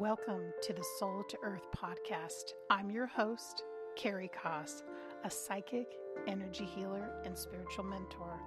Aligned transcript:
Welcome 0.00 0.52
to 0.62 0.72
the 0.72 0.84
Soul 0.98 1.22
to 1.28 1.38
Earth 1.44 1.68
podcast. 1.70 2.54
I'm 2.68 2.90
your 2.90 3.06
host, 3.06 3.62
Carrie 3.94 4.30
Koss, 4.36 4.82
a 5.22 5.30
psychic, 5.30 5.86
energy 6.26 6.64
healer, 6.64 7.12
and 7.24 7.38
spiritual 7.38 7.84
mentor. 7.84 8.40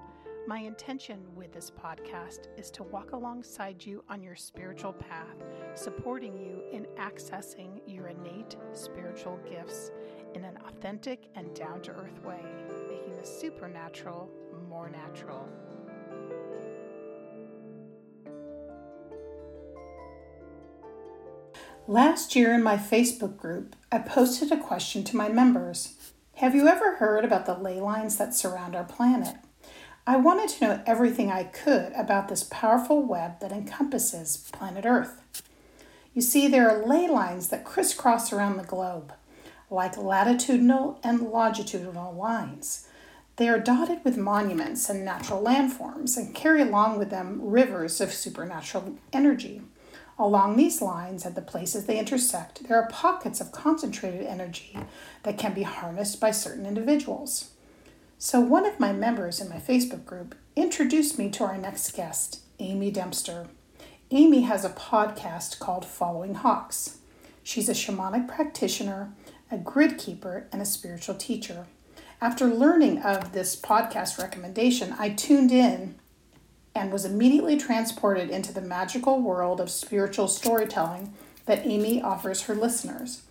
My 0.46 0.60
intention 0.60 1.22
with 1.36 1.54
this 1.54 1.72
podcast 1.72 2.48
is 2.58 2.70
to 2.72 2.84
walk 2.84 3.14
alongside 3.14 3.86
you 3.86 4.04
on 4.10 4.22
your 4.22 4.36
spiritual 4.36 4.92
path, 4.92 5.38
supporting 5.74 6.38
you 6.38 6.64
in 6.74 6.86
accessing 7.00 7.80
your 7.88 8.08
innate 8.08 8.58
spiritual 8.74 9.40
gifts 9.50 9.92
in 10.34 10.44
an 10.44 10.58
authentic 10.68 11.30
and 11.36 11.54
down 11.56 11.82
to 11.84 11.92
earth 11.92 12.22
way, 12.26 12.44
making 12.90 13.16
the 13.16 13.26
supernatural 13.26 14.30
more 14.68 14.90
natural. 14.90 15.48
Last 21.90 22.36
year 22.36 22.54
in 22.54 22.64
my 22.64 22.76
Facebook 22.76 23.38
group, 23.38 23.74
I 23.94 24.00
posted 24.00 24.52
a 24.52 24.58
question 24.58 25.06
to 25.06 25.16
my 25.16 25.30
members 25.30 25.94
Have 26.36 26.54
you 26.54 26.68
ever 26.68 26.98
heard 26.98 27.24
about 27.24 27.46
the 27.46 27.54
ley 27.54 27.80
lines 27.80 28.18
that 28.18 28.36
surround 28.36 28.76
our 28.76 28.84
planet? 28.84 29.38
I 30.06 30.18
wanted 30.18 30.50
to 30.50 30.66
know 30.66 30.84
everything 30.86 31.32
I 31.32 31.46
could 31.46 31.94
about 31.94 32.28
this 32.28 32.44
powerful 32.44 33.02
web 33.04 33.40
that 33.40 33.54
encompasses 33.54 34.50
planet 34.52 34.86
Earth. 34.86 35.22
You 36.14 36.22
see, 36.22 36.50
there 36.50 36.70
are 36.70 36.86
ley 36.86 37.08
lines 37.08 37.48
that 37.50 37.64
crisscross 37.64 38.34
around 38.34 38.58
the 38.58 38.64
globe, 38.64 39.14
like 39.70 39.96
latitudinal 39.96 41.00
and 41.06 41.22
longitudinal 41.22 42.14
lines. 42.14 42.90
They 43.38 43.48
are 43.48 43.60
dotted 43.60 44.04
with 44.04 44.18
monuments 44.18 44.90
and 44.90 45.06
natural 45.06 45.42
landforms 45.42 46.18
and 46.18 46.36
carry 46.36 46.62
along 46.62 47.00
with 47.00 47.12
them 47.12 47.40
rivers 47.42 48.02
of 48.02 48.12
supernatural 48.12 48.98
energy. 49.14 49.62
Along 50.20 50.56
these 50.58 50.82
lines, 50.82 51.26
at 51.26 51.36
the 51.36 51.42
places 51.42 51.86
they 51.86 52.00
intersect, 52.00 52.68
there 52.68 52.82
are 52.82 52.90
pockets 52.90 53.40
of 53.40 53.52
concentrated 53.52 54.26
energy 54.26 54.76
that 55.24 55.38
can 55.38 55.54
be 55.54 55.62
harnessed 55.64 56.20
by 56.20 56.32
certain 56.32 56.66
individuals. 56.66 57.52
So, 58.18 58.40
one 58.40 58.66
of 58.66 58.80
my 58.80 58.94
members 58.94 59.40
in 59.40 59.48
my 59.48 59.58
Facebook 59.58 60.06
group 60.06 60.34
introduced 60.56 61.20
me 61.20 61.30
to 61.30 61.44
our 61.44 61.58
next 61.58 61.96
guest, 61.96 62.42
Amy 62.58 62.90
Dempster. 62.90 63.46
Amy 64.10 64.42
has 64.42 64.66
a 64.66 64.70
podcast 64.70 65.60
called 65.60 65.86
Following 65.86 66.34
Hawks. 66.34 66.98
She's 67.44 67.70
a 67.70 67.74
shamanic 67.74 68.28
practitioner, 68.28 69.12
a 69.52 69.58
grid 69.58 70.00
keeper, 70.00 70.48
and 70.52 70.64
a 70.64 70.66
spiritual 70.66 71.14
teacher. 71.14 71.68
After 72.20 72.48
learning 72.48 73.04
of 73.04 73.34
this 73.34 73.56
podcast 73.56 74.18
recommendation, 74.18 74.96
I 74.98 75.10
tuned 75.10 75.52
in 75.52 75.96
and 76.78 76.92
was 76.92 77.06
immediately 77.06 77.58
transported 77.58 78.30
into 78.30 78.54
the 78.54 78.62
magical 78.62 79.20
world 79.20 79.60
of 79.60 79.70
spiritual 79.70 80.28
storytelling 80.28 81.14
that 81.46 81.66
Amy 81.66 82.02
offers 82.02 82.44
her 82.44 82.56
listeners. 82.56 83.24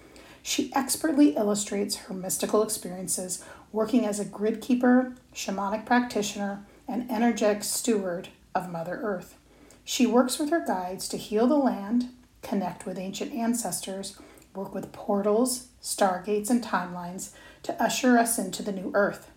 She 0.42 0.72
expertly 0.74 1.36
illustrates 1.36 1.96
her 1.96 2.14
mystical 2.14 2.62
experiences 2.62 3.44
working 3.72 4.04
as 4.04 4.20
a 4.20 4.24
grid 4.24 4.60
keeper, 4.60 5.14
shamanic 5.34 5.84
practitioner, 5.84 6.64
and 6.88 7.10
energetic 7.10 7.64
steward 7.64 8.28
of 8.54 8.70
Mother 8.70 8.98
Earth. 9.02 9.36
She 9.84 10.06
works 10.06 10.38
with 10.38 10.50
her 10.50 10.64
guides 10.64 11.08
to 11.08 11.16
heal 11.16 11.46
the 11.46 11.56
land, 11.56 12.10
connect 12.42 12.86
with 12.86 12.98
ancient 12.98 13.32
ancestors, 13.32 14.18
work 14.54 14.74
with 14.74 14.92
portals, 14.92 15.68
stargates, 15.82 16.50
and 16.50 16.62
timelines 16.62 17.30
to 17.62 17.80
usher 17.82 18.18
us 18.18 18.38
into 18.38 18.62
the 18.62 18.72
new 18.72 18.90
Earth. 18.94 19.30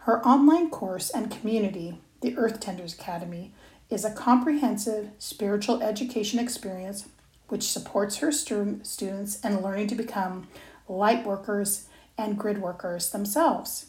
Her 0.00 0.24
online 0.26 0.70
course 0.70 1.10
and 1.10 1.30
community 1.30 2.00
the 2.20 2.36
Earth 2.36 2.60
Tenders 2.60 2.94
Academy 2.94 3.52
is 3.90 4.04
a 4.04 4.12
comprehensive 4.12 5.10
spiritual 5.18 5.82
education 5.82 6.38
experience 6.38 7.08
which 7.48 7.62
supports 7.62 8.18
her 8.18 8.30
students 8.30 9.40
in 9.40 9.62
learning 9.62 9.86
to 9.88 9.94
become 9.94 10.48
light 10.88 11.24
workers 11.24 11.86
and 12.18 12.36
grid 12.36 12.60
workers 12.60 13.10
themselves. 13.10 13.86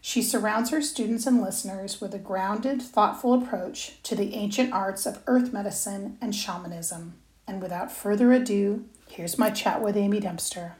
She 0.00 0.22
surrounds 0.22 0.70
her 0.70 0.82
students 0.82 1.26
and 1.26 1.40
listeners 1.40 2.00
with 2.00 2.14
a 2.14 2.18
grounded, 2.18 2.82
thoughtful 2.82 3.34
approach 3.34 4.02
to 4.02 4.16
the 4.16 4.34
ancient 4.34 4.72
arts 4.72 5.06
of 5.06 5.22
earth 5.26 5.52
medicine 5.52 6.18
and 6.20 6.34
shamanism. 6.34 7.14
And 7.46 7.62
without 7.62 7.92
further 7.92 8.32
ado, 8.32 8.86
here's 9.08 9.38
my 9.38 9.50
chat 9.50 9.82
with 9.82 9.96
Amy 9.96 10.20
Dempster. 10.20 10.76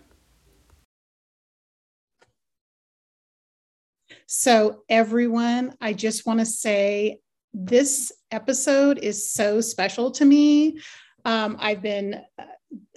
So, 4.35 4.83
everyone, 4.89 5.75
I 5.79 5.93
just 5.93 6.25
want 6.25 6.41
to 6.41 6.47
say 6.47 7.21
this 7.53 8.11
episode 8.31 8.97
is 8.97 9.31
so 9.31 9.61
special 9.61 10.11
to 10.13 10.25
me. 10.25 10.79
Um, 11.27 11.59
I've 11.61 11.83
been, 11.83 12.15
uh, 12.39 12.45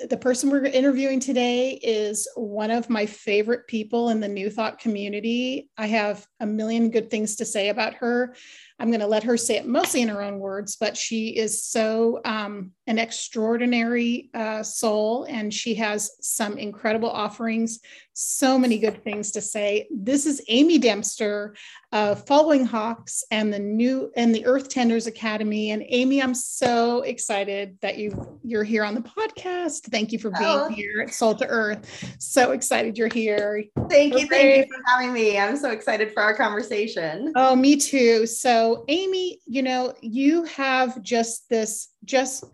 the 0.07 0.15
person 0.15 0.49
we're 0.49 0.63
interviewing 0.63 1.19
today 1.19 1.71
is 1.71 2.25
one 2.35 2.71
of 2.71 2.89
my 2.89 3.05
favorite 3.05 3.67
people 3.67 4.11
in 4.11 4.21
the 4.21 4.29
New 4.29 4.49
Thought 4.49 4.79
community. 4.79 5.69
I 5.77 5.87
have 5.87 6.25
a 6.39 6.45
million 6.45 6.89
good 6.89 7.11
things 7.11 7.35
to 7.35 7.45
say 7.45 7.67
about 7.67 7.95
her. 7.95 8.33
I'm 8.79 8.89
going 8.89 8.99
to 8.99 9.07
let 9.07 9.23
her 9.23 9.37
say 9.37 9.55
it 9.55 9.65
mostly 9.65 10.01
in 10.01 10.09
her 10.09 10.21
own 10.21 10.39
words, 10.39 10.75
but 10.75 10.97
she 10.97 11.29
is 11.29 11.63
so 11.63 12.19
um, 12.25 12.71
an 12.87 12.99
extraordinary 12.99 14.29
uh, 14.33 14.63
soul 14.63 15.25
and 15.29 15.53
she 15.53 15.75
has 15.75 16.11
some 16.21 16.57
incredible 16.57 17.09
offerings, 17.09 17.79
so 18.13 18.59
many 18.59 18.77
good 18.77 19.03
things 19.03 19.31
to 19.31 19.41
say. 19.41 19.87
This 19.91 20.25
is 20.25 20.41
Amy 20.49 20.77
Dempster 20.77 21.55
of 21.91 22.25
Following 22.27 22.65
Hawks 22.65 23.23
and 23.31 23.53
the 23.53 23.59
new 23.59 24.11
and 24.17 24.35
the 24.35 24.45
Earth 24.45 24.69
Tenders 24.69 25.07
Academy. 25.07 25.71
And 25.71 25.83
Amy, 25.87 26.21
I'm 26.21 26.35
so 26.35 27.01
excited 27.01 27.77
that 27.81 27.97
you 27.97 28.39
you're 28.43 28.63
here 28.63 28.83
on 28.83 28.95
the 28.95 29.01
podcast. 29.01 29.83
Thank 29.83 30.11
you 30.11 30.19
for 30.19 30.31
being 30.31 30.43
oh. 30.43 30.67
here 30.69 31.05
at 31.07 31.13
Soul 31.13 31.35
to 31.35 31.47
Earth. 31.47 32.15
So 32.19 32.51
excited 32.51 32.97
you're 32.97 33.07
here. 33.07 33.63
Thank 33.89 34.19
you. 34.19 34.27
Thank 34.27 34.67
you 34.67 34.73
for 34.73 34.83
having 34.85 35.13
me. 35.13 35.37
I'm 35.37 35.55
so 35.55 35.71
excited 35.71 36.13
for 36.13 36.21
our 36.21 36.35
conversation. 36.35 37.31
Oh, 37.35 37.55
me 37.55 37.77
too. 37.77 38.25
So, 38.25 38.64
Amy, 38.87 39.39
you 39.45 39.61
know, 39.61 39.93
you 40.01 40.43
have 40.45 41.01
just 41.01 41.49
this 41.49 41.89
just 42.03 42.45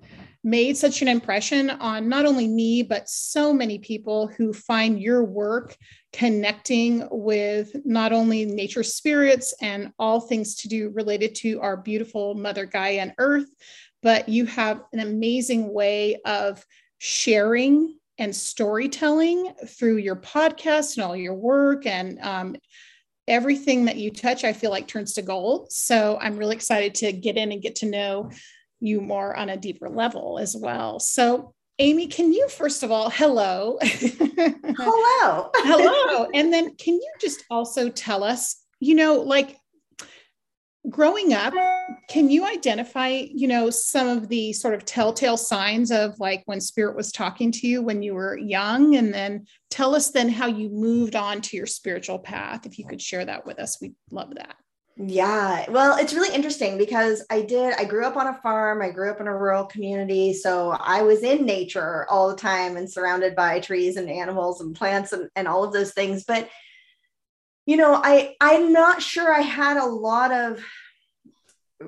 made 0.44 0.76
such 0.76 1.02
an 1.02 1.08
impression 1.08 1.70
on 1.70 2.10
not 2.10 2.26
only 2.26 2.48
me, 2.48 2.82
but 2.82 3.08
so 3.08 3.54
many 3.54 3.78
people 3.78 4.28
who 4.28 4.52
find 4.52 5.00
your 5.00 5.24
work 5.24 5.76
connecting 6.14 7.08
with 7.12 7.76
not 7.86 8.12
only 8.12 8.46
nature 8.46 8.84
spirits 8.84 9.54
and 9.62 9.92
all 10.00 10.20
things 10.20 10.56
to 10.56 10.68
do 10.68 10.90
related 10.90 11.36
to 11.36 11.62
our 11.62 11.78
beautiful 11.78 12.34
Mother 12.34 12.66
Gaia 12.66 13.02
and 13.02 13.14
Earth, 13.20 13.50
but 14.02 14.28
you 14.28 14.46
have 14.48 14.82
an 14.94 15.00
amazing 15.00 15.72
way 15.72 16.20
of 16.26 16.66
sharing 16.98 17.98
and 18.18 18.36
storytelling 18.36 19.54
through 19.68 19.98
your 19.98 20.16
podcast 20.16 20.98
and 20.98 21.06
all 21.06 21.16
your 21.16 21.36
work 21.36 21.86
and 21.86 22.20
um, 22.20 22.56
everything 23.28 23.86
that 23.86 23.98
you 23.98 24.12
touch 24.12 24.44
i 24.44 24.52
feel 24.52 24.72
like 24.72 24.88
turns 24.88 25.14
to 25.14 25.22
gold 25.22 25.72
so 25.72 26.18
i'm 26.22 26.38
really 26.38 26.56
excited 26.56 26.96
to 26.96 27.12
get 27.12 27.38
in 27.38 27.52
and 27.52 27.62
get 27.62 27.76
to 27.76 27.86
know 27.86 28.30
you 28.82 29.00
more 29.00 29.36
on 29.38 29.50
a 29.50 29.58
deeper 29.58 29.88
level 29.88 30.40
as 30.40 30.56
well. 30.58 31.00
So, 31.00 31.54
Amy, 31.80 32.08
can 32.08 32.34
you 32.34 32.50
first 32.50 32.84
of 32.84 32.92
all, 32.92 33.10
hello. 33.10 33.78
hello. 33.82 35.50
hello. 35.56 36.28
And 36.34 36.52
then 36.52 36.76
can 36.76 36.96
you 36.96 37.12
just 37.22 37.44
also 37.50 37.90
tell 37.90 38.24
us, 38.24 38.62
you 38.80 38.96
know, 38.96 39.16
like 39.16 39.58
growing 40.90 41.34
up, 41.34 41.54
can 42.10 42.30
you 42.30 42.46
identify, 42.46 43.08
you 43.10 43.48
know, 43.48 43.70
some 43.70 44.08
of 44.08 44.28
the 44.28 44.52
sort 44.54 44.74
of 44.74 44.84
telltale 44.84 45.38
signs 45.38 45.92
of 45.92 46.20
like 46.20 46.44
when 46.46 46.60
spirit 46.60 46.96
was 46.96 47.12
talking 47.12 47.52
to 47.52 47.68
you 47.68 47.82
when 47.82 48.04
you 48.04 48.14
were 48.14 48.38
young? 48.38 48.96
And 48.96 49.14
then 49.14 49.46
tell 49.72 49.96
us 49.96 50.12
then 50.12 50.30
how 50.30 50.46
you 50.46 50.70
moved 50.70 51.16
on 51.16 51.42
to 51.42 51.58
your 51.58 51.66
spiritual 51.66 52.20
path. 52.20 52.66
If 52.66 52.78
you 52.78 52.86
could 52.86 53.02
share 53.02 53.26
that 53.26 53.46
with 53.46 53.58
us, 53.58 53.80
we'd 53.82 53.96
love 54.12 54.36
that. 54.36 54.56
Yeah, 54.98 55.66
well, 55.72 55.98
it's 55.98 56.14
really 56.14 56.36
interesting 56.36 56.78
because 56.78 57.26
I 57.32 57.42
did, 57.42 57.74
I 57.76 57.86
grew 57.86 58.06
up 58.06 58.18
on 58.18 58.28
a 58.28 58.40
farm, 58.42 58.82
I 58.82 58.92
grew 58.92 59.10
up 59.10 59.22
in 59.22 59.28
a 59.28 59.36
rural 59.36 59.66
community. 59.66 60.34
So 60.34 60.72
I 60.72 61.02
was 61.02 61.24
in 61.24 61.46
nature 61.46 62.06
all 62.10 62.30
the 62.30 62.36
time 62.36 62.76
and 62.78 62.92
surrounded 62.92 63.36
by 63.36 63.62
trees 63.62 63.96
and 63.96 64.10
animals 64.10 64.62
and 64.62 64.76
plants 64.76 65.14
and, 65.14 65.30
and 65.36 65.48
all 65.48 65.64
of 65.64 65.74
those 65.74 65.94
things. 65.94 66.26
But, 66.26 66.50
you 67.66 67.78
know, 67.78 67.96
I, 67.96 68.36
I'm 68.42 68.74
not 68.74 69.02
sure 69.02 69.34
I 69.34 69.42
had 69.42 69.78
a 69.78 69.86
lot 69.86 70.32
of 70.32 70.64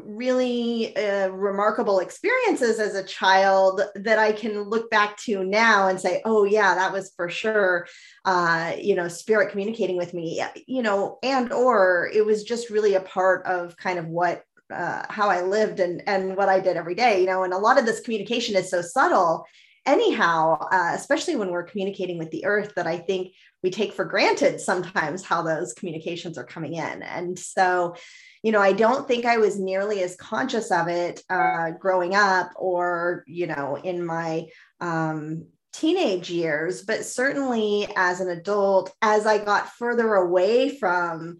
really 0.03 0.95
uh, 0.95 1.27
remarkable 1.29 1.99
experiences 1.99 2.79
as 2.79 2.95
a 2.95 3.03
child 3.03 3.81
that 3.95 4.19
I 4.19 4.31
can 4.31 4.63
look 4.63 4.89
back 4.89 5.17
to 5.23 5.43
now 5.43 5.87
and 5.87 5.99
say, 5.99 6.21
oh, 6.25 6.43
yeah, 6.43 6.75
that 6.75 6.91
was 6.91 7.13
for 7.15 7.29
sure, 7.29 7.87
uh, 8.25 8.73
you 8.79 8.95
know, 8.95 9.07
spirit 9.07 9.51
communicating 9.51 9.97
with 9.97 10.13
me, 10.13 10.43
you 10.67 10.81
know, 10.81 11.19
and 11.23 11.51
or 11.51 12.09
it 12.13 12.25
was 12.25 12.43
just 12.43 12.69
really 12.69 12.95
a 12.95 13.01
part 13.01 13.45
of 13.45 13.77
kind 13.77 13.99
of 13.99 14.07
what 14.07 14.43
uh, 14.73 15.03
how 15.09 15.29
I 15.29 15.41
lived 15.41 15.79
and 15.79 16.01
and 16.07 16.35
what 16.35 16.49
I 16.49 16.59
did 16.59 16.77
every 16.77 16.95
day, 16.95 17.21
you 17.21 17.27
know, 17.27 17.43
and 17.43 17.53
a 17.53 17.57
lot 17.57 17.77
of 17.77 17.85
this 17.85 17.99
communication 17.99 18.55
is 18.55 18.69
so 18.69 18.81
subtle 18.81 19.45
anyhow, 19.85 20.57
uh, 20.71 20.91
especially 20.93 21.35
when 21.35 21.49
we're 21.51 21.63
communicating 21.63 22.17
with 22.17 22.31
the 22.31 22.45
earth, 22.45 22.73
that 22.75 22.87
I 22.87 22.97
think 22.97 23.33
we 23.61 23.69
take 23.69 23.93
for 23.93 24.05
granted 24.05 24.59
sometimes 24.59 25.23
how 25.23 25.41
those 25.41 25.73
communications 25.73 26.37
are 26.37 26.45
coming 26.45 26.75
in. 26.75 27.03
And 27.03 27.37
so, 27.37 27.95
you 28.43 28.51
know, 28.51 28.61
I 28.61 28.73
don't 28.73 29.07
think 29.07 29.25
I 29.25 29.37
was 29.37 29.59
nearly 29.59 30.03
as 30.03 30.15
conscious 30.17 30.69
of 30.69 30.87
it 30.87 31.21
uh, 31.29 31.71
growing 31.71 32.13
up 32.13 32.51
or, 32.55 33.23
you 33.25 33.47
know, 33.47 33.77
in 33.77 34.05
my, 34.05 34.47
um, 34.79 35.45
teenage 35.71 36.29
years, 36.29 36.83
but 36.83 37.03
certainly 37.03 37.87
as 37.95 38.19
an 38.19 38.29
adult, 38.29 38.93
as 39.01 39.25
I 39.25 39.43
got 39.43 39.69
further 39.69 40.13
away 40.13 40.77
from 40.77 41.39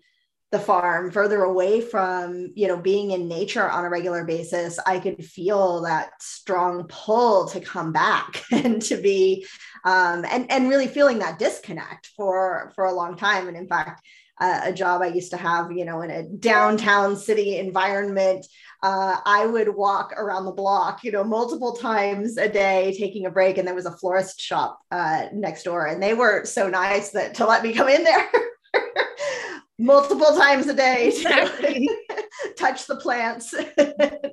the 0.52 0.60
farm 0.60 1.10
further 1.10 1.42
away 1.42 1.82
from 1.82 2.52
you 2.54 2.68
know 2.68 2.78
being 2.78 3.10
in 3.10 3.28
nature 3.28 3.68
on 3.68 3.86
a 3.86 3.90
regular 3.90 4.24
basis 4.24 4.78
i 4.86 5.00
could 5.00 5.26
feel 5.26 5.82
that 5.82 6.12
strong 6.22 6.84
pull 6.88 7.48
to 7.48 7.60
come 7.60 7.92
back 7.92 8.44
and 8.52 8.80
to 8.80 8.98
be 8.98 9.44
um, 9.86 10.26
and 10.30 10.50
and 10.50 10.70
really 10.70 10.88
feeling 10.88 11.20
that 11.20 11.40
disconnect 11.40 12.08
for 12.16 12.72
for 12.76 12.86
a 12.86 12.94
long 12.94 13.18
time. 13.18 13.48
And 13.48 13.58
in 13.58 13.68
fact 13.68 14.02
uh, 14.40 14.62
a 14.64 14.74
job 14.74 15.02
i 15.02 15.08
used 15.08 15.32
to 15.32 15.38
have 15.38 15.72
you 15.72 15.86
know 15.86 16.02
in 16.02 16.10
a 16.10 16.24
downtown 16.24 17.16
city 17.16 17.58
environment 17.58 18.46
uh, 18.82 19.18
i 19.26 19.46
would 19.46 19.70
walk 19.70 20.14
around 20.18 20.46
the 20.46 20.52
block 20.52 21.04
you 21.04 21.12
know 21.12 21.24
multiple 21.24 21.74
times 21.74 22.38
a 22.38 22.50
day 22.50 22.96
taking 22.98 23.26
a 23.26 23.32
break 23.32 23.58
and 23.58 23.68
there 23.68 23.76
was 23.76 23.86
a 23.86 23.98
florist 23.98 24.40
shop 24.42 24.80
uh, 24.92 25.26
next 25.34 25.64
door 25.64 25.86
and 25.86 26.02
they 26.02 26.14
were 26.14 26.46
so 26.46 26.70
nice 26.70 27.12
that 27.12 27.36
to 27.36 27.46
let 27.46 27.64
me 27.64 27.74
come 27.74 27.90
in 27.90 28.04
there 28.04 28.30
multiple 29.80 30.36
times 30.38 30.68
a 30.68 30.74
day 30.74 31.12
to 31.12 31.98
touch 32.58 32.88
the 32.88 32.96
plants 32.96 33.52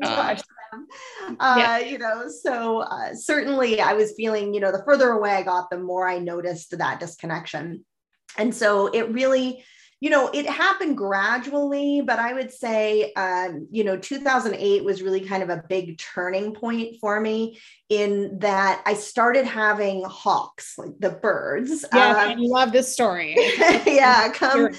touch 0.04 0.42
them. 0.72 0.86
Uh, 1.40 1.56
yeah. 1.58 1.78
you 1.78 1.98
know 1.98 2.28
so 2.28 2.80
uh, 2.80 3.14
certainly 3.14 3.80
i 3.80 3.92
was 3.92 4.12
feeling 4.16 4.54
you 4.54 4.60
know 4.60 4.72
the 4.72 4.82
further 4.84 5.10
away 5.10 5.30
i 5.30 5.42
got 5.42 5.68
the 5.70 5.78
more 5.78 6.08
i 6.08 6.18
noticed 6.18 6.76
that 6.76 7.00
disconnection 7.00 7.84
and 8.38 8.54
so 8.54 8.86
it 8.88 9.10
really 9.10 9.64
you 10.00 10.08
know, 10.08 10.30
it 10.32 10.46
happened 10.46 10.96
gradually, 10.96 12.00
but 12.00 12.18
I 12.18 12.32
would 12.32 12.50
say, 12.50 13.12
um, 13.12 13.68
you 13.70 13.84
know, 13.84 13.98
2008 13.98 14.82
was 14.82 15.02
really 15.02 15.20
kind 15.20 15.42
of 15.42 15.50
a 15.50 15.62
big 15.68 15.98
turning 15.98 16.54
point 16.54 16.96
for 17.00 17.20
me 17.20 17.58
in 17.90 18.38
that 18.38 18.82
I 18.86 18.94
started 18.94 19.44
having 19.44 20.02
hawks, 20.04 20.78
like 20.78 20.98
the 20.98 21.10
birds. 21.10 21.84
Yeah, 21.94 22.10
um, 22.10 22.16
I 22.16 22.34
love 22.38 22.72
this 22.72 22.90
story. 22.90 23.34
yeah, 23.86 24.32
come 24.32 24.70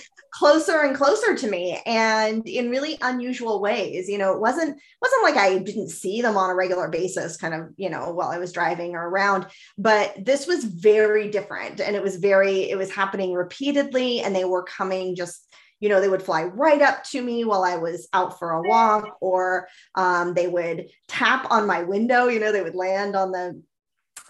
closer 0.42 0.82
and 0.82 0.96
closer 0.98 1.36
to 1.36 1.48
me 1.48 1.80
and 1.86 2.48
in 2.48 2.72
really 2.72 2.98
unusual 3.02 3.62
ways. 3.62 4.10
You 4.10 4.18
know 4.18 4.34
it 4.34 4.40
wasn't 4.40 4.76
wasn't 5.00 5.24
like 5.24 5.38
i 5.38 5.60
didn't 5.60 5.90
see 5.90 6.24
them 6.24 6.36
on 6.36 6.50
a 6.50 6.56
regular 6.56 6.90
basis 6.90 7.38
kind 7.38 7.54
of 7.54 7.70
you 7.78 7.92
know 7.92 8.12
while 8.12 8.30
i 8.30 8.40
was 8.40 8.52
driving 8.52 8.96
or 8.96 9.08
around 9.08 9.46
but 9.78 10.16
this 10.26 10.48
was 10.48 10.64
very 10.64 11.30
different. 11.30 11.80
And 11.80 11.96
it 11.96 12.02
was 12.02 12.16
very 12.16 12.72
it 12.72 12.76
was 12.76 12.92
happening 12.92 13.34
repeatedly 13.34 14.22
and 14.22 14.36
they 14.36 14.46
were 14.46 14.64
coming 14.64 15.16
just 15.16 15.48
you 15.80 15.90
know 15.90 16.02
they 16.02 16.10
would 16.10 16.24
fly 16.24 16.46
right 16.46 16.82
up 16.82 17.04
to 17.12 17.22
me 17.22 17.46
while 17.46 17.64
i 17.64 17.76
was 17.76 18.08
out 18.12 18.40
for 18.40 18.50
a 18.52 18.68
walk 18.68 19.18
or 19.22 19.68
um, 19.94 20.34
they 20.34 20.48
would 20.48 20.88
tap 21.08 21.52
on 21.52 21.68
my 21.68 21.84
window 21.84 22.30
you 22.30 22.40
know 22.40 22.52
they 22.52 22.64
would 22.64 22.74
land 22.74 23.16
on 23.16 23.32
the 23.32 23.62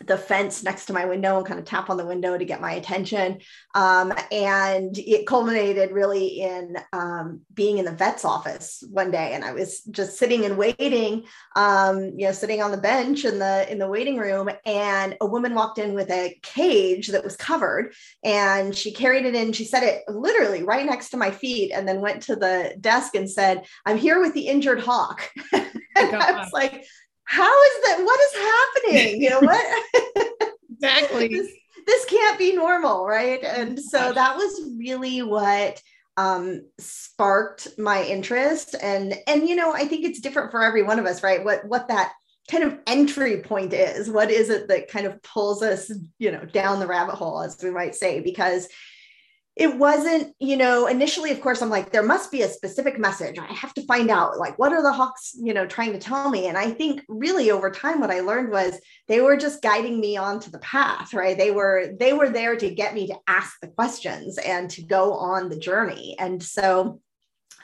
the 0.08 0.18
fence 0.18 0.64
next 0.64 0.86
to 0.86 0.94
my 0.94 1.06
window 1.06 1.38
and 1.38 1.46
kind 1.46 1.60
of 1.60 1.66
tap 1.66 1.90
on 1.90 1.98
the 1.98 2.06
window 2.06 2.38
to 2.38 2.46
get 2.46 2.62
my 2.62 2.74
attention. 2.74 3.40
Um, 3.76 4.14
and 4.32 4.98
it 4.98 5.28
culminated 5.28 5.92
really 5.92 6.42
in 6.42 6.78
um, 6.94 7.42
being 7.54 7.78
in 7.78 7.86
the 7.86 7.92
vet's 7.92 8.26
office 8.26 8.84
one 8.90 9.12
day, 9.12 9.34
and 9.34 9.44
I 9.44 9.54
was 9.54 9.82
just 9.84 10.18
sitting 10.18 10.46
and 10.46 10.58
waiting, 10.58 11.26
um, 11.56 12.12
you 12.18 12.28
know, 12.28 12.32
sitting 12.32 12.62
on 12.62 12.72
the 12.72 12.78
bench 12.78 13.26
in 13.26 13.40
the 13.40 13.70
in 13.72 13.80
the 13.80 13.88
waiting 13.88 14.18
room, 14.18 14.50
and 14.66 15.16
a 15.22 15.26
woman 15.26 15.56
walked 15.56 15.78
in 15.78 15.94
with 15.94 16.10
a 16.10 16.38
cage 16.42 17.10
that 17.10 17.24
was 17.24 17.36
covered, 17.36 17.94
and 18.24 18.76
she 18.76 18.92
carried 18.92 19.26
it 19.26 19.36
in. 19.36 19.54
She 19.54 19.66
set 19.66 19.84
it 19.84 20.04
literally 20.08 20.64
right 20.64 20.86
next 20.86 21.10
to 21.10 21.18
my 21.18 21.32
feet, 21.32 21.72
and 21.72 21.88
then 21.88 22.02
went 22.02 22.24
to 22.24 22.36
the 22.36 22.76
desk 22.80 23.16
and 23.16 23.30
said, 23.30 23.66
"I'm 23.86 23.98
here 23.98 24.20
with 24.20 24.34
the 24.34 24.48
injured 24.48 24.82
hawk." 24.82 25.30
and 25.54 26.16
I 26.16 26.32
was 26.34 26.52
like 26.52 26.86
how 27.24 27.64
is 27.64 27.84
that? 27.86 28.04
What 28.04 28.20
is 28.20 28.94
happening? 28.94 29.22
You 29.22 29.30
know 29.32 29.40
what? 29.40 30.54
exactly. 30.72 31.28
this, 31.30 31.52
this 31.86 32.06
can't 32.06 32.38
be 32.38 32.56
normal, 32.56 33.06
right? 33.06 33.44
And 33.44 33.80
so 33.80 34.14
that 34.14 34.36
was 34.36 34.62
really 34.78 35.22
what 35.22 35.82
um 36.18 36.62
sparked 36.78 37.70
my 37.80 38.04
interest 38.04 38.76
and 38.82 39.16
and 39.28 39.48
you 39.48 39.56
know 39.56 39.72
i 39.72 39.86
think 39.86 40.04
it's 40.04 40.20
different 40.20 40.52
for 40.52 40.62
every 40.62 40.84
one 40.84 41.00
of 41.00 41.06
us 41.06 41.24
right 41.24 41.46
what 41.46 41.66
what 41.66 41.88
that 41.88 42.12
kind 42.50 42.66
of 42.66 42.78
entry 42.86 43.42
point 43.42 43.72
is 43.72 44.10
what 44.10 44.30
is 44.30 44.50
it 44.50 44.68
that 44.68 44.90
kind 44.90 45.08
of 45.08 45.24
pulls 45.24 45.64
us 45.64 45.90
you 46.20 46.30
know 46.30 46.44
down 46.46 46.82
the 46.82 46.88
rabbit 46.88 47.16
hole 47.16 47.42
as 47.42 47.58
we 47.64 47.72
might 47.72 47.96
say 47.96 48.20
because 48.20 48.68
it 49.62 49.78
wasn't, 49.78 50.34
you 50.40 50.58
know, 50.58 50.88
initially, 50.88 51.30
of 51.30 51.40
course, 51.40 51.62
I'm 51.62 51.70
like, 51.70 51.92
there 51.92 52.02
must 52.02 52.32
be 52.32 52.42
a 52.42 52.50
specific 52.50 52.98
message. 52.98 53.38
I 53.38 53.46
have 53.54 53.76
to 53.76 53.86
find 53.86 54.10
out, 54.10 54.40
like, 54.40 54.58
what 54.58 54.74
are 54.74 54.82
the 54.82 54.92
Hawks, 54.92 55.36
you 55.36 55.54
know, 55.54 55.68
trying 55.68 55.94
to 55.94 56.00
tell 56.00 56.32
me? 56.32 56.48
And 56.48 56.58
I 56.58 56.72
think 56.72 57.04
really 57.08 57.52
over 57.52 57.70
time, 57.70 58.00
what 58.00 58.10
I 58.10 58.22
learned 58.22 58.50
was 58.50 58.80
they 59.08 59.22
were 59.22 59.38
just 59.38 59.62
guiding 59.62 60.00
me 60.00 60.18
onto 60.18 60.50
the 60.50 60.58
path, 60.60 61.14
right? 61.14 61.38
They 61.38 61.52
were, 61.52 61.94
they 62.00 62.12
were 62.12 62.30
there 62.30 62.56
to 62.56 62.74
get 62.74 62.96
me 62.96 63.06
to 63.06 63.20
ask 63.28 63.60
the 63.62 63.68
questions 63.68 64.40
and 64.40 64.68
to 64.72 64.82
go 64.82 65.14
on 65.14 65.50
the 65.50 65.60
journey. 65.60 66.16
And 66.18 66.42
so 66.42 67.00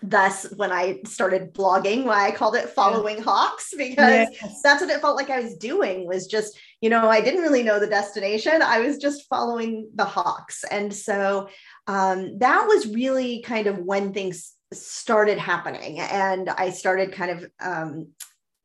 thus 0.01 0.45
when 0.55 0.71
i 0.71 0.99
started 1.05 1.53
blogging 1.53 2.03
why 2.03 2.27
i 2.27 2.31
called 2.31 2.55
it 2.55 2.69
following 2.69 3.17
yeah. 3.17 3.23
hawks 3.23 3.73
because 3.77 4.27
yes. 4.31 4.61
that's 4.63 4.81
what 4.81 4.89
it 4.89 5.01
felt 5.01 5.15
like 5.15 5.29
i 5.29 5.39
was 5.39 5.55
doing 5.57 6.05
was 6.05 6.27
just 6.27 6.57
you 6.81 6.89
know 6.89 7.09
i 7.09 7.19
didn't 7.19 7.41
really 7.41 7.63
know 7.63 7.79
the 7.79 7.87
destination 7.87 8.61
i 8.61 8.79
was 8.79 8.97
just 8.97 9.27
following 9.27 9.89
the 9.95 10.05
hawks 10.05 10.63
and 10.69 10.93
so 10.93 11.47
um, 11.87 12.37
that 12.39 12.65
was 12.67 12.87
really 12.87 13.41
kind 13.41 13.67
of 13.67 13.79
when 13.79 14.13
things 14.13 14.53
started 14.73 15.37
happening 15.37 15.99
and 15.99 16.49
i 16.49 16.69
started 16.69 17.13
kind 17.13 17.31
of 17.31 17.51
um, 17.61 18.07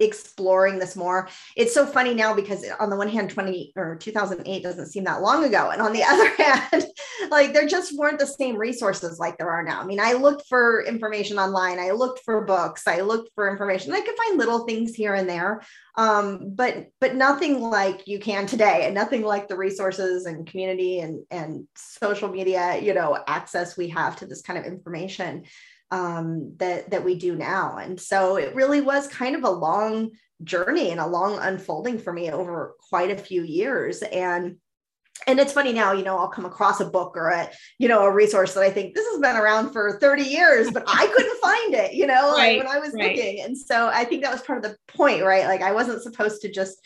exploring 0.04 0.78
this 0.78 0.96
more. 0.96 1.28
It's 1.56 1.74
so 1.74 1.86
funny 1.86 2.14
now 2.14 2.34
because 2.34 2.64
on 2.80 2.90
the 2.90 2.96
one 2.96 3.08
hand, 3.08 3.30
20 3.30 3.72
or 3.76 3.96
2008 3.96 4.62
doesn't 4.62 4.86
seem 4.86 5.04
that 5.04 5.22
long 5.22 5.44
ago. 5.44 5.70
And 5.70 5.80
on 5.82 5.92
the 5.92 6.02
other 6.08 6.28
hand, 6.36 6.84
like 7.30 7.52
there 7.52 7.66
just 7.66 7.96
weren't 7.96 8.18
the 8.18 8.26
same 8.26 8.56
resources 8.56 9.18
like 9.18 9.38
there 9.38 9.50
are 9.50 9.62
now. 9.62 9.80
I 9.80 9.84
mean, 9.84 10.00
I 10.00 10.12
looked 10.12 10.46
for 10.48 10.84
information 10.84 11.38
online, 11.38 11.78
I 11.78 11.90
looked 11.90 12.20
for 12.24 12.44
books, 12.44 12.86
I 12.86 13.00
looked 13.00 13.30
for 13.34 13.50
information. 13.50 13.92
I 13.92 14.00
could 14.00 14.16
find 14.16 14.38
little 14.38 14.66
things 14.66 14.94
here 14.94 15.14
and 15.14 15.28
there. 15.28 15.62
Um, 15.96 16.54
but 16.54 16.86
but 17.00 17.14
nothing 17.14 17.60
like 17.60 18.06
you 18.06 18.18
can 18.18 18.46
today 18.46 18.86
and 18.86 18.94
nothing 18.94 19.22
like 19.22 19.48
the 19.48 19.56
resources 19.56 20.24
and 20.24 20.46
community 20.46 21.00
and 21.00 21.22
and 21.30 21.66
social 21.76 22.28
media, 22.28 22.80
you 22.80 22.94
know, 22.94 23.18
access 23.26 23.76
we 23.76 23.88
have 23.88 24.16
to 24.16 24.26
this 24.26 24.40
kind 24.40 24.58
of 24.58 24.64
information 24.64 25.44
um, 25.92 26.54
that 26.56 26.90
that 26.90 27.04
we 27.04 27.14
do 27.14 27.36
now. 27.36 27.76
And 27.76 28.00
so 28.00 28.36
it 28.36 28.54
really 28.54 28.80
was 28.80 29.06
kind 29.06 29.36
of 29.36 29.44
a 29.44 29.50
long 29.50 30.10
journey 30.42 30.90
and 30.90 30.98
a 30.98 31.06
long 31.06 31.38
unfolding 31.38 31.98
for 31.98 32.12
me 32.12 32.32
over 32.32 32.74
quite 32.88 33.10
a 33.10 33.16
few 33.16 33.42
years. 33.42 34.02
And 34.02 34.56
and 35.26 35.38
it's 35.38 35.52
funny 35.52 35.74
now, 35.74 35.92
you 35.92 36.02
know, 36.02 36.18
I'll 36.18 36.30
come 36.30 36.46
across 36.46 36.80
a 36.80 36.86
book 36.86 37.12
or 37.16 37.28
a, 37.28 37.50
you 37.78 37.86
know, 37.86 38.02
a 38.04 38.10
resource 38.10 38.54
that 38.54 38.62
I 38.62 38.70
think 38.70 38.94
this 38.94 39.06
has 39.12 39.20
been 39.20 39.36
around 39.36 39.70
for 39.70 39.98
30 40.00 40.22
years, 40.22 40.70
but 40.70 40.84
I 40.86 41.06
couldn't 41.06 41.40
find 41.40 41.74
it, 41.74 41.92
you 41.92 42.06
know, 42.06 42.32
right, 42.32 42.56
like 42.56 42.66
when 42.66 42.74
I 42.74 42.80
was 42.80 42.94
right. 42.94 43.14
looking. 43.14 43.42
And 43.42 43.56
so 43.56 43.88
I 43.88 44.04
think 44.04 44.22
that 44.22 44.32
was 44.32 44.40
part 44.40 44.64
of 44.64 44.70
the 44.70 44.76
point, 44.88 45.22
right? 45.22 45.44
Like 45.44 45.60
I 45.60 45.72
wasn't 45.72 46.02
supposed 46.02 46.40
to 46.42 46.50
just 46.50 46.78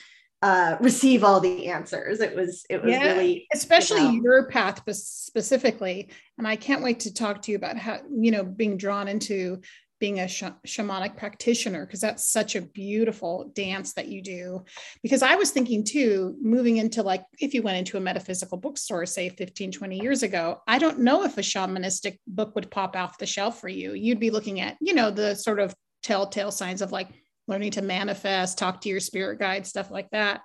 uh, 0.47 0.77
receive 0.81 1.25
all 1.25 1.41
the 1.41 1.67
answers. 1.67 2.21
It 2.21 2.37
was 2.37 2.65
it 2.71 2.81
was 2.81 2.93
yeah, 2.93 3.03
really 3.03 3.49
especially 3.53 4.03
you 4.03 4.23
know, 4.23 4.23
your 4.23 4.49
path 4.49 4.81
specifically, 4.95 6.09
and 6.39 6.47
I 6.47 6.55
can't 6.55 6.85
wait 6.85 7.01
to 7.01 7.13
talk 7.13 7.43
to 7.43 7.51
you 7.51 7.57
about 7.57 7.77
how 7.77 7.99
you 8.17 8.31
know 8.31 8.45
being 8.45 8.77
drawn 8.77 9.09
into 9.09 9.61
being 9.99 10.21
a 10.21 10.29
sh- 10.29 10.45
shamanic 10.65 11.17
practitioner 11.17 11.85
because 11.85 12.01
that's 12.01 12.31
such 12.31 12.55
a 12.55 12.61
beautiful 12.61 13.51
dance 13.57 13.95
that 13.95 14.07
you 14.07 14.23
do. 14.23 14.65
Because 15.03 15.23
i 15.23 15.35
was 15.35 15.51
thinking 15.51 15.83
too 15.83 16.37
moving 16.41 16.77
into 16.77 17.03
like 17.03 17.25
if 17.41 17.53
you 17.53 17.63
went 17.63 17.79
into 17.79 17.97
a 17.97 18.01
metaphysical 18.01 18.57
bookstore 18.57 19.05
say 19.05 19.29
15 19.29 19.73
20 19.73 20.01
years 20.01 20.23
ago 20.23 20.61
i 20.69 20.79
don't 20.79 21.01
know 21.01 21.25
if 21.25 21.39
a 21.39 21.41
shamanistic 21.41 22.19
book 22.29 22.55
would 22.55 22.71
pop 22.71 22.95
off 22.95 23.19
the 23.19 23.27
shelf 23.27 23.61
for 23.61 23.69
you. 23.69 23.95
You'd 23.95 24.21
be 24.21 24.31
looking 24.31 24.61
at 24.61 24.77
you 24.81 24.95
know 24.95 25.11
the 25.11 25.35
sort 25.35 25.59
of 25.59 25.75
telltale 26.05 26.53
signs 26.53 26.83
of 26.83 26.93
like 26.93 27.09
learning 27.47 27.73
to 27.73 27.83
manifest, 27.83 28.59
talk 28.59 28.81
to 28.83 28.89
your 28.89 29.01
spirit 29.01 29.39
guide, 29.39 29.67
stuff 29.67 29.91
like 29.91 30.11
that. 30.11 30.41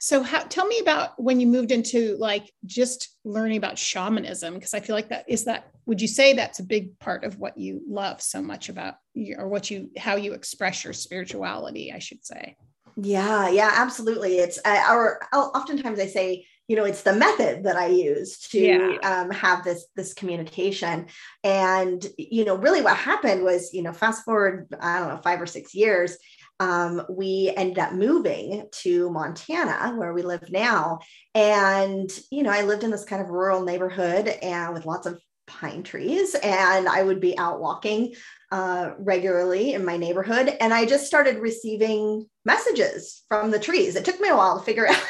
So, 0.00 0.22
how, 0.22 0.44
tell 0.44 0.66
me 0.66 0.78
about 0.78 1.20
when 1.22 1.40
you 1.40 1.46
moved 1.46 1.72
into 1.72 2.16
like 2.18 2.50
just 2.64 3.08
learning 3.24 3.58
about 3.58 3.78
shamanism, 3.78 4.54
because 4.54 4.74
I 4.74 4.80
feel 4.80 4.96
like 4.96 5.10
that 5.10 5.24
is 5.28 5.44
that. 5.44 5.70
Would 5.86 6.02
you 6.02 6.08
say 6.08 6.34
that's 6.34 6.58
a 6.58 6.64
big 6.64 6.98
part 6.98 7.24
of 7.24 7.38
what 7.38 7.56
you 7.56 7.82
love 7.88 8.20
so 8.20 8.42
much 8.42 8.68
about, 8.68 8.94
or 9.36 9.48
what 9.48 9.70
you 9.70 9.90
how 9.96 10.16
you 10.16 10.34
express 10.34 10.84
your 10.84 10.92
spirituality? 10.92 11.92
I 11.92 11.98
should 11.98 12.24
say. 12.24 12.56
Yeah, 12.96 13.48
yeah, 13.48 13.72
absolutely. 13.74 14.38
It's 14.38 14.58
uh, 14.64 14.84
or 14.90 15.20
oftentimes 15.32 16.00
I 16.00 16.06
say 16.06 16.46
you 16.68 16.76
know 16.76 16.84
it's 16.84 17.02
the 17.02 17.14
method 17.14 17.64
that 17.64 17.76
i 17.76 17.86
use 17.86 18.38
to 18.38 18.60
yeah. 18.60 18.96
um, 19.02 19.30
have 19.30 19.64
this 19.64 19.86
this 19.96 20.14
communication. 20.14 21.06
And 21.42 22.06
you 22.16 22.44
know 22.44 22.56
really 22.56 22.82
what 22.82 22.96
happened 22.96 23.42
was 23.42 23.72
you 23.72 23.82
know 23.82 23.92
fast 23.92 24.24
forward 24.24 24.68
i 24.80 25.00
don't 25.00 25.08
know 25.08 25.20
five 25.22 25.40
or 25.40 25.46
six 25.46 25.74
years 25.74 26.16
um, 26.60 27.02
we 27.08 27.52
ended 27.56 27.78
up 27.78 27.92
moving 27.92 28.66
to 28.82 29.10
montana 29.10 29.94
where 29.96 30.12
we 30.12 30.22
live 30.22 30.50
now. 30.50 31.00
And 31.34 32.10
you 32.30 32.42
know 32.42 32.50
i 32.50 32.62
lived 32.62 32.84
in 32.84 32.90
this 32.90 33.04
kind 33.04 33.22
of 33.22 33.28
rural 33.28 33.64
neighborhood 33.64 34.28
and 34.28 34.74
with 34.74 34.86
lots 34.86 35.06
of 35.06 35.20
pine 35.46 35.82
trees 35.82 36.34
and 36.34 36.86
i 36.86 37.02
would 37.02 37.20
be 37.20 37.38
out 37.38 37.58
walking 37.58 38.14
uh, 38.52 38.90
regularly 38.98 39.72
in 39.72 39.84
my 39.84 39.96
neighborhood. 39.96 40.54
And 40.60 40.74
i 40.74 40.84
just 40.84 41.06
started 41.06 41.38
receiving 41.38 42.26
messages 42.44 43.22
from 43.28 43.50
the 43.50 43.58
trees. 43.58 43.96
It 43.96 44.04
took 44.04 44.20
me 44.20 44.28
a 44.28 44.36
while 44.36 44.58
to 44.58 44.64
figure 44.64 44.86
out 44.94 45.02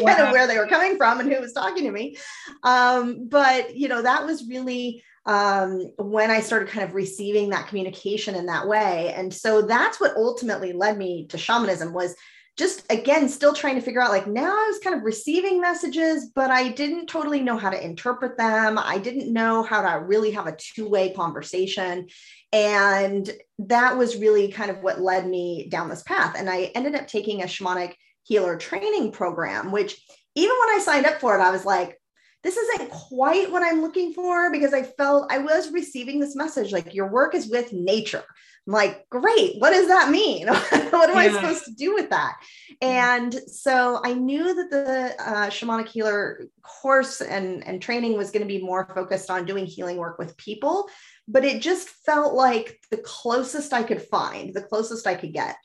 wow. 0.00 0.14
kind 0.14 0.28
of 0.28 0.32
where 0.32 0.46
they 0.46 0.58
were 0.58 0.66
coming 0.66 0.96
from 0.96 1.20
and 1.20 1.32
who 1.32 1.40
was 1.40 1.52
talking 1.52 1.84
to 1.84 1.90
me. 1.90 2.16
Um, 2.62 3.28
but 3.28 3.76
you 3.76 3.88
know, 3.88 4.02
that 4.02 4.24
was 4.24 4.46
really 4.48 5.02
um, 5.26 5.92
when 5.98 6.30
I 6.30 6.40
started 6.40 6.68
kind 6.68 6.88
of 6.88 6.94
receiving 6.94 7.50
that 7.50 7.68
communication 7.68 8.34
in 8.34 8.46
that 8.46 8.66
way. 8.66 9.12
And 9.14 9.32
so 9.32 9.62
that's 9.62 10.00
what 10.00 10.16
ultimately 10.16 10.72
led 10.72 10.96
me 10.96 11.26
to 11.28 11.38
shamanism 11.38 11.92
was 11.92 12.14
just 12.56 12.84
again 12.90 13.28
still 13.28 13.54
trying 13.54 13.76
to 13.76 13.80
figure 13.80 14.02
out 14.02 14.10
like 14.10 14.26
now 14.26 14.52
i 14.52 14.66
was 14.66 14.78
kind 14.80 14.94
of 14.94 15.02
receiving 15.02 15.60
messages 15.60 16.30
but 16.34 16.50
i 16.50 16.68
didn't 16.68 17.06
totally 17.06 17.40
know 17.40 17.56
how 17.56 17.70
to 17.70 17.84
interpret 17.84 18.36
them 18.36 18.78
i 18.78 18.98
didn't 18.98 19.32
know 19.32 19.62
how 19.62 19.80
to 19.80 20.04
really 20.04 20.30
have 20.30 20.46
a 20.46 20.56
two-way 20.56 21.10
conversation 21.14 22.06
and 22.52 23.30
that 23.58 23.96
was 23.96 24.18
really 24.18 24.48
kind 24.52 24.70
of 24.70 24.82
what 24.82 25.00
led 25.00 25.26
me 25.26 25.68
down 25.70 25.88
this 25.88 26.02
path 26.02 26.34
and 26.36 26.50
i 26.50 26.64
ended 26.74 26.94
up 26.94 27.06
taking 27.06 27.42
a 27.42 27.46
shamanic 27.46 27.94
healer 28.22 28.56
training 28.56 29.12
program 29.12 29.70
which 29.70 30.00
even 30.34 30.56
when 30.60 30.76
i 30.76 30.80
signed 30.80 31.06
up 31.06 31.20
for 31.20 31.36
it 31.36 31.42
i 31.42 31.50
was 31.50 31.64
like 31.64 32.00
this 32.42 32.56
isn't 32.56 32.90
quite 32.90 33.50
what 33.50 33.62
i'm 33.62 33.82
looking 33.82 34.12
for 34.12 34.50
because 34.50 34.72
i 34.72 34.82
felt 34.82 35.30
i 35.30 35.38
was 35.38 35.72
receiving 35.72 36.20
this 36.20 36.36
message 36.36 36.72
like 36.72 36.94
your 36.94 37.08
work 37.08 37.34
is 37.34 37.48
with 37.48 37.72
nature 37.72 38.24
I'm 38.66 38.74
like, 38.74 39.08
great, 39.08 39.56
what 39.58 39.70
does 39.70 39.88
that 39.88 40.10
mean? 40.10 40.46
what 40.48 41.10
am 41.10 41.16
yeah. 41.16 41.22
I 41.22 41.32
supposed 41.32 41.64
to 41.64 41.74
do 41.74 41.94
with 41.94 42.10
that? 42.10 42.36
And 42.82 43.34
so 43.48 44.00
I 44.04 44.12
knew 44.12 44.54
that 44.54 44.70
the 44.70 45.14
uh, 45.18 45.46
shamanic 45.48 45.88
healer 45.88 46.46
course 46.62 47.20
and, 47.20 47.66
and 47.66 47.80
training 47.80 48.16
was 48.16 48.30
going 48.30 48.42
to 48.42 48.48
be 48.48 48.62
more 48.62 48.90
focused 48.94 49.30
on 49.30 49.46
doing 49.46 49.66
healing 49.66 49.96
work 49.96 50.18
with 50.18 50.36
people, 50.36 50.88
but 51.26 51.44
it 51.44 51.62
just 51.62 51.88
felt 51.88 52.34
like 52.34 52.78
the 52.90 52.98
closest 52.98 53.72
I 53.72 53.82
could 53.82 54.02
find, 54.02 54.52
the 54.52 54.62
closest 54.62 55.06
I 55.06 55.14
could 55.14 55.32
get 55.32 55.56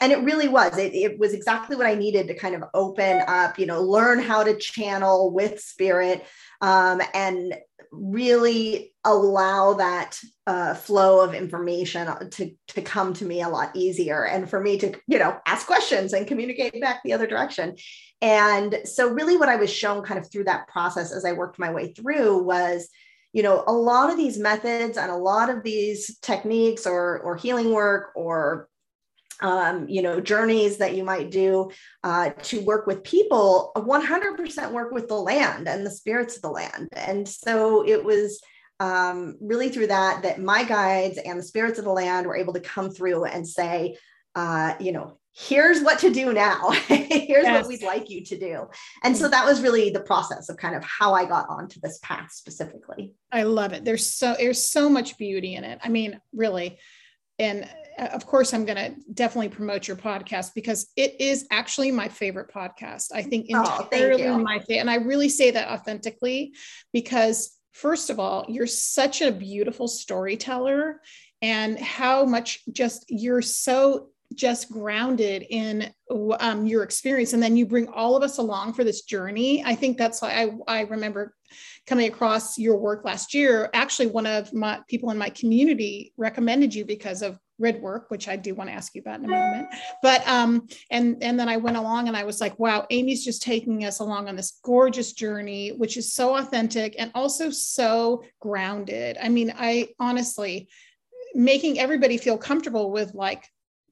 and 0.00 0.12
it 0.12 0.22
really 0.22 0.48
was. 0.48 0.76
It, 0.78 0.94
it, 0.94 1.18
was 1.18 1.32
exactly 1.32 1.74
what 1.74 1.86
i 1.86 1.94
needed 1.94 2.28
to 2.28 2.34
kind 2.34 2.54
of 2.54 2.64
open 2.74 3.22
up 3.26 3.58
you 3.58 3.66
know 3.66 3.82
learn 3.82 4.20
how 4.20 4.44
to 4.44 4.56
channel 4.56 5.32
with 5.32 5.60
spirit 5.60 6.24
um, 6.60 7.00
and 7.14 7.54
really 7.90 8.92
allow 9.04 9.74
that 9.74 10.18
uh, 10.46 10.74
flow 10.74 11.24
of 11.24 11.34
information 11.34 12.06
to, 12.30 12.50
to 12.68 12.82
come 12.82 13.12
to 13.14 13.24
me 13.24 13.42
a 13.42 13.48
lot 13.48 13.74
easier 13.74 14.26
and 14.26 14.48
for 14.48 14.60
me 14.60 14.78
to 14.78 14.94
you 15.06 15.18
know 15.18 15.38
ask 15.46 15.66
questions 15.66 16.12
and 16.12 16.26
communicate 16.26 16.78
back 16.80 17.00
the 17.04 17.12
other 17.12 17.26
direction. 17.26 17.74
And 18.20 18.80
so 18.84 19.08
really 19.08 19.36
what 19.36 19.48
i 19.48 19.56
was 19.56 19.72
shown 19.72 20.02
kind 20.02 20.18
of 20.18 20.30
through 20.30 20.44
that 20.44 20.68
process 20.68 21.12
as 21.12 21.24
i 21.24 21.32
worked 21.32 21.58
my 21.58 21.72
way 21.72 21.92
through 21.92 22.42
was 22.42 22.88
you 23.32 23.42
know 23.42 23.62
a 23.66 23.72
lot 23.72 24.10
of 24.10 24.16
these 24.16 24.38
methods 24.38 24.96
and 24.96 25.10
a 25.10 25.16
lot 25.16 25.50
of 25.50 25.62
these 25.62 26.18
techniques 26.18 26.86
or 26.86 27.20
or 27.20 27.36
healing 27.36 27.72
work 27.72 28.10
or 28.16 28.68
um, 29.40 29.88
you 29.88 30.02
know 30.02 30.20
journeys 30.20 30.78
that 30.78 30.96
you 30.96 31.04
might 31.04 31.30
do 31.30 31.70
uh, 32.04 32.30
to 32.42 32.60
work 32.64 32.86
with 32.86 33.02
people 33.04 33.72
100% 33.76 34.72
work 34.72 34.92
with 34.92 35.08
the 35.08 35.14
land 35.14 35.68
and 35.68 35.84
the 35.84 35.90
spirits 35.90 36.36
of 36.36 36.42
the 36.42 36.50
land. 36.50 36.88
And 36.92 37.28
so 37.28 37.86
it 37.86 38.04
was 38.04 38.40
um, 38.80 39.36
really 39.40 39.68
through 39.68 39.88
that 39.88 40.22
that 40.22 40.40
my 40.40 40.64
guides 40.64 41.18
and 41.18 41.38
the 41.38 41.42
spirits 41.42 41.78
of 41.78 41.84
the 41.84 41.92
land 41.92 42.26
were 42.26 42.36
able 42.36 42.52
to 42.54 42.60
come 42.60 42.90
through 42.90 43.24
and 43.24 43.46
say 43.46 43.96
uh, 44.34 44.74
you 44.78 44.92
know 44.92 45.18
here's 45.38 45.82
what 45.82 46.00
to 46.00 46.10
do 46.10 46.32
now. 46.32 46.70
Here's 46.88 47.44
yes. 47.44 47.62
what 47.62 47.68
we'd 47.68 47.82
like 47.82 48.10
you 48.10 48.24
to 48.24 48.38
do. 48.38 48.68
And 49.04 49.16
so 49.16 49.28
that 49.28 49.44
was 49.44 49.60
really 49.60 49.90
the 49.90 50.00
process 50.00 50.48
of 50.48 50.56
kind 50.56 50.74
of 50.74 50.82
how 50.82 51.14
i 51.14 51.24
got 51.24 51.48
onto 51.48 51.78
this 51.80 51.98
path 52.02 52.32
specifically. 52.32 53.12
I 53.30 53.44
love 53.44 53.72
it. 53.72 53.84
There's 53.84 54.04
so 54.04 54.34
there's 54.36 54.62
so 54.62 54.88
much 54.88 55.16
beauty 55.16 55.54
in 55.54 55.64
it. 55.64 55.78
I 55.82 55.88
mean 55.88 56.20
really. 56.32 56.78
And 57.38 57.68
of 57.98 58.26
course 58.26 58.52
i'm 58.54 58.64
going 58.64 58.76
to 58.76 58.94
definitely 59.12 59.48
promote 59.48 59.86
your 59.88 59.96
podcast 59.96 60.54
because 60.54 60.90
it 60.96 61.20
is 61.20 61.46
actually 61.50 61.90
my 61.90 62.08
favorite 62.08 62.50
podcast. 62.52 63.06
I 63.14 63.22
think 63.22 63.48
entirely 63.48 64.26
oh, 64.26 64.38
my 64.38 64.58
favorite 64.60 64.80
and 64.80 64.90
i 64.90 64.96
really 64.96 65.28
say 65.28 65.50
that 65.50 65.68
authentically 65.68 66.54
because 66.92 67.58
first 67.72 68.10
of 68.10 68.18
all 68.18 68.44
you're 68.48 68.66
such 68.66 69.22
a 69.22 69.32
beautiful 69.32 69.88
storyteller 69.88 71.00
and 71.42 71.78
how 71.78 72.24
much 72.24 72.60
just 72.72 73.04
you're 73.08 73.42
so 73.42 74.08
just 74.34 74.70
grounded 74.70 75.46
in 75.48 75.92
um, 76.40 76.66
your 76.66 76.82
experience. 76.82 77.32
And 77.32 77.42
then 77.42 77.56
you 77.56 77.66
bring 77.66 77.88
all 77.88 78.16
of 78.16 78.22
us 78.22 78.38
along 78.38 78.74
for 78.74 78.84
this 78.84 79.02
journey. 79.02 79.64
I 79.64 79.74
think 79.74 79.96
that's 79.96 80.20
why 80.20 80.50
I, 80.68 80.80
I 80.80 80.80
remember 80.82 81.34
coming 81.86 82.08
across 82.08 82.58
your 82.58 82.76
work 82.76 83.04
last 83.04 83.32
year. 83.32 83.70
Actually 83.72 84.08
one 84.08 84.26
of 84.26 84.52
my 84.52 84.80
people 84.86 85.10
in 85.10 85.18
my 85.18 85.30
community 85.30 86.12
recommended 86.16 86.74
you 86.74 86.84
because 86.84 87.22
of 87.22 87.38
grid 87.58 87.80
work 87.80 88.10
which 88.10 88.28
i 88.28 88.36
do 88.36 88.54
want 88.54 88.68
to 88.70 88.74
ask 88.74 88.94
you 88.94 89.00
about 89.00 89.18
in 89.18 89.26
a 89.26 89.28
moment 89.28 89.68
but 90.02 90.26
um 90.28 90.66
and 90.90 91.22
and 91.22 91.38
then 91.38 91.48
i 91.48 91.56
went 91.56 91.76
along 91.76 92.08
and 92.08 92.16
i 92.16 92.24
was 92.24 92.40
like 92.40 92.58
wow 92.58 92.86
amy's 92.90 93.24
just 93.24 93.42
taking 93.42 93.84
us 93.84 94.00
along 94.00 94.28
on 94.28 94.36
this 94.36 94.58
gorgeous 94.62 95.12
journey 95.12 95.70
which 95.70 95.96
is 95.96 96.12
so 96.12 96.36
authentic 96.36 96.94
and 96.98 97.10
also 97.14 97.50
so 97.50 98.22
grounded 98.40 99.16
i 99.22 99.28
mean 99.28 99.52
i 99.58 99.88
honestly 99.98 100.68
making 101.34 101.78
everybody 101.78 102.16
feel 102.16 102.38
comfortable 102.38 102.90
with 102.90 103.14
like 103.14 103.44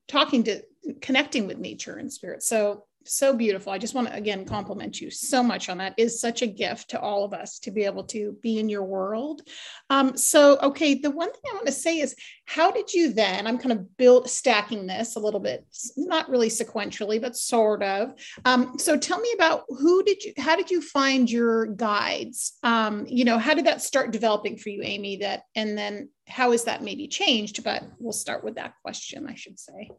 talking 0.08 0.44
to 0.44 0.62
connecting 1.00 1.46
with 1.46 1.58
nature 1.58 1.96
and 1.96 2.12
spirit. 2.12 2.42
So 2.42 2.84
so 3.06 3.34
beautiful. 3.34 3.72
I 3.72 3.78
just 3.78 3.94
want 3.94 4.08
to 4.08 4.14
again 4.14 4.44
compliment 4.44 5.00
you 5.00 5.10
so 5.10 5.42
much 5.42 5.68
on 5.68 5.78
that. 5.78 5.94
It 5.96 6.02
is 6.02 6.20
such 6.20 6.42
a 6.42 6.46
gift 6.46 6.90
to 6.90 7.00
all 7.00 7.24
of 7.24 7.32
us 7.32 7.58
to 7.60 7.70
be 7.70 7.84
able 7.84 8.04
to 8.04 8.36
be 8.42 8.58
in 8.58 8.68
your 8.68 8.84
world. 8.84 9.42
Um, 9.90 10.16
so, 10.16 10.58
okay, 10.58 10.94
the 10.94 11.10
one 11.10 11.30
thing 11.30 11.42
I 11.50 11.54
want 11.54 11.66
to 11.66 11.72
say 11.72 11.98
is, 11.98 12.14
how 12.44 12.70
did 12.70 12.92
you 12.92 13.12
then? 13.12 13.46
I'm 13.46 13.58
kind 13.58 13.72
of 13.72 13.96
build 13.96 14.28
stacking 14.28 14.86
this 14.86 15.16
a 15.16 15.20
little 15.20 15.40
bit, 15.40 15.66
not 15.96 16.28
really 16.28 16.48
sequentially, 16.48 17.20
but 17.20 17.36
sort 17.36 17.82
of. 17.82 18.14
Um, 18.44 18.78
so, 18.78 18.96
tell 18.96 19.20
me 19.20 19.32
about 19.34 19.64
who 19.68 20.02
did 20.02 20.22
you? 20.24 20.32
How 20.38 20.56
did 20.56 20.70
you 20.70 20.80
find 20.80 21.30
your 21.30 21.66
guides? 21.66 22.58
Um, 22.62 23.06
you 23.08 23.24
know, 23.24 23.38
how 23.38 23.54
did 23.54 23.66
that 23.66 23.82
start 23.82 24.10
developing 24.10 24.56
for 24.56 24.68
you, 24.68 24.82
Amy? 24.82 25.18
That 25.18 25.42
and 25.54 25.76
then 25.76 26.08
how 26.28 26.52
has 26.52 26.64
that 26.64 26.82
maybe 26.82 27.08
changed? 27.08 27.62
But 27.62 27.84
we'll 27.98 28.12
start 28.12 28.44
with 28.44 28.56
that 28.56 28.74
question, 28.82 29.26
I 29.28 29.34
should 29.34 29.58
say. 29.58 29.90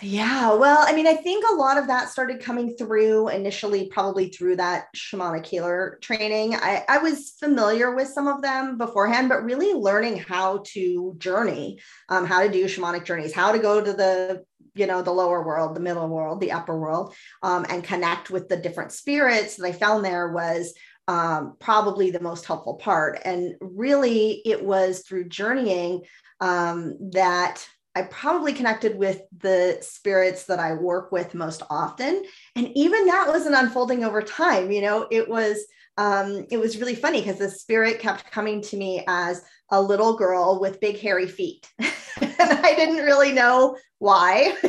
Yeah, 0.00 0.54
well, 0.54 0.84
I 0.86 0.92
mean, 0.92 1.08
I 1.08 1.16
think 1.16 1.44
a 1.44 1.56
lot 1.56 1.76
of 1.76 1.88
that 1.88 2.08
started 2.08 2.40
coming 2.40 2.76
through 2.76 3.28
initially, 3.28 3.88
probably 3.88 4.28
through 4.28 4.56
that 4.56 4.86
shamanic 4.94 5.44
healer 5.44 5.98
training. 6.00 6.54
I, 6.54 6.84
I 6.88 6.98
was 6.98 7.34
familiar 7.40 7.94
with 7.94 8.06
some 8.06 8.28
of 8.28 8.40
them 8.40 8.78
beforehand, 8.78 9.28
but 9.28 9.44
really 9.44 9.72
learning 9.72 10.18
how 10.18 10.62
to 10.68 11.14
journey, 11.18 11.80
um, 12.08 12.26
how 12.26 12.44
to 12.44 12.50
do 12.50 12.66
shamanic 12.66 13.04
journeys, 13.04 13.32
how 13.32 13.50
to 13.50 13.58
go 13.58 13.82
to 13.82 13.92
the 13.92 14.44
you 14.74 14.86
know 14.86 15.02
the 15.02 15.10
lower 15.10 15.44
world 15.44 15.74
the 15.74 15.80
middle 15.80 16.06
world 16.06 16.40
the 16.40 16.52
upper 16.52 16.78
world 16.78 17.12
um, 17.42 17.66
and 17.68 17.82
connect 17.82 18.30
with 18.30 18.48
the 18.48 18.56
different 18.56 18.92
spirits 18.92 19.56
that 19.56 19.66
i 19.66 19.72
found 19.72 20.04
there 20.04 20.30
was 20.30 20.72
um, 21.08 21.56
probably 21.58 22.10
the 22.10 22.20
most 22.20 22.44
helpful 22.44 22.74
part. 22.74 23.18
And 23.24 23.54
really, 23.60 24.42
it 24.44 24.62
was 24.62 25.00
through 25.00 25.30
journeying 25.30 26.02
um, 26.40 26.96
that 27.12 27.66
I 27.98 28.02
probably 28.02 28.52
connected 28.52 28.96
with 28.96 29.22
the 29.36 29.78
spirits 29.80 30.44
that 30.44 30.60
I 30.60 30.74
work 30.74 31.10
with 31.10 31.34
most 31.34 31.62
often. 31.68 32.22
And 32.54 32.70
even 32.76 33.06
that 33.06 33.26
was 33.26 33.44
an 33.44 33.54
unfolding 33.54 34.04
over 34.04 34.22
time. 34.22 34.70
You 34.70 34.82
know, 34.82 35.08
it 35.10 35.28
was 35.28 35.58
um, 35.96 36.46
it 36.52 36.58
was 36.58 36.78
really 36.78 36.94
funny 36.94 37.20
because 37.20 37.38
the 37.38 37.50
spirit 37.50 37.98
kept 37.98 38.30
coming 38.30 38.62
to 38.62 38.76
me 38.76 39.04
as 39.08 39.42
a 39.70 39.82
little 39.82 40.16
girl 40.16 40.60
with 40.60 40.80
big 40.80 41.00
hairy 41.00 41.26
feet. 41.26 41.68
and 41.80 41.92
I 42.38 42.74
didn't 42.76 43.04
really 43.04 43.32
know 43.32 43.76
why. 43.98 44.54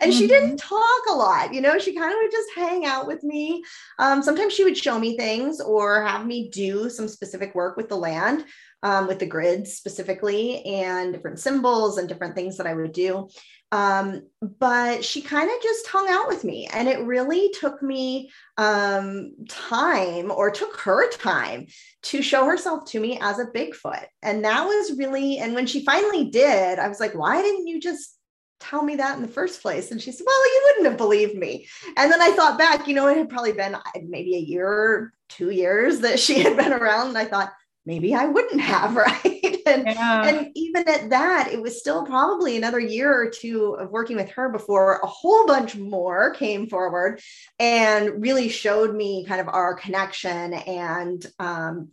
and 0.00 0.10
mm-hmm. 0.12 0.18
she 0.18 0.26
didn't 0.26 0.56
talk 0.58 1.00
a 1.10 1.14
lot 1.14 1.54
you 1.54 1.60
know 1.60 1.78
she 1.78 1.94
kind 1.94 2.12
of 2.12 2.18
would 2.20 2.30
just 2.30 2.48
hang 2.54 2.84
out 2.84 3.06
with 3.06 3.22
me 3.22 3.62
um, 3.98 4.22
sometimes 4.22 4.52
she 4.52 4.64
would 4.64 4.76
show 4.76 4.98
me 4.98 5.16
things 5.16 5.60
or 5.60 6.02
have 6.02 6.26
me 6.26 6.48
do 6.50 6.90
some 6.90 7.08
specific 7.08 7.54
work 7.54 7.76
with 7.76 7.88
the 7.88 7.96
land 7.96 8.44
um, 8.82 9.06
with 9.06 9.18
the 9.18 9.26
grids 9.26 9.72
specifically 9.72 10.64
and 10.64 11.12
different 11.12 11.38
symbols 11.38 11.98
and 11.98 12.08
different 12.08 12.34
things 12.34 12.56
that 12.56 12.66
i 12.66 12.74
would 12.74 12.92
do 12.92 13.28
um, 13.72 14.22
but 14.40 15.04
she 15.04 15.20
kind 15.20 15.50
of 15.50 15.60
just 15.60 15.88
hung 15.88 16.08
out 16.08 16.28
with 16.28 16.44
me 16.44 16.68
and 16.72 16.88
it 16.88 17.00
really 17.00 17.50
took 17.60 17.82
me 17.82 18.30
um, 18.58 19.34
time 19.48 20.30
or 20.30 20.50
took 20.50 20.76
her 20.76 21.10
time 21.10 21.66
to 22.02 22.22
show 22.22 22.44
herself 22.44 22.84
to 22.86 23.00
me 23.00 23.18
as 23.20 23.38
a 23.38 23.46
bigfoot 23.46 24.06
and 24.22 24.44
that 24.44 24.64
was 24.64 24.96
really 24.96 25.38
and 25.38 25.54
when 25.54 25.66
she 25.66 25.84
finally 25.84 26.30
did 26.30 26.78
i 26.78 26.88
was 26.88 27.00
like 27.00 27.14
why 27.14 27.42
didn't 27.42 27.66
you 27.66 27.80
just 27.80 28.16
tell 28.60 28.82
me 28.82 28.96
that 28.96 29.16
in 29.16 29.22
the 29.22 29.28
first 29.28 29.62
place? 29.62 29.90
And 29.90 30.00
she 30.00 30.12
said, 30.12 30.24
Well, 30.26 30.46
you 30.46 30.62
wouldn't 30.66 30.86
have 30.86 30.96
believed 30.96 31.36
me. 31.36 31.66
And 31.96 32.10
then 32.10 32.20
I 32.20 32.30
thought 32.32 32.58
back, 32.58 32.88
you 32.88 32.94
know, 32.94 33.06
it 33.08 33.16
had 33.16 33.28
probably 33.28 33.52
been 33.52 33.76
maybe 34.08 34.34
a 34.36 34.40
year 34.40 35.12
two 35.28 35.50
years 35.50 36.00
that 36.00 36.18
she 36.18 36.40
had 36.40 36.56
been 36.56 36.72
around. 36.72 37.08
And 37.08 37.18
I 37.18 37.24
thought, 37.24 37.52
maybe 37.86 38.14
I 38.14 38.26
wouldn't 38.26 38.60
have, 38.60 38.94
right? 38.96 39.62
and, 39.66 39.86
yeah. 39.86 40.26
and 40.26 40.50
even 40.54 40.88
at 40.88 41.10
that, 41.10 41.48
it 41.52 41.62
was 41.62 41.78
still 41.78 42.04
probably 42.04 42.56
another 42.56 42.80
year 42.80 43.12
or 43.12 43.30
two 43.30 43.76
of 43.78 43.90
working 43.90 44.16
with 44.16 44.30
her 44.30 44.50
before 44.50 45.00
a 45.02 45.06
whole 45.06 45.46
bunch 45.46 45.76
more 45.76 46.34
came 46.34 46.68
forward 46.68 47.20
and 47.58 48.20
really 48.20 48.48
showed 48.48 48.94
me 48.94 49.24
kind 49.24 49.40
of 49.40 49.48
our 49.48 49.74
connection 49.74 50.52
and 50.52 51.24
um, 51.38 51.88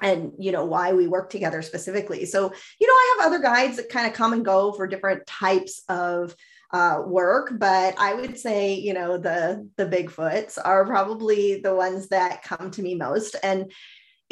and 0.00 0.32
you 0.38 0.50
know 0.50 0.64
why 0.64 0.92
we 0.92 1.06
work 1.06 1.30
together 1.30 1.62
specifically 1.62 2.26
so 2.26 2.52
you 2.80 2.86
know 2.88 2.92
i 2.92 3.16
have 3.16 3.28
other 3.28 3.40
guides 3.40 3.76
that 3.76 3.88
kind 3.88 4.08
of 4.08 4.12
come 4.12 4.32
and 4.32 4.44
go 4.44 4.72
for 4.72 4.88
different 4.88 5.24
types 5.24 5.84
of 5.88 6.34
uh, 6.74 7.00
work, 7.06 7.52
but 7.56 7.94
I 8.00 8.14
would 8.14 8.36
say, 8.36 8.74
you 8.74 8.94
know, 8.94 9.16
the 9.16 9.68
the 9.76 9.86
Bigfoots 9.86 10.58
are 10.62 10.84
probably 10.84 11.60
the 11.60 11.72
ones 11.72 12.08
that 12.08 12.42
come 12.42 12.72
to 12.72 12.82
me 12.82 12.96
most. 12.96 13.36
And 13.44 13.70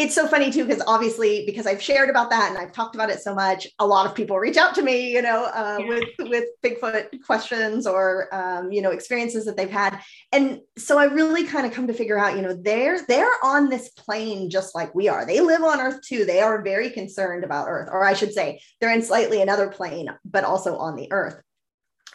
it's 0.03 0.15
so 0.15 0.27
funny 0.27 0.51
too 0.51 0.65
because 0.65 0.83
obviously 0.87 1.45
because 1.47 1.67
i've 1.67 1.83
shared 1.83 2.11
about 2.11 2.31
that 2.31 2.51
and 2.51 2.59
i've 2.59 2.73
talked 2.73 2.95
about 2.95 3.11
it 3.11 3.21
so 3.21 3.35
much 3.35 3.67
a 3.79 3.87
lot 3.87 4.07
of 4.07 4.15
people 4.15 4.39
reach 4.39 4.57
out 4.57 4.75
to 4.75 4.83
me 4.83 5.13
you 5.13 5.23
know 5.23 5.45
uh, 5.45 5.79
yeah. 5.81 5.89
with 5.89 6.05
with 6.31 6.45
bigfoot 6.63 7.09
questions 7.25 7.87
or 7.87 8.33
um, 8.35 8.71
you 8.73 8.83
know 8.83 8.91
experiences 8.91 9.45
that 9.45 9.57
they've 9.57 9.71
had. 9.71 10.01
And 10.33 10.61
so 10.77 10.99
i 10.99 11.05
really 11.05 11.45
kind 11.45 11.67
of 11.67 11.73
come 11.73 11.87
to 11.87 11.95
figure 11.95 12.19
out 12.19 12.37
you 12.37 12.43
know 12.43 12.55
they're 12.55 13.05
they're 13.07 13.31
on 13.43 13.69
this 13.69 13.91
plane 13.91 14.51
just 14.51 14.75
like 14.75 14.95
we 14.95 15.09
are. 15.09 15.25
They 15.25 15.41
live 15.41 15.63
on 15.63 15.81
earth 15.81 16.01
too. 16.03 16.25
They 16.25 16.41
are 16.41 16.63
very 16.63 16.91
concerned 16.91 17.45
about 17.45 17.69
earth 17.69 17.89
or 17.91 18.05
i 18.05 18.15
should 18.15 18.33
say 18.33 18.61
they're 18.81 18.93
in 18.93 19.03
slightly 19.03 19.41
another 19.43 19.69
plane 19.69 20.09
but 20.25 20.45
also 20.45 20.77
on 20.77 20.97
the 20.97 21.11
earth. 21.13 21.41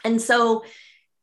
And 0.03 0.21
so 0.21 0.63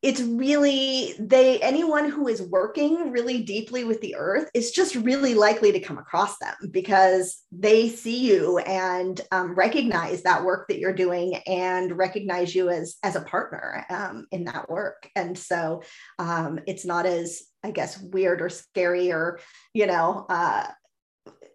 it's 0.04 0.20
really 0.20 1.14
they 1.18 1.58
anyone 1.60 2.10
who 2.10 2.28
is 2.28 2.42
working 2.42 3.10
really 3.10 3.42
deeply 3.42 3.84
with 3.84 4.02
the 4.02 4.14
earth 4.16 4.50
is 4.52 4.70
just 4.70 4.94
really 4.96 5.34
likely 5.34 5.72
to 5.72 5.80
come 5.80 5.96
across 5.96 6.36
them 6.38 6.54
because 6.70 7.38
they 7.50 7.88
see 7.88 8.18
you 8.18 8.58
and 8.58 9.22
um, 9.32 9.54
recognize 9.54 10.22
that 10.22 10.44
work 10.44 10.68
that 10.68 10.78
you're 10.78 10.92
doing 10.92 11.36
and 11.46 11.96
recognize 11.96 12.54
you 12.54 12.68
as 12.68 12.96
as 13.02 13.16
a 13.16 13.22
partner 13.22 13.86
um, 13.88 14.26
in 14.30 14.44
that 14.44 14.68
work 14.68 15.08
and 15.16 15.38
so 15.38 15.82
um, 16.18 16.60
it's 16.66 16.84
not 16.84 17.06
as 17.06 17.42
i 17.64 17.70
guess 17.70 17.98
weird 17.98 18.42
or 18.42 18.50
scary 18.50 19.10
or 19.10 19.40
you 19.72 19.86
know 19.86 20.26
uh, 20.28 20.66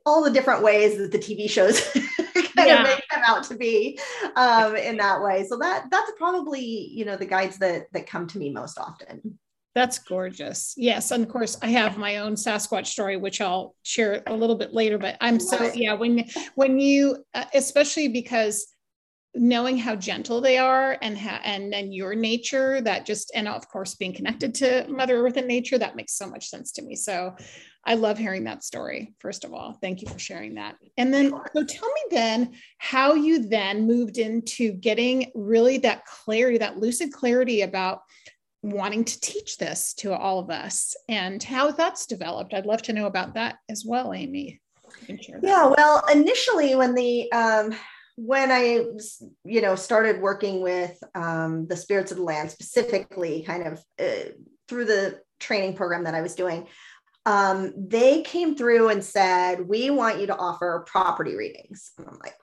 all 0.08 0.24
the 0.24 0.32
different 0.32 0.64
ways 0.64 0.98
that 0.98 1.12
the 1.12 1.20
tv 1.20 1.48
shows 1.48 1.80
kind 2.60 2.68
yeah. 2.68 2.82
of 2.82 2.88
make 2.88 3.04
out 3.30 3.44
to 3.46 3.56
be 3.56 4.00
um, 4.36 4.76
in 4.76 4.98
that 4.98 5.22
way. 5.22 5.46
So 5.48 5.58
that 5.58 5.86
that's 5.92 6.12
probably 6.18 6.62
you 6.62 7.06
know 7.06 7.16
the 7.16 7.26
guides 7.26 7.58
that 7.60 7.86
that 7.94 8.08
come 8.08 8.28
to 8.28 8.38
me 8.38 8.50
most 8.52 8.78
often. 8.78 9.40
That's 9.76 10.00
gorgeous. 10.00 10.74
Yes, 10.76 11.12
and 11.12 11.24
of 11.24 11.30
course 11.30 11.58
I 11.62 11.68
have 11.68 11.98
my 11.98 12.18
own 12.18 12.34
Sasquatch 12.34 12.88
story, 12.88 13.18
which 13.18 13.40
I'll 13.40 13.76
share 13.84 14.24
a 14.26 14.36
little 14.36 14.56
bit 14.56 14.74
later. 14.74 14.98
But 14.98 15.18
I'm 15.22 15.40
so 15.40 15.72
yeah 15.74 15.94
when 15.94 16.26
when 16.56 16.80
you 16.80 17.24
uh, 17.34 17.46
especially 17.54 18.08
because 18.08 18.66
knowing 19.36 19.78
how 19.78 19.96
gentle 19.96 20.42
they 20.42 20.58
are 20.58 20.98
and 21.02 21.18
ha- 21.18 21.42
and 21.44 21.74
and 21.74 21.94
your 21.94 22.16
nature 22.16 22.82
that 22.82 23.06
just 23.06 23.32
and 23.36 23.48
of 23.48 23.68
course 23.70 23.94
being 23.94 24.14
connected 24.14 24.56
to 24.56 24.88
mother 24.90 25.24
earth 25.24 25.38
and 25.38 25.48
nature 25.48 25.78
that 25.78 25.96
makes 25.96 26.18
so 26.18 26.28
much 26.28 26.50
sense 26.50 26.72
to 26.72 26.82
me. 26.82 26.96
So 26.96 27.36
i 27.86 27.94
love 27.94 28.18
hearing 28.18 28.44
that 28.44 28.64
story 28.64 29.14
first 29.20 29.46
of 29.46 29.54
all. 29.54 29.78
Thank 29.82 30.02
you 30.02 30.10
for 30.10 30.20
sharing 30.20 30.56
that. 30.56 30.76
And 30.98 31.14
then 31.14 31.32
so 31.56 31.64
tell 31.64 31.88
me 31.88 32.02
then 32.10 32.56
how 32.80 33.14
you 33.14 33.48
then 33.48 33.86
moved 33.86 34.18
into 34.18 34.74
getting 34.74 35.32
really 35.36 35.78
that 35.80 36.06
clarity 36.06 36.58
that 36.58 36.78
lucid 36.78 37.14
clarity 37.14 37.62
about 37.62 38.02
wanting 38.64 39.06
to 39.06 39.22
teach 39.22 39.58
this 39.58 39.94
to 39.94 40.14
all 40.14 40.40
of 40.40 40.50
us 40.50 40.96
and 41.08 41.42
how 41.42 41.72
that's 41.72 42.06
developed. 42.08 42.54
I'd 42.54 42.66
love 42.66 42.82
to 42.84 42.94
know 42.94 43.06
about 43.06 43.36
that 43.36 43.58
as 43.70 43.86
well 43.86 44.12
amy. 44.12 44.60
Yeah 45.44 45.68
well 45.68 46.04
initially 46.12 46.74
when 46.74 46.96
the 46.96 47.32
um 47.32 47.76
when 48.22 48.52
I, 48.52 48.86
you 49.46 49.62
know, 49.62 49.76
started 49.76 50.22
working 50.22 50.62
with 50.62 51.02
um, 51.16 51.68
the 51.68 51.78
spirits 51.78 52.12
of 52.12 52.18
the 52.18 52.24
land 52.24 52.52
specifically, 52.52 53.44
kind 53.44 53.66
of 53.66 53.84
uh, 54.00 54.32
through 54.68 54.86
the 54.86 55.22
training 55.40 55.76
program 55.76 56.04
that 56.04 56.16
I 56.16 56.22
was 56.22 56.36
doing, 56.36 56.68
um, 57.26 57.74
they 57.78 58.22
came 58.22 58.56
through 58.56 58.90
and 58.90 59.04
said, 59.04 59.68
"We 59.68 59.90
want 59.90 60.20
you 60.20 60.28
to 60.28 60.36
offer 60.36 60.84
property 60.86 61.36
readings." 61.36 61.92
And 61.98 62.08
I'm 62.08 62.20
like, 62.22 62.34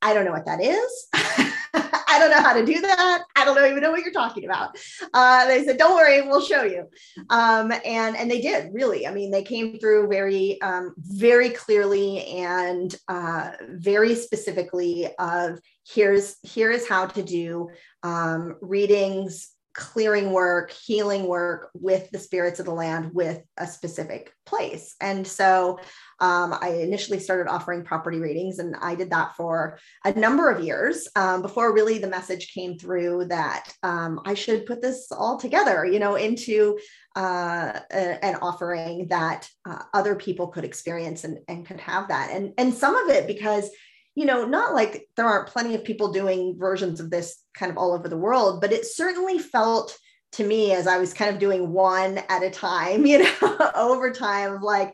I 0.00 0.14
don't 0.14 0.24
know 0.24 0.32
what 0.32 0.46
that 0.46 0.62
is. 0.62 1.06
I 2.08 2.18
don't 2.18 2.30
know 2.30 2.42
how 2.42 2.54
to 2.54 2.64
do 2.64 2.80
that. 2.80 3.24
I 3.36 3.44
don't 3.44 3.58
even 3.58 3.80
know 3.80 3.90
what 3.90 4.02
you're 4.02 4.12
talking 4.12 4.44
about. 4.44 4.78
Uh, 5.12 5.46
they 5.46 5.64
said, 5.64 5.76
"Don't 5.76 5.94
worry, 5.94 6.22
we'll 6.22 6.40
show 6.40 6.62
you," 6.62 6.88
um, 7.30 7.72
and 7.84 8.16
and 8.16 8.30
they 8.30 8.40
did 8.40 8.72
really. 8.72 9.06
I 9.06 9.12
mean, 9.12 9.30
they 9.30 9.42
came 9.42 9.78
through 9.78 10.08
very 10.08 10.60
um, 10.62 10.94
very 10.98 11.50
clearly 11.50 12.24
and 12.26 12.94
uh, 13.08 13.52
very 13.68 14.14
specifically 14.14 15.08
of 15.18 15.60
here's 15.86 16.36
here 16.42 16.70
is 16.70 16.88
how 16.88 17.06
to 17.06 17.22
do 17.22 17.68
um, 18.02 18.56
readings 18.60 19.50
clearing 19.78 20.32
work, 20.32 20.72
healing 20.72 21.28
work 21.28 21.70
with 21.72 22.10
the 22.10 22.18
spirits 22.18 22.58
of 22.58 22.66
the 22.66 22.72
land 22.72 23.14
with 23.14 23.40
a 23.56 23.64
specific 23.64 24.32
place. 24.44 24.96
And 25.00 25.24
so 25.24 25.78
um, 26.18 26.52
I 26.60 26.80
initially 26.80 27.20
started 27.20 27.48
offering 27.48 27.84
property 27.84 28.18
readings, 28.18 28.58
and 28.58 28.74
I 28.82 28.96
did 28.96 29.10
that 29.10 29.36
for 29.36 29.78
a 30.04 30.12
number 30.12 30.50
of 30.50 30.64
years 30.64 31.06
um, 31.14 31.42
before 31.42 31.72
really 31.72 31.98
the 31.98 32.08
message 32.08 32.52
came 32.52 32.76
through 32.76 33.26
that 33.26 33.72
um, 33.84 34.20
I 34.24 34.34
should 34.34 34.66
put 34.66 34.82
this 34.82 35.12
all 35.12 35.38
together, 35.38 35.84
you 35.84 36.00
know, 36.00 36.16
into 36.16 36.80
uh, 37.14 37.78
a, 37.92 38.24
an 38.24 38.34
offering 38.42 39.06
that 39.10 39.48
uh, 39.64 39.82
other 39.94 40.16
people 40.16 40.48
could 40.48 40.64
experience 40.64 41.22
and, 41.22 41.38
and 41.46 41.64
could 41.64 41.78
have 41.78 42.08
that. 42.08 42.32
And, 42.32 42.52
and 42.58 42.74
some 42.74 42.96
of 42.96 43.10
it 43.10 43.28
because 43.28 43.70
you 44.18 44.24
know, 44.24 44.44
not 44.44 44.74
like 44.74 45.08
there 45.16 45.26
aren't 45.26 45.46
plenty 45.46 45.76
of 45.76 45.84
people 45.84 46.10
doing 46.10 46.56
versions 46.58 46.98
of 46.98 47.08
this 47.08 47.40
kind 47.54 47.70
of 47.70 47.78
all 47.78 47.92
over 47.92 48.08
the 48.08 48.16
world, 48.16 48.60
but 48.60 48.72
it 48.72 48.84
certainly 48.84 49.38
felt 49.38 49.96
to 50.32 50.44
me 50.44 50.72
as 50.72 50.88
I 50.88 50.98
was 50.98 51.14
kind 51.14 51.32
of 51.32 51.38
doing 51.38 51.72
one 51.72 52.18
at 52.28 52.42
a 52.42 52.50
time, 52.50 53.06
you 53.06 53.22
know, 53.22 53.70
over 53.76 54.10
time, 54.10 54.60
like 54.60 54.92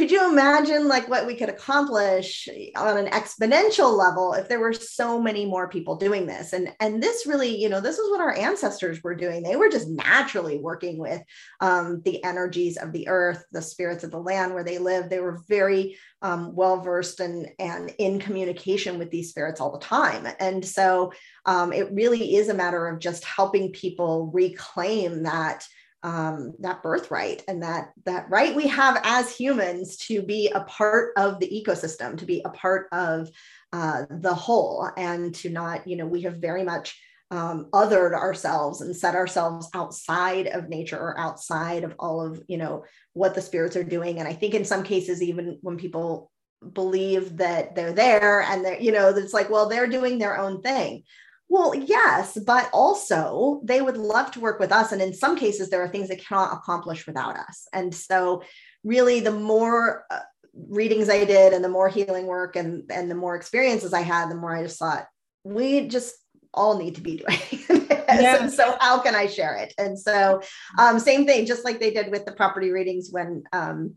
could 0.00 0.10
you 0.10 0.30
imagine 0.30 0.88
like 0.88 1.10
what 1.10 1.26
we 1.26 1.34
could 1.34 1.50
accomplish 1.50 2.48
on 2.74 2.96
an 2.96 3.08
exponential 3.08 3.94
level 3.98 4.32
if 4.32 4.48
there 4.48 4.58
were 4.58 4.72
so 4.72 5.20
many 5.20 5.44
more 5.44 5.68
people 5.68 5.96
doing 5.96 6.24
this? 6.24 6.54
And 6.54 6.72
and 6.80 7.02
this 7.02 7.26
really 7.26 7.60
you 7.60 7.68
know 7.68 7.82
this 7.82 7.98
is 7.98 8.10
what 8.10 8.22
our 8.22 8.34
ancestors 8.34 9.02
were 9.02 9.14
doing. 9.14 9.42
They 9.42 9.56
were 9.56 9.68
just 9.68 9.90
naturally 9.90 10.56
working 10.56 10.96
with 10.96 11.20
um, 11.60 12.00
the 12.06 12.24
energies 12.24 12.78
of 12.78 12.92
the 12.92 13.08
earth 13.08 13.44
the 13.52 13.60
spirits 13.60 14.02
of 14.02 14.10
the 14.10 14.18
land 14.18 14.54
where 14.54 14.64
they 14.64 14.78
live 14.78 15.10
they 15.10 15.20
were 15.20 15.42
very 15.50 15.98
um, 16.22 16.54
well 16.54 16.80
versed 16.80 17.20
and 17.20 17.50
and 17.58 17.94
in 17.98 18.20
communication 18.20 18.98
with 18.98 19.10
these 19.10 19.28
spirits 19.28 19.60
all 19.60 19.70
the 19.70 19.84
time. 19.84 20.26
And 20.40 20.64
so 20.64 21.12
um, 21.44 21.74
it 21.74 21.92
really 21.92 22.36
is 22.36 22.48
a 22.48 22.54
matter 22.54 22.86
of 22.86 23.00
just 23.00 23.22
helping 23.22 23.70
people 23.70 24.30
reclaim 24.32 25.24
that 25.24 25.66
um, 26.02 26.54
that 26.60 26.82
birthright 26.82 27.42
and 27.46 27.62
that 27.62 27.92
that 28.06 28.28
right? 28.30 28.54
We 28.54 28.66
have 28.68 29.00
as 29.04 29.34
humans 29.36 29.96
to 30.08 30.22
be 30.22 30.48
a 30.54 30.60
part 30.60 31.12
of 31.16 31.38
the 31.38 31.48
ecosystem 31.48 32.16
to 32.18 32.26
be 32.26 32.42
a 32.44 32.50
part 32.50 32.88
of 32.92 33.30
uh, 33.72 34.04
the 34.08 34.34
whole 34.34 34.88
and 34.96 35.34
to 35.36 35.50
not 35.50 35.86
you 35.86 35.96
know 35.96 36.06
we 36.06 36.22
have 36.22 36.36
very 36.36 36.64
much 36.64 36.98
um, 37.30 37.68
othered 37.72 38.14
ourselves 38.14 38.80
and 38.80 38.96
set 38.96 39.14
ourselves 39.14 39.68
outside 39.74 40.48
of 40.48 40.68
nature 40.68 40.98
or 40.98 41.18
outside 41.18 41.84
of 41.84 41.94
all 41.98 42.20
of 42.20 42.42
you 42.48 42.56
know 42.56 42.84
what 43.12 43.34
the 43.34 43.42
spirits 43.42 43.76
are 43.76 43.84
doing. 43.84 44.18
And 44.18 44.26
i 44.26 44.32
think 44.32 44.54
in 44.54 44.64
some 44.64 44.82
cases 44.82 45.22
even 45.22 45.58
when 45.60 45.76
people 45.76 46.30
believe 46.72 47.38
that 47.38 47.74
they're 47.74 47.92
there 47.92 48.42
and 48.42 48.64
they're 48.64 48.80
you 48.80 48.92
know 48.92 49.08
it's 49.08 49.32
like 49.32 49.48
well 49.48 49.68
they're 49.68 49.86
doing 49.86 50.18
their 50.18 50.38
own 50.38 50.60
thing 50.60 51.04
well, 51.50 51.74
yes, 51.74 52.38
but 52.46 52.70
also 52.72 53.60
they 53.64 53.82
would 53.82 53.96
love 53.96 54.30
to 54.30 54.40
work 54.40 54.60
with 54.60 54.70
us. 54.70 54.92
And 54.92 55.02
in 55.02 55.12
some 55.12 55.36
cases, 55.36 55.68
there 55.68 55.82
are 55.82 55.88
things 55.88 56.08
they 56.08 56.14
cannot 56.14 56.56
accomplish 56.56 57.08
without 57.08 57.36
us. 57.36 57.66
And 57.72 57.92
so, 57.92 58.44
really, 58.84 59.18
the 59.18 59.32
more 59.32 60.06
uh, 60.12 60.20
readings 60.54 61.08
I 61.08 61.24
did 61.24 61.52
and 61.52 61.64
the 61.64 61.68
more 61.68 61.88
healing 61.88 62.26
work 62.26 62.54
and, 62.54 62.84
and 62.88 63.10
the 63.10 63.16
more 63.16 63.34
experiences 63.34 63.92
I 63.92 64.02
had, 64.02 64.30
the 64.30 64.36
more 64.36 64.56
I 64.56 64.62
just 64.62 64.78
thought, 64.78 65.08
we 65.42 65.88
just 65.88 66.14
all 66.54 66.78
need 66.78 66.94
to 66.96 67.00
be 67.00 67.16
doing 67.16 67.38
yes. 68.08 68.40
and 68.40 68.52
so 68.52 68.76
how 68.80 68.98
can 68.98 69.14
i 69.14 69.24
share 69.24 69.54
it 69.54 69.72
and 69.78 69.96
so 69.96 70.42
um, 70.78 70.98
same 70.98 71.24
thing 71.24 71.46
just 71.46 71.64
like 71.64 71.78
they 71.78 71.92
did 71.92 72.10
with 72.10 72.24
the 72.24 72.32
property 72.32 72.70
readings 72.70 73.10
when 73.12 73.44
um, 73.52 73.94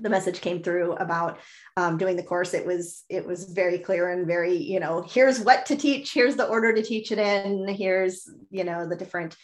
the 0.00 0.10
message 0.10 0.40
came 0.40 0.62
through 0.62 0.92
about 0.94 1.38
um, 1.76 1.98
doing 1.98 2.16
the 2.16 2.22
course. 2.22 2.54
It 2.54 2.66
was 2.66 3.04
it 3.08 3.26
was 3.26 3.44
very 3.44 3.78
clear 3.78 4.10
and 4.10 4.26
very 4.26 4.56
you 4.56 4.80
know 4.80 5.02
here's 5.02 5.40
what 5.40 5.66
to 5.66 5.76
teach 5.76 6.12
here's 6.12 6.36
the 6.36 6.46
order 6.46 6.72
to 6.72 6.82
teach 6.82 7.12
it 7.12 7.18
in 7.18 7.68
here's 7.68 8.28
you 8.50 8.64
know 8.64 8.88
the 8.88 8.96
different 8.96 9.36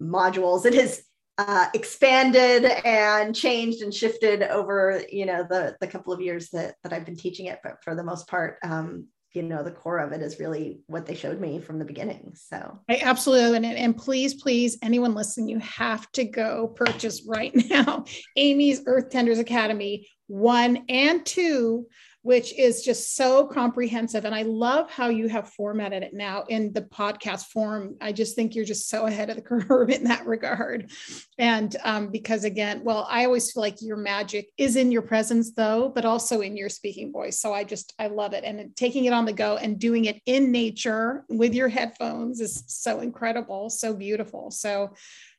modules. 0.00 0.66
It 0.66 0.74
has 0.74 1.02
uh, 1.38 1.66
expanded 1.74 2.64
and 2.84 3.34
changed 3.34 3.82
and 3.82 3.92
shifted 3.92 4.42
over 4.42 5.02
you 5.10 5.26
know 5.26 5.46
the 5.48 5.76
the 5.80 5.86
couple 5.86 6.12
of 6.12 6.20
years 6.20 6.50
that 6.50 6.74
that 6.82 6.92
I've 6.92 7.06
been 7.06 7.16
teaching 7.16 7.46
it 7.46 7.60
but 7.62 7.82
for 7.82 7.94
the 7.94 8.04
most 8.04 8.28
part 8.28 8.58
um, 8.62 9.06
you 9.34 9.42
know 9.42 9.62
the 9.62 9.70
core 9.70 9.98
of 9.98 10.12
it 10.12 10.22
is 10.22 10.38
really 10.38 10.80
what 10.86 11.06
they 11.06 11.14
showed 11.14 11.40
me 11.40 11.58
from 11.58 11.78
the 11.78 11.84
beginning 11.84 12.32
so. 12.34 12.78
I 12.88 13.00
absolutely 13.02 13.56
and, 13.56 13.66
and 13.66 13.96
please 13.96 14.34
please 14.34 14.78
anyone 14.82 15.14
listening 15.14 15.48
you 15.48 15.58
have 15.60 16.10
to 16.12 16.24
go 16.24 16.68
purchase 16.68 17.24
right 17.26 17.52
now 17.70 18.04
amy's 18.36 18.82
earth 18.86 19.10
tenders 19.10 19.38
academy 19.38 20.08
one 20.26 20.84
and 20.88 21.24
two 21.24 21.86
which 22.22 22.56
is 22.56 22.82
just 22.82 23.16
so 23.16 23.46
comprehensive. 23.46 24.24
And 24.24 24.34
I 24.34 24.42
love 24.42 24.90
how 24.90 25.08
you 25.08 25.28
have 25.28 25.48
formatted 25.50 26.04
it 26.04 26.14
now 26.14 26.44
in 26.48 26.72
the 26.72 26.82
podcast 26.82 27.46
form. 27.46 27.96
I 28.00 28.12
just 28.12 28.36
think 28.36 28.54
you're 28.54 28.64
just 28.64 28.88
so 28.88 29.06
ahead 29.06 29.28
of 29.28 29.36
the 29.36 29.42
curve 29.66 29.90
in 29.90 30.04
that 30.04 30.24
regard. 30.24 30.90
And 31.36 31.74
um, 31.82 32.10
because 32.10 32.44
again, 32.44 32.82
well, 32.84 33.06
I 33.10 33.24
always 33.24 33.50
feel 33.50 33.62
like 33.62 33.82
your 33.82 33.96
magic 33.96 34.50
is 34.56 34.76
in 34.76 34.92
your 34.92 35.02
presence 35.02 35.52
though, 35.52 35.90
but 35.92 36.04
also 36.04 36.40
in 36.40 36.56
your 36.56 36.68
speaking 36.68 37.12
voice. 37.12 37.40
So 37.40 37.52
I 37.52 37.64
just, 37.64 37.92
I 37.98 38.06
love 38.06 38.34
it. 38.34 38.44
And 38.44 38.74
taking 38.76 39.06
it 39.06 39.12
on 39.12 39.24
the 39.24 39.32
go 39.32 39.56
and 39.56 39.78
doing 39.78 40.04
it 40.04 40.20
in 40.24 40.52
nature 40.52 41.24
with 41.28 41.54
your 41.54 41.68
headphones 41.68 42.40
is 42.40 42.62
so 42.68 43.00
incredible, 43.00 43.68
so 43.68 43.94
beautiful. 43.94 44.52
So 44.52 44.94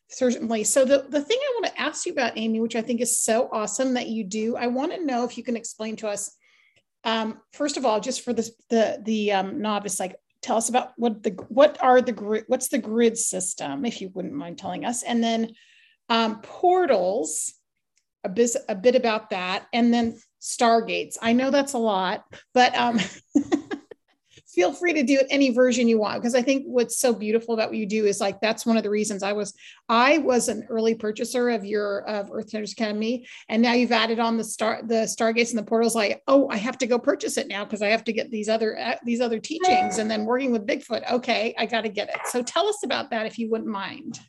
certainly. 0.09 0.65
So 0.65 0.83
the, 0.83 1.05
the 1.09 1.21
thing 1.21 1.37
I 1.39 1.59
want 1.59 1.73
to 1.73 1.81
ask 1.81 2.05
you 2.05 2.11
about, 2.11 2.37
Amy, 2.37 2.59
which 2.59 2.75
I 2.75 2.81
think 2.81 2.99
is 2.99 3.19
so 3.19 3.49
awesome 3.51 3.93
that 3.93 4.09
you 4.09 4.25
do, 4.25 4.57
I 4.57 4.67
want 4.67 4.91
to 4.91 5.05
know 5.05 5.23
if 5.23 5.37
you 5.37 5.43
can 5.43 5.55
explain 5.55 5.95
to 5.97 6.07
us, 6.07 6.35
um, 7.03 7.39
first 7.51 7.77
of 7.77 7.85
all, 7.85 7.99
just 7.99 8.21
for 8.21 8.33
this, 8.33 8.51
the, 8.69 9.01
the 9.03 9.31
um, 9.31 9.61
novice, 9.61 9.99
like 9.99 10.15
tell 10.41 10.57
us 10.57 10.69
about 10.69 10.91
what 10.97 11.23
the, 11.23 11.31
what 11.49 11.77
are 11.81 12.01
the 12.01 12.11
grid, 12.11 12.45
what's 12.47 12.67
the 12.67 12.77
grid 12.77 13.17
system, 13.17 13.85
if 13.85 14.01
you 14.01 14.09
wouldn't 14.13 14.33
mind 14.33 14.57
telling 14.57 14.85
us. 14.85 15.03
And 15.03 15.23
then 15.23 15.53
um, 16.09 16.41
portals, 16.41 17.53
a 18.23 18.29
bit, 18.29 18.51
a 18.69 18.75
bit 18.75 18.95
about 18.95 19.31
that. 19.31 19.65
And 19.73 19.93
then 19.93 20.19
stargates. 20.43 21.17
I 21.21 21.33
know 21.33 21.51
that's 21.51 21.73
a 21.73 21.77
lot, 21.77 22.25
but 22.53 22.75
um, 22.75 22.99
feel 24.53 24.73
free 24.73 24.93
to 24.93 25.03
do 25.03 25.17
it 25.17 25.27
any 25.29 25.49
version 25.49 25.87
you 25.87 25.99
want 25.99 26.21
because 26.21 26.35
i 26.35 26.41
think 26.41 26.63
what's 26.65 26.97
so 26.97 27.13
beautiful 27.13 27.53
about 27.53 27.69
what 27.69 27.77
you 27.77 27.85
do 27.85 28.05
is 28.05 28.19
like 28.19 28.39
that's 28.39 28.65
one 28.65 28.77
of 28.77 28.83
the 28.83 28.89
reasons 28.89 29.23
i 29.23 29.33
was 29.33 29.53
i 29.89 30.17
was 30.19 30.47
an 30.47 30.65
early 30.69 30.95
purchaser 30.95 31.49
of 31.49 31.65
your 31.65 32.07
of 32.07 32.29
earth 32.31 32.49
Tenders 32.49 32.73
academy 32.73 33.25
and 33.49 33.61
now 33.61 33.73
you've 33.73 33.91
added 33.91 34.19
on 34.19 34.37
the 34.37 34.43
star 34.43 34.81
the 34.83 35.05
stargates 35.05 35.49
and 35.49 35.59
the 35.59 35.63
portals 35.63 35.95
like 35.95 36.21
oh 36.27 36.47
i 36.49 36.57
have 36.57 36.77
to 36.77 36.87
go 36.87 36.99
purchase 36.99 37.37
it 37.37 37.47
now 37.47 37.63
because 37.63 37.81
i 37.81 37.87
have 37.87 38.03
to 38.03 38.13
get 38.13 38.29
these 38.31 38.49
other 38.49 38.77
uh, 38.79 38.95
these 39.03 39.21
other 39.21 39.39
teachings 39.39 39.97
and 39.97 40.09
then 40.09 40.25
working 40.25 40.51
with 40.51 40.67
bigfoot. 40.67 41.09
Okay 41.11 41.53
i 41.57 41.65
got 41.65 41.81
to 41.81 41.89
get 41.89 42.09
it. 42.09 42.17
So 42.25 42.43
tell 42.43 42.67
us 42.67 42.83
about 42.83 43.09
that 43.11 43.25
if 43.25 43.37
you 43.37 43.49
wouldn't 43.49 43.69
mind 43.69 44.19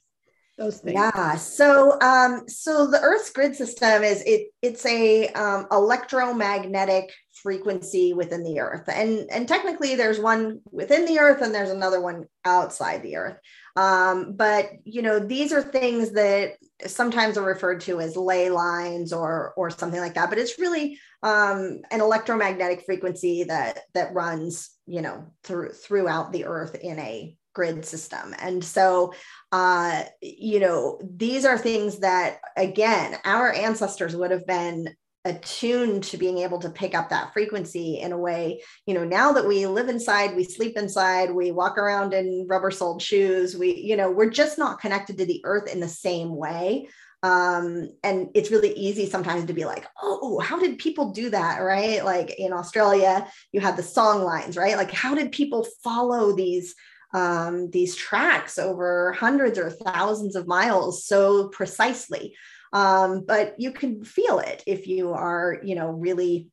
those 0.56 0.78
things. 0.78 0.94
Yeah 0.94 1.34
so 1.36 2.00
um 2.00 2.48
so 2.48 2.86
the 2.86 3.00
earth's 3.00 3.30
grid 3.30 3.56
system 3.56 4.02
is 4.02 4.22
it 4.26 4.48
it's 4.62 4.84
a 4.86 5.28
um, 5.28 5.66
electromagnetic 5.70 7.10
frequency 7.44 8.14
within 8.14 8.42
the 8.42 8.58
earth. 8.58 8.88
And 8.88 9.30
and 9.30 9.46
technically 9.46 9.94
there's 9.94 10.18
one 10.18 10.60
within 10.72 11.04
the 11.04 11.18
earth 11.18 11.42
and 11.42 11.54
there's 11.54 11.70
another 11.70 12.00
one 12.00 12.24
outside 12.44 13.02
the 13.02 13.16
earth. 13.16 13.36
Um, 13.76 14.32
but 14.32 14.70
you 14.84 15.02
know 15.02 15.18
these 15.18 15.52
are 15.52 15.62
things 15.62 16.12
that 16.12 16.52
sometimes 16.86 17.36
are 17.36 17.44
referred 17.44 17.82
to 17.82 18.00
as 18.00 18.16
ley 18.16 18.48
lines 18.48 19.12
or 19.12 19.52
or 19.56 19.68
something 19.68 20.00
like 20.00 20.14
that. 20.14 20.30
But 20.30 20.38
it's 20.38 20.58
really 20.58 20.98
um, 21.22 21.82
an 21.90 22.00
electromagnetic 22.00 22.84
frequency 22.86 23.44
that 23.44 23.80
that 23.92 24.14
runs 24.14 24.70
you 24.86 25.02
know 25.02 25.26
through 25.42 25.72
throughout 25.72 26.32
the 26.32 26.46
earth 26.46 26.74
in 26.74 26.98
a 26.98 27.36
grid 27.54 27.84
system. 27.84 28.34
And 28.38 28.64
so 28.64 29.14
uh, 29.54 30.02
you 30.20 30.58
know 30.58 30.98
these 31.16 31.44
are 31.44 31.56
things 31.56 32.00
that 32.00 32.40
again 32.56 33.16
our 33.24 33.52
ancestors 33.52 34.16
would 34.16 34.32
have 34.32 34.44
been 34.48 34.88
attuned 35.24 36.02
to 36.02 36.16
being 36.16 36.38
able 36.38 36.58
to 36.58 36.68
pick 36.68 36.92
up 36.92 37.08
that 37.08 37.32
frequency 37.32 38.00
in 38.00 38.10
a 38.10 38.18
way 38.18 38.60
you 38.84 38.94
know 38.94 39.04
now 39.04 39.32
that 39.32 39.46
we 39.46 39.64
live 39.68 39.88
inside 39.88 40.34
we 40.34 40.42
sleep 40.42 40.76
inside 40.76 41.30
we 41.30 41.52
walk 41.52 41.78
around 41.78 42.12
in 42.12 42.44
rubber 42.50 42.72
soled 42.72 43.00
shoes 43.00 43.56
we 43.56 43.76
you 43.76 43.96
know 43.96 44.10
we're 44.10 44.28
just 44.28 44.58
not 44.58 44.80
connected 44.80 45.16
to 45.16 45.24
the 45.24 45.40
earth 45.44 45.72
in 45.72 45.78
the 45.78 45.88
same 45.88 46.34
way. 46.34 46.88
Um, 47.22 47.88
and 48.02 48.28
it's 48.34 48.50
really 48.50 48.74
easy 48.74 49.08
sometimes 49.08 49.46
to 49.46 49.54
be 49.54 49.64
like 49.64 49.86
oh 50.02 50.40
how 50.40 50.58
did 50.58 50.78
people 50.78 51.12
do 51.12 51.30
that? 51.30 51.60
Right? 51.60 52.04
Like 52.04 52.34
in 52.40 52.52
australia 52.52 53.28
you 53.52 53.60
had 53.60 53.76
the 53.76 53.84
song 53.84 54.24
lines 54.24 54.56
right? 54.56 54.76
Like 54.76 54.90
how 54.90 55.14
did 55.14 55.30
people 55.30 55.64
follow 55.84 56.34
these 56.34 56.74
um, 57.14 57.70
these 57.70 57.94
tracks 57.94 58.58
over 58.58 59.12
hundreds 59.12 59.58
or 59.58 59.70
thousands 59.70 60.36
of 60.36 60.46
miles 60.46 61.06
so 61.06 61.48
precisely. 61.48 62.36
Um, 62.72 63.24
but 63.24 63.54
you 63.58 63.70
can 63.70 64.04
feel 64.04 64.40
it 64.40 64.62
if 64.66 64.88
you 64.88 65.12
are 65.12 65.60
you 65.62 65.76
know 65.76 65.90
really 65.90 66.48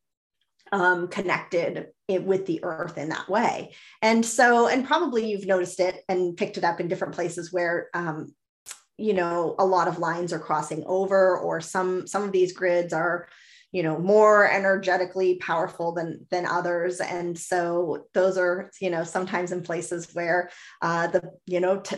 um, 0.71 1.09
connected 1.09 1.87
it, 2.07 2.23
with 2.23 2.45
the 2.45 2.63
earth 2.63 2.97
in 2.97 3.09
that 3.09 3.27
way. 3.27 3.73
And 4.01 4.25
so 4.25 4.67
and 4.67 4.85
probably 4.85 5.29
you've 5.29 5.47
noticed 5.47 5.79
it 5.79 6.03
and 6.07 6.37
picked 6.37 6.57
it 6.57 6.63
up 6.63 6.79
in 6.79 6.87
different 6.87 7.15
places 7.15 7.51
where 7.51 7.89
um, 7.93 8.33
you 8.97 9.13
know 9.13 9.55
a 9.57 9.65
lot 9.65 9.87
of 9.87 9.97
lines 9.97 10.31
are 10.31 10.39
crossing 10.39 10.83
over 10.85 11.37
or 11.37 11.59
some 11.59 12.05
some 12.05 12.23
of 12.23 12.31
these 12.31 12.53
grids 12.53 12.93
are 12.93 13.27
you 13.71 13.83
know 13.83 13.97
more 13.97 14.49
energetically 14.49 15.35
powerful 15.35 15.93
than 15.93 16.25
than 16.29 16.45
others. 16.45 16.99
And 16.99 17.37
so 17.37 18.05
those 18.13 18.37
are 18.37 18.71
you 18.81 18.89
know 18.89 19.03
sometimes 19.03 19.51
in 19.51 19.63
places 19.63 20.09
where 20.13 20.49
uh, 20.81 21.07
the 21.07 21.31
you 21.45 21.59
know 21.59 21.79
t- 21.79 21.97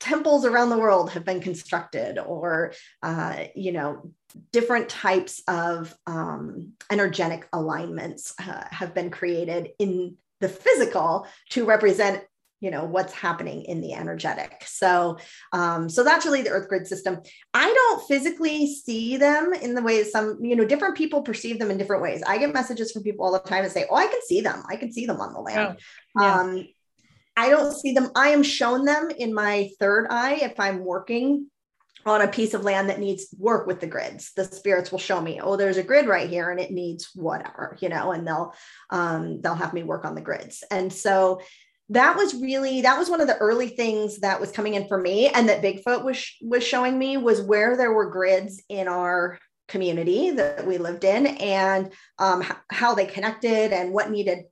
temples 0.00 0.44
around 0.44 0.70
the 0.70 0.78
world 0.78 1.10
have 1.10 1.24
been 1.24 1.40
constructed 1.40 2.18
or 2.18 2.72
uh, 3.02 3.44
you 3.54 3.72
know 3.72 4.12
different 4.52 4.88
types 4.88 5.42
of 5.48 5.94
um, 6.06 6.72
energetic 6.90 7.48
alignments 7.52 8.34
uh, 8.40 8.64
have 8.70 8.94
been 8.94 9.10
created 9.10 9.70
in 9.78 10.16
the 10.40 10.48
physical 10.48 11.26
to 11.50 11.64
represent 11.64 12.22
you 12.66 12.72
know 12.72 12.84
what's 12.84 13.12
happening 13.12 13.62
in 13.62 13.80
the 13.80 13.92
energetic 13.92 14.64
so 14.66 15.16
um, 15.52 15.88
so 15.88 16.02
that's 16.02 16.26
really 16.26 16.42
the 16.42 16.50
earth 16.50 16.68
grid 16.68 16.84
system 16.84 17.20
i 17.54 17.72
don't 17.72 18.08
physically 18.08 18.66
see 18.66 19.16
them 19.16 19.52
in 19.52 19.72
the 19.72 19.82
way 19.82 20.02
some 20.02 20.36
you 20.42 20.56
know 20.56 20.64
different 20.64 20.96
people 20.96 21.22
perceive 21.22 21.60
them 21.60 21.70
in 21.70 21.78
different 21.78 22.02
ways 22.02 22.24
i 22.26 22.36
get 22.36 22.52
messages 22.52 22.90
from 22.90 23.04
people 23.04 23.24
all 23.24 23.32
the 23.32 23.38
time 23.38 23.62
and 23.62 23.72
say 23.72 23.86
oh 23.88 23.94
i 23.94 24.08
can 24.08 24.20
see 24.26 24.40
them 24.40 24.64
i 24.68 24.74
can 24.74 24.90
see 24.90 25.06
them 25.06 25.20
on 25.20 25.32
the 25.32 25.38
land 25.38 25.76
oh, 26.18 26.22
yeah. 26.22 26.40
um, 26.40 26.68
I 27.38 27.50
don't 27.50 27.72
see 27.72 27.92
them. 27.92 28.10
I 28.16 28.30
am 28.30 28.42
shown 28.42 28.86
them 28.86 29.10
in 29.10 29.34
my 29.34 29.68
third 29.78 30.06
eye 30.08 30.38
if 30.40 30.58
I'm 30.58 30.82
working 30.82 31.50
on 32.06 32.22
a 32.22 32.28
piece 32.28 32.54
of 32.54 32.62
land 32.62 32.88
that 32.88 33.00
needs 33.00 33.26
work 33.36 33.66
with 33.66 33.80
the 33.80 33.86
grids. 33.86 34.32
The 34.32 34.44
spirits 34.44 34.92
will 34.92 35.00
show 35.00 35.20
me, 35.20 35.40
oh, 35.42 35.56
there's 35.56 35.76
a 35.76 35.82
grid 35.82 36.06
right 36.06 36.30
here 36.30 36.50
and 36.50 36.60
it 36.60 36.70
needs 36.70 37.10
whatever, 37.14 37.76
you 37.80 37.88
know, 37.88 38.12
and 38.12 38.26
they'll 38.26 38.54
um, 38.90 39.40
they'll 39.42 39.54
have 39.54 39.74
me 39.74 39.82
work 39.82 40.04
on 40.04 40.14
the 40.14 40.20
grids. 40.20 40.62
And 40.70 40.90
so 40.92 41.40
that 41.90 42.16
was 42.16 42.34
really 42.34 42.82
that 42.82 42.98
was 42.98 43.08
one 43.08 43.20
of 43.20 43.28
the 43.28 43.36
early 43.38 43.68
things 43.68 44.18
that 44.18 44.40
was 44.40 44.50
coming 44.50 44.74
in 44.74 44.88
for 44.88 44.98
me 44.98 45.28
and 45.28 45.48
that 45.48 45.62
Bigfoot 45.62 46.04
was 46.04 46.26
was 46.42 46.64
showing 46.64 46.98
me 46.98 47.16
was 47.16 47.40
where 47.40 47.76
there 47.76 47.92
were 47.92 48.10
grids 48.10 48.62
in 48.68 48.88
our 48.88 49.38
community 49.68 50.30
that 50.30 50.66
we 50.66 50.78
lived 50.78 51.04
in 51.04 51.26
and 51.26 51.92
um, 52.18 52.44
how 52.70 52.94
they 52.94 53.06
connected 53.06 53.72
and 53.72 53.92
what 53.92 54.10
needed 54.10 54.44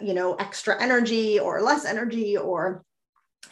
you 0.00 0.14
know 0.14 0.34
extra 0.34 0.80
energy 0.80 1.38
or 1.38 1.62
less 1.62 1.84
energy 1.84 2.36
or 2.36 2.84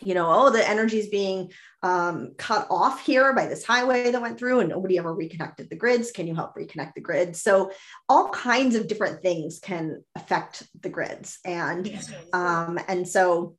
you 0.00 0.14
know 0.14 0.28
oh 0.30 0.50
the 0.50 0.68
energy 0.68 0.98
is 0.98 1.08
being 1.08 1.50
um, 1.82 2.34
cut 2.36 2.66
off 2.70 3.04
here 3.04 3.32
by 3.32 3.46
this 3.46 3.64
highway 3.64 4.10
that 4.10 4.20
went 4.20 4.38
through 4.38 4.60
and 4.60 4.68
nobody 4.68 4.98
ever 4.98 5.14
reconnected 5.14 5.70
the 5.70 5.76
grids. 5.76 6.12
Can 6.12 6.26
you 6.26 6.34
help 6.34 6.54
reconnect 6.54 6.94
the 6.94 7.00
grids 7.00 7.42
so 7.42 7.72
all 8.08 8.28
kinds 8.28 8.74
of 8.74 8.86
different 8.86 9.22
things 9.22 9.60
can 9.60 10.04
affect 10.14 10.62
the 10.80 10.90
grids. 10.90 11.38
And 11.44 11.90
um, 12.32 12.78
and 12.86 13.08
so 13.08 13.56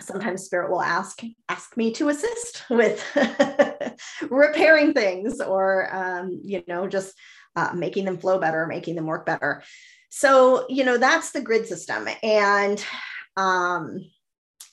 sometimes 0.00 0.44
spirit 0.44 0.70
will 0.70 0.82
ask 0.82 1.20
ask 1.48 1.76
me 1.76 1.92
to 1.92 2.08
assist 2.08 2.64
with 2.70 3.02
repairing 4.30 4.92
things 4.92 5.40
or 5.40 5.94
um, 5.94 6.40
you 6.42 6.64
know 6.66 6.88
just 6.88 7.14
uh, 7.56 7.72
making 7.74 8.04
them 8.04 8.18
flow 8.18 8.40
better 8.40 8.66
making 8.66 8.96
them 8.96 9.06
work 9.06 9.24
better. 9.24 9.62
So 10.10 10.66
you 10.68 10.84
know 10.84 10.98
that's 10.98 11.30
the 11.30 11.42
grid 11.42 11.68
system. 11.68 12.08
And 12.24 12.84
um 13.36 13.98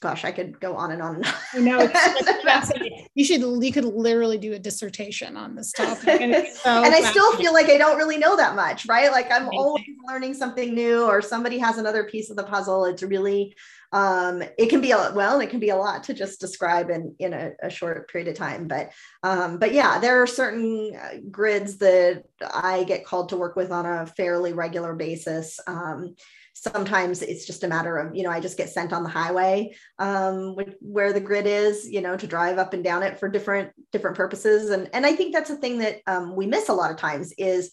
gosh 0.02 0.26
i 0.26 0.32
could 0.32 0.60
go 0.60 0.76
on 0.76 0.92
and 0.92 1.02
on 1.02 1.24
and 1.54 1.68
on. 1.70 1.90
I 1.94 3.08
you 3.16 3.24
should 3.24 3.42
you 3.42 3.72
could 3.72 3.86
literally 3.86 4.38
do 4.38 4.54
a 4.54 4.60
dissertation 4.60 5.38
on 5.38 5.56
this 5.56 5.72
topic 5.72 6.22
and, 6.22 6.48
so 6.54 6.84
and 6.84 6.94
i 6.94 7.02
still 7.02 7.36
feel 7.38 7.54
like 7.54 7.68
i 7.68 7.78
don't 7.78 7.98
really 7.98 8.18
know 8.18 8.36
that 8.36 8.56
much 8.56 8.86
right? 8.92 9.12
Like 9.12 9.32
i'm 9.32 9.50
always 9.50 9.86
learning 10.08 10.34
something 10.34 10.74
new 10.74 11.04
or 11.04 11.22
somebody 11.22 11.58
has 11.60 11.78
another 11.78 12.04
piece 12.04 12.30
of 12.30 12.36
the 12.36 12.44
puzzle. 12.44 12.86
It's 12.86 13.04
really 13.04 13.56
um, 13.94 14.42
it 14.58 14.70
can 14.70 14.80
be 14.80 14.92
a 14.92 15.12
well 15.14 15.42
it 15.42 15.50
can 15.50 15.60
be 15.60 15.70
a 15.70 15.76
lot 15.76 16.04
to 16.06 16.14
just 16.14 16.40
describe 16.40 16.90
in 16.90 17.14
in 17.20 17.34
a, 17.34 17.52
a 17.62 17.70
short 17.70 18.10
period 18.10 18.30
of 18.30 18.36
time 18.36 18.66
but 18.68 18.92
um, 19.24 19.60
but 19.60 19.74
yeah 19.74 20.00
there 20.00 20.22
are 20.22 20.28
certain 20.28 20.94
uh, 20.96 21.18
grids 21.30 21.78
that 21.80 22.24
i 22.54 22.86
get 22.86 23.06
called 23.06 23.28
to 23.30 23.36
work 23.36 23.58
with 23.58 23.70
on 23.70 23.86
a 23.86 24.06
fairly 24.06 24.54
regular 24.54 24.96
basis 24.96 25.60
um, 25.68 26.16
sometimes 26.54 27.22
it's 27.22 27.46
just 27.46 27.64
a 27.64 27.68
matter 27.68 27.98
of 27.98 28.16
you 28.16 28.24
know 28.24 28.30
i 28.30 28.40
just 28.40 28.58
get 28.58 28.70
sent 28.70 28.94
on 28.94 29.04
the 29.04 29.10
highway 29.10 29.74
um, 30.00 30.56
where 30.80 31.14
the 31.14 31.20
grid 31.20 31.48
is 31.48 31.90
you 31.90 32.02
know 32.02 32.18
to 32.18 32.28
drive 32.28 32.58
up 32.58 32.74
and 32.74 32.84
down 32.84 33.04
it 33.04 33.20
for 33.20 33.30
different 33.30 33.72
different 33.92 34.18
purposes. 34.18 34.70
And 34.70 34.90
and 34.94 35.06
i 35.06 35.16
think 35.16 35.34
that's 35.34 35.50
a 35.50 35.56
thing 35.56 35.80
that 35.80 36.00
um, 36.08 36.36
we 36.36 36.46
miss 36.46 36.70
a 36.70 36.74
lot 36.74 36.92
of 36.92 36.98
times 36.98 37.34
is 37.38 37.72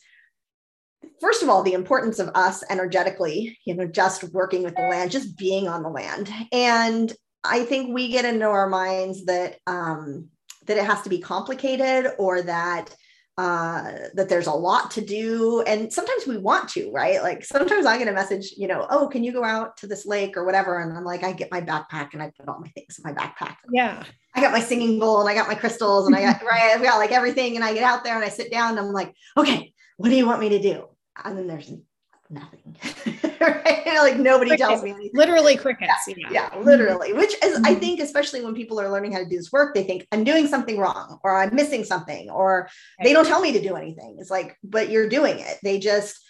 first 1.21 1.43
of 1.43 1.49
all 1.49 1.63
the 1.63 1.73
importance 1.75 2.19
of 2.19 2.31
us 2.35 2.63
energetically 2.71 3.59
you 3.65 3.75
know 3.75 3.87
just 3.87 4.25
working 4.33 4.63
with 4.63 4.75
the 4.77 4.83
land 4.83 5.11
just 5.11 5.37
being 5.37 5.69
on 5.69 5.83
the 5.83 5.89
land. 5.89 6.31
And 6.53 7.13
i 7.45 7.65
think 7.65 7.95
we 7.95 8.09
get 8.09 8.25
into 8.25 8.47
our 8.47 8.69
minds 8.69 9.25
that 9.27 9.57
um 9.67 10.29
that 10.67 10.77
it 10.77 10.85
has 10.85 11.03
to 11.03 11.09
be 11.09 11.19
complicated 11.19 12.13
or 12.19 12.43
that 12.43 12.95
uh, 13.39 13.93
that 14.15 14.29
there's 14.29 14.49
a 14.49 14.53
lot 14.53 14.91
to 14.91 15.01
do. 15.01 15.63
And 15.63 15.93
sometimes 15.93 16.27
we 16.27 16.39
want 16.39 16.69
to, 16.71 16.91
right? 16.91 17.23
Like 17.23 17.45
sometimes 17.45 17.87
I 17.87 17.97
get 17.97 18.09
a 18.09 18.13
message, 18.13 18.53
you 18.57 18.67
know, 18.67 18.85
oh, 18.91 19.07
can 19.07 19.23
you 19.23 19.33
go 19.33 19.45
out 19.45 19.77
to 19.77 19.87
this 19.87 20.05
lake 20.05 20.37
or 20.37 20.45
whatever? 20.45 20.81
And 20.81 20.99
I'm 20.99 21.05
like, 21.05 21.23
I 21.23 21.33
get 21.33 21.53
my 21.53 21.61
backpack 21.61 22.15
and 22.15 22.23
I 22.23 22.33
put 22.37 22.49
all 22.49 22.59
my 22.59 22.67
things 22.71 22.99
in 22.99 23.05
my 23.05 23.17
backpack. 23.17 23.55
Yeah. 23.73 24.03
I 24.35 24.41
got 24.41 24.51
my 24.51 24.59
singing 24.59 24.99
bowl 24.99 25.21
and 25.21 25.31
I 25.31 25.35
got 25.35 25.47
my 25.47 25.55
crystals 25.55 26.09
and 26.09 26.17
I 26.17 26.23
got, 26.23 26.43
right, 26.51 26.73
I've 26.75 26.83
got 26.83 26.99
like 26.99 27.13
everything. 27.13 27.55
And 27.55 27.65
I 27.65 27.75
get 27.75 27.85
out 27.85 28.03
there 28.03 28.17
and 28.17 28.25
I 28.25 28.29
sit 28.29 28.51
down 28.51 28.77
and 28.77 28.81
I'm 28.81 28.93
like, 28.93 29.15
okay, 29.37 29.73
what 29.99 30.09
do 30.09 30.17
you 30.17 30.27
want 30.27 30.41
me 30.41 30.49
to 30.49 30.61
do? 30.61 30.89
And 31.25 31.39
then 31.39 31.47
there's 31.47 31.71
nothing. 32.31 32.77
right? 33.41 33.85
Like 33.87 34.19
nobody 34.19 34.51
crickets. 34.51 34.69
tells 34.69 34.83
me 34.83 34.91
anything. 34.91 35.11
Literally 35.15 35.57
crickets. 35.57 35.93
Yeah, 36.07 36.15
yeah. 36.17 36.29
yeah 36.31 36.51
mm-hmm. 36.51 36.65
literally. 36.65 37.13
Which 37.13 37.35
is, 37.43 37.57
mm-hmm. 37.57 37.67
I 37.67 37.75
think, 37.75 38.01
especially 38.01 38.45
when 38.45 38.55
people 38.55 38.81
are 38.81 38.91
learning 38.91 39.13
how 39.13 39.19
to 39.19 39.29
do 39.29 39.37
this 39.37 39.53
work, 39.53 39.75
they 39.75 39.85
think 39.85 40.07
I'm 40.13 40.25
doing 40.25 40.47
something 40.47 40.79
wrong 40.79 41.19
or 41.23 41.37
I'm 41.37 41.55
missing 41.55 41.85
something 41.85 42.31
or 42.31 42.69
they 43.03 43.13
don't 43.13 43.27
tell 43.27 43.41
me 43.41 43.53
to 43.53 43.61
do 43.61 43.77
anything. 43.77 44.17
It's 44.19 44.31
like, 44.31 44.57
but 44.63 44.91
you're 44.91 45.09
doing 45.09 45.39
it. 45.39 45.59
They 45.63 45.79
just 45.79 46.21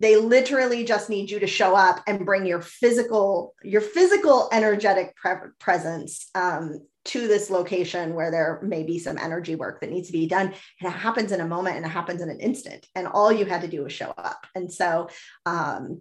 they 0.00 0.16
literally 0.16 0.84
just 0.84 1.10
need 1.10 1.30
you 1.30 1.40
to 1.40 1.46
show 1.46 1.74
up 1.74 2.02
and 2.06 2.24
bring 2.24 2.46
your 2.46 2.60
physical 2.60 3.54
your 3.62 3.80
physical 3.80 4.48
energetic 4.52 5.14
pre- 5.16 5.50
presence 5.58 6.28
um, 6.34 6.80
to 7.06 7.28
this 7.28 7.50
location 7.50 8.14
where 8.14 8.30
there 8.30 8.60
may 8.62 8.82
be 8.82 8.98
some 8.98 9.18
energy 9.18 9.54
work 9.54 9.80
that 9.80 9.90
needs 9.90 10.08
to 10.08 10.12
be 10.12 10.26
done. 10.26 10.52
And 10.80 10.92
it 10.92 10.98
happens 10.98 11.32
in 11.32 11.40
a 11.40 11.46
moment 11.46 11.76
and 11.76 11.86
it 11.86 11.90
happens 11.90 12.20
in 12.20 12.30
an 12.30 12.40
instant. 12.40 12.86
And 12.94 13.06
all 13.06 13.32
you 13.32 13.44
had 13.44 13.62
to 13.62 13.68
do 13.68 13.84
was 13.84 13.92
show 13.92 14.12
up. 14.16 14.46
And 14.54 14.72
so 14.72 15.08
um, 15.44 16.00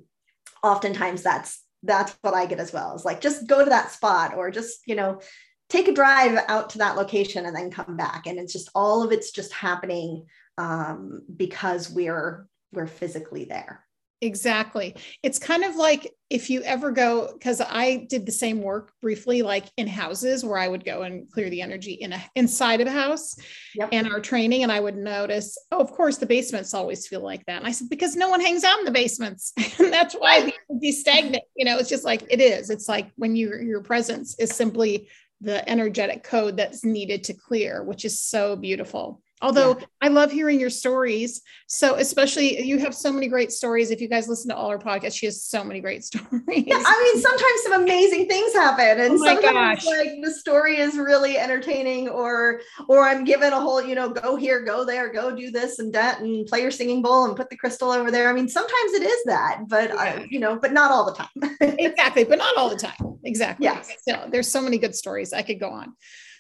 oftentimes 0.64 1.24
that's 1.24 1.62
that's 1.84 2.18
what 2.22 2.34
I 2.34 2.48
get 2.48 2.60
as 2.60 2.74
well. 2.74 2.96
Is 2.96 3.06
like 3.06 3.22
just 3.22 3.48
go 3.48 3.64
to 3.64 3.70
that 3.70 3.92
spot 3.92 4.36
or 4.36 4.50
just, 4.50 4.80
you 4.88 4.96
know, 4.96 5.22
take 5.70 5.88
a 5.88 5.94
drive 5.94 6.44
out 6.48 6.72
to 6.72 6.80
that 6.80 6.96
location 6.96 7.46
and 7.46 7.56
then 7.56 7.70
come 7.70 7.96
back. 7.96 8.26
And 8.26 8.40
it's 8.40 8.54
just 8.54 8.70
all 8.74 9.04
of 9.04 9.12
it's 9.12 9.32
just 9.32 9.54
happening 9.54 10.26
um, 10.58 11.22
because 11.36 11.90
we're 11.90 12.48
we're 12.72 12.88
physically 12.88 13.46
there. 13.46 13.85
Exactly. 14.22 14.96
It's 15.24 15.40
kind 15.40 15.64
of 15.64 15.76
like 15.76 16.12
if 16.30 16.50
you 16.50 16.62
ever 16.64 16.92
go, 16.92 17.32
because 17.34 17.62
I 17.62 18.08
did 18.10 18.26
the 18.26 18.32
same 18.32 18.62
work 18.62 18.92
briefly, 19.02 19.42
like 19.42 19.66
in 19.78 19.88
houses 19.88 20.44
where 20.44 20.58
I 20.58 20.68
would 20.68 20.86
go 20.86 21.04
and 21.04 21.30
clear 21.30 21.50
the 21.50 21.62
energy 21.62 21.94
in 21.94 22.14
a 22.14 22.24
inside 22.34 22.82
of 22.82 22.88
a 22.88 22.92
house 22.92 23.36
yep. 23.76 23.90
and 23.92 24.08
our 24.08 24.20
training, 24.20 24.64
and 24.64 24.72
I 24.72 24.80
would 24.80 24.98
notice, 24.98 25.58
oh, 25.72 25.80
of 25.80 25.92
course, 25.92 26.18
the 26.18 26.26
basements 26.26 26.74
always 26.74 27.08
feel 27.08 27.22
like 27.22 27.46
that. 27.46 27.58
And 27.58 27.68
I 27.68 27.72
said, 27.72 27.90
because 27.90 28.16
no 28.16 28.30
one 28.30 28.42
hangs 28.42 28.64
out 28.64 28.80
in 28.80 28.86
the 28.86 28.92
basements. 28.92 29.54
and 29.80 29.94
that's 29.94 30.16
why 30.16 30.42
the 30.42 30.54
energy 30.70 30.92
stagnant. 30.94 31.44
You 31.56 31.66
know, 31.66 31.78
it's 31.78 31.90
just 31.90 32.06
like 32.06 32.24
it 32.30 32.42
is. 32.42 32.70
It's 32.70 32.90
like 32.90 33.12
when 33.18 33.36
your 33.36 33.62
your 33.62 33.82
presence 33.82 34.40
is 34.40 34.52
simply 34.52 35.10
the 35.42 35.68
energetic 35.70 36.24
code 36.24 36.58
that's 36.58 36.84
needed 36.84 37.26
to 37.26 37.34
clear, 37.34 37.84
which 37.84 38.06
is 38.06 38.20
so 38.22 38.56
beautiful. 38.56 39.22
Although 39.46 39.78
yeah. 39.78 39.86
I 40.02 40.08
love 40.08 40.32
hearing 40.32 40.60
your 40.60 40.72
stories. 40.72 41.44
So, 41.68 41.96
especially 41.96 42.64
you 42.64 42.80
have 42.80 42.96
so 42.96 43.12
many 43.14 43.28
great 43.28 43.52
stories. 43.52 43.92
If 43.92 44.02
you 44.02 44.08
guys 44.08 44.28
listen 44.28 44.50
to 44.50 44.56
all 44.56 44.72
her 44.72 44.80
podcasts, 44.80 45.18
she 45.18 45.28
has 45.28 45.44
so 45.44 45.64
many 45.64 45.82
great 45.82 46.04
stories. 46.10 46.42
Yeah, 46.48 46.82
I 46.84 47.12
mean, 47.14 47.22
sometimes 47.22 47.62
some 47.62 47.84
amazing 47.84 48.28
things 48.28 48.54
happen, 48.54 49.00
and 49.02 49.14
oh 49.14 49.24
sometimes 49.24 49.84
gosh. 49.84 49.86
like 49.86 50.10
the 50.24 50.32
story 50.32 50.78
is 50.78 50.98
really 50.98 51.38
entertaining, 51.38 52.10
or 52.10 52.62
or 52.90 53.04
I'm 53.04 53.24
given 53.24 53.54
a 53.54 53.60
whole, 53.60 53.84
you 53.84 53.94
know, 53.94 54.10
go 54.10 54.36
here, 54.36 54.62
go 54.62 54.84
there, 54.84 55.14
go 55.14 55.36
do 55.36 55.52
this 55.52 55.78
and 55.78 55.94
that, 55.94 56.22
and 56.22 56.48
play 56.48 56.62
your 56.62 56.72
singing 56.72 57.04
bowl 57.04 57.26
and 57.26 57.36
put 57.36 57.52
the 57.52 57.56
crystal 57.56 57.92
over 57.92 58.10
there. 58.10 58.28
I 58.28 58.34
mean, 58.34 58.50
sometimes 58.50 58.94
it 58.94 59.04
is 59.04 59.24
that, 59.26 59.66
but 59.68 59.92
uh, 59.92 59.94
yeah. 59.94 60.02
I, 60.02 60.28
you 60.28 60.40
know, 60.40 60.58
but 60.60 60.74
not 60.74 60.90
all 60.90 61.06
the 61.06 61.14
time. 61.14 61.58
exactly, 61.78 62.24
but 62.24 62.40
not 62.40 62.58
all 62.58 62.70
the 62.70 62.78
time. 62.78 63.20
Exactly. 63.24 63.66
Yeah. 63.66 63.84
So 64.08 64.28
there's 64.32 64.50
so 64.50 64.62
many 64.62 64.80
good 64.80 64.96
stories. 64.96 65.34
I 65.34 65.44
could 65.44 65.60
go 65.60 65.70
on. 65.70 65.94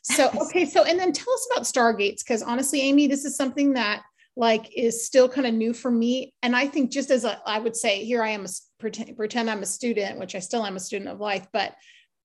So, 0.06 0.30
okay. 0.41 0.65
So, 0.65 0.84
and 0.84 1.00
then 1.00 1.12
tell 1.12 1.34
us 1.34 1.48
about 1.52 1.65
Stargates, 1.65 2.20
because 2.20 2.41
honestly, 2.41 2.82
Amy, 2.82 3.08
this 3.08 3.26
is 3.26 3.36
something 3.36 3.74
that 3.74 4.04
like 4.38 4.70
is 4.76 5.06
still 5.06 5.30
kind 5.30 5.48
of 5.48 5.54
new 5.54 5.74
for 5.74 5.89
me. 5.89 6.34
And 6.44 6.56
I 6.56 6.68
think 6.68 6.91
just 6.91 7.10
as 7.10 7.24
a, 7.24 7.39
I 7.46 7.60
would 7.60 7.76
say, 7.76 8.04
here 8.04 8.22
I 8.22 8.30
am, 8.30 8.46
a, 8.46 8.50
pretend, 8.80 9.15
pretend 9.15 9.50
I'm 9.50 9.63
a 9.63 9.65
student, 9.65 10.20
which 10.20 10.36
I 10.36 10.39
still 10.39 10.65
am 10.65 10.76
a 10.76 10.80
student 10.80 11.10
of 11.10 11.20
life, 11.20 11.48
but 11.54 11.74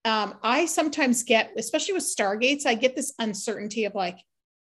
um, 0.05 0.35
I 0.43 0.67
sometimes 0.67 1.23
get, 1.23 1.53
especially 1.57 1.95
with 1.95 2.03
Stargates, 2.03 2.67
I 2.67 2.75
get 2.75 2.97
this 2.97 3.13
uncertainty 3.19 3.85
of 3.85 3.95
like, 3.95 4.19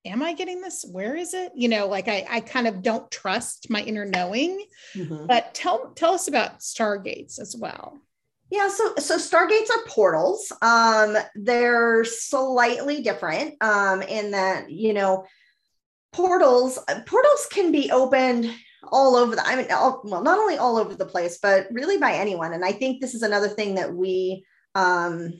am 0.04 0.22
I 0.22 0.34
getting 0.34 0.60
this? 0.60 0.84
Where 0.88 1.16
is 1.16 1.34
it? 1.34 1.52
You 1.54 1.68
know, 1.68 1.88
like 1.88 2.06
I, 2.06 2.26
I 2.28 2.40
kind 2.40 2.66
of 2.66 2.82
don't 2.82 3.10
trust 3.10 3.70
my 3.70 3.80
inner 3.80 4.04
knowing. 4.04 4.64
Mm-hmm. 4.94 5.26
But 5.26 5.54
tell 5.54 5.92
tell 5.94 6.14
us 6.14 6.28
about 6.28 6.60
Stargates 6.60 7.40
as 7.40 7.56
well. 7.56 7.98
Yeah, 8.52 8.68
so 8.68 8.94
so 8.98 9.16
stargates 9.16 9.70
are 9.70 9.88
portals. 9.88 10.52
Um, 10.60 11.16
they're 11.34 12.04
slightly 12.04 13.00
different 13.00 13.54
um, 13.62 14.02
in 14.02 14.32
that 14.32 14.70
you 14.70 14.92
know 14.92 15.24
portals 16.12 16.78
portals 17.06 17.46
can 17.50 17.72
be 17.72 17.90
opened 17.90 18.54
all 18.92 19.16
over 19.16 19.34
the. 19.34 19.46
I 19.46 19.56
mean, 19.56 19.68
all, 19.72 20.02
well, 20.04 20.22
not 20.22 20.38
only 20.38 20.58
all 20.58 20.76
over 20.76 20.94
the 20.94 21.06
place, 21.06 21.38
but 21.40 21.66
really 21.70 21.96
by 21.96 22.12
anyone. 22.12 22.52
And 22.52 22.62
I 22.62 22.72
think 22.72 23.00
this 23.00 23.14
is 23.14 23.22
another 23.22 23.48
thing 23.48 23.76
that 23.76 23.94
we 23.94 24.44
um, 24.74 25.32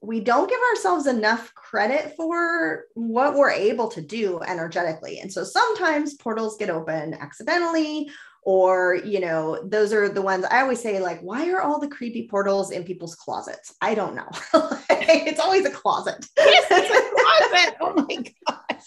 we 0.00 0.20
don't 0.20 0.48
give 0.48 0.60
ourselves 0.70 1.06
enough 1.06 1.52
credit 1.54 2.14
for 2.16 2.84
what 2.94 3.34
we're 3.34 3.50
able 3.50 3.88
to 3.88 4.00
do 4.00 4.40
energetically. 4.40 5.18
And 5.20 5.30
so 5.30 5.44
sometimes 5.44 6.14
portals 6.14 6.56
get 6.56 6.70
open 6.70 7.12
accidentally 7.12 8.10
or 8.44 8.96
you 9.04 9.20
know 9.20 9.58
those 9.64 9.92
are 9.92 10.08
the 10.08 10.22
ones 10.22 10.44
i 10.50 10.60
always 10.60 10.80
say 10.80 11.00
like 11.00 11.20
why 11.20 11.50
are 11.50 11.62
all 11.62 11.80
the 11.80 11.88
creepy 11.88 12.28
portals 12.28 12.70
in 12.70 12.84
people's 12.84 13.14
closets? 13.14 13.74
I 13.80 13.94
don't 13.94 14.14
know. 14.14 14.28
It's 14.90 15.40
always 15.40 15.64
a 15.64 15.70
closet. 15.70 16.26
Yes, 16.38 16.66
closet. 16.68 17.76
Oh 17.80 17.94
my 17.94 18.16
gosh. 18.16 18.84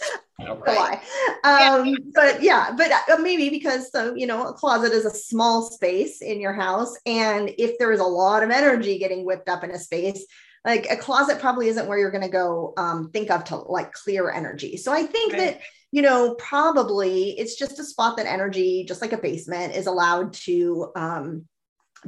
Why? 0.66 1.02
Um, 1.44 1.88
yeah. 1.88 1.96
but 2.14 2.44
yeah 2.44 2.74
but 2.76 2.92
uh, 2.92 3.18
maybe 3.18 3.50
because 3.50 3.92
so 3.92 4.16
you 4.16 4.28
know 4.28 4.48
a 4.48 4.54
closet 4.54 4.94
is 4.94 5.06
a 5.06 5.10
small 5.10 5.64
space 5.64 6.22
in 6.22 6.40
your 6.40 6.54
house 6.54 6.96
and 7.06 7.52
if 7.58 7.78
there 7.80 7.92
is 7.92 8.00
a 8.00 8.04
lot 8.04 8.44
of 8.44 8.52
energy 8.52 8.98
getting 9.00 9.26
whipped 9.26 9.50
up 9.50 9.64
in 9.64 9.72
a 9.72 9.80
space 9.80 10.26
like 10.66 10.88
a 10.90 10.98
closet 10.98 11.40
probably 11.40 11.68
isn't 11.70 11.88
where 11.88 11.98
you're 11.98 12.12
going 12.12 12.24
to 12.24 12.30
go 12.30 12.74
um, 12.78 13.10
think 13.12 13.32
of 13.32 13.44
to 13.46 13.56
like 13.56 13.92
clear 13.94 14.30
energy. 14.30 14.78
So 14.78 14.92
i 14.92 15.04
think 15.04 15.34
right. 15.34 15.42
that 15.42 15.62
you 15.92 16.02
know, 16.02 16.36
probably 16.36 17.32
it's 17.40 17.56
just 17.56 17.80
a 17.80 17.84
spot 17.84 18.18
that 18.18 18.26
energy, 18.26 18.86
just 18.88 19.02
like 19.02 19.14
a 19.14 19.18
basement, 19.18 19.76
is 19.76 19.88
allowed 19.88 20.34
to 20.34 20.92
um, 20.96 21.46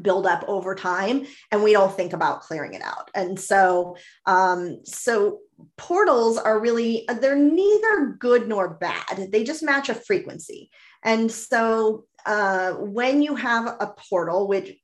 build 0.02 0.28
up 0.28 0.44
over 0.48 0.76
time, 0.76 1.26
and 1.52 1.64
we 1.64 1.74
don't 1.74 1.96
think 1.96 2.14
about 2.14 2.42
clearing 2.42 2.74
it 2.74 2.82
out. 2.82 3.10
And 3.16 3.40
so, 3.40 3.96
um, 4.26 4.80
so 4.84 5.40
portals 5.78 6.38
are 6.38 6.60
really 6.60 7.06
they're 7.20 7.36
neither 7.36 8.18
good 8.20 8.48
nor 8.48 8.70
bad. 8.76 9.30
They 9.32 9.44
just 9.44 9.64
match 9.64 9.90
a 9.90 9.96
frequency. 9.96 10.70
And 11.04 11.32
so, 11.32 12.06
uh, 12.26 12.74
when 12.74 13.22
you 13.22 13.36
have 13.36 13.66
a 13.66 13.94
portal, 14.10 14.48
which 14.48 14.78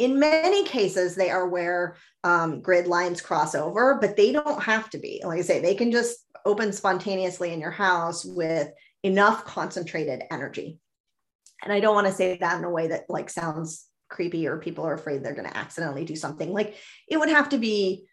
in 0.00 0.18
many 0.18 0.64
cases 0.64 1.14
they 1.14 1.30
are 1.30 1.48
where 1.48 1.96
um, 2.24 2.60
grid 2.60 2.86
lines 2.86 3.20
cross 3.20 3.54
over 3.54 3.98
but 4.00 4.16
they 4.16 4.32
don't 4.32 4.62
have 4.62 4.90
to 4.90 4.98
be. 4.98 5.20
Like 5.24 5.38
i 5.38 5.42
say 5.42 5.60
they 5.60 5.74
can 5.74 5.92
just 5.92 6.18
open 6.44 6.72
spontaneously 6.72 7.52
in 7.52 7.60
your 7.60 7.70
house 7.70 8.24
with 8.24 8.70
enough 9.02 9.44
concentrated 9.44 10.22
energy. 10.30 10.78
And 11.62 11.72
i 11.72 11.80
don't 11.80 11.94
want 11.94 12.06
to 12.06 12.12
say 12.12 12.38
that 12.38 12.58
in 12.58 12.64
a 12.64 12.70
way 12.70 12.88
that 12.88 13.04
like 13.08 13.30
sounds 13.30 13.86
creepy 14.08 14.46
or 14.48 14.58
people 14.58 14.84
are 14.84 14.94
afraid 14.94 15.22
they're 15.22 15.34
going 15.34 15.48
to 15.48 15.56
accidentally 15.56 16.04
do 16.04 16.16
something. 16.16 16.52
Like 16.52 16.76
it 17.08 17.16
would 17.16 17.28
have 17.28 17.50
to 17.50 17.58
be 17.58 18.06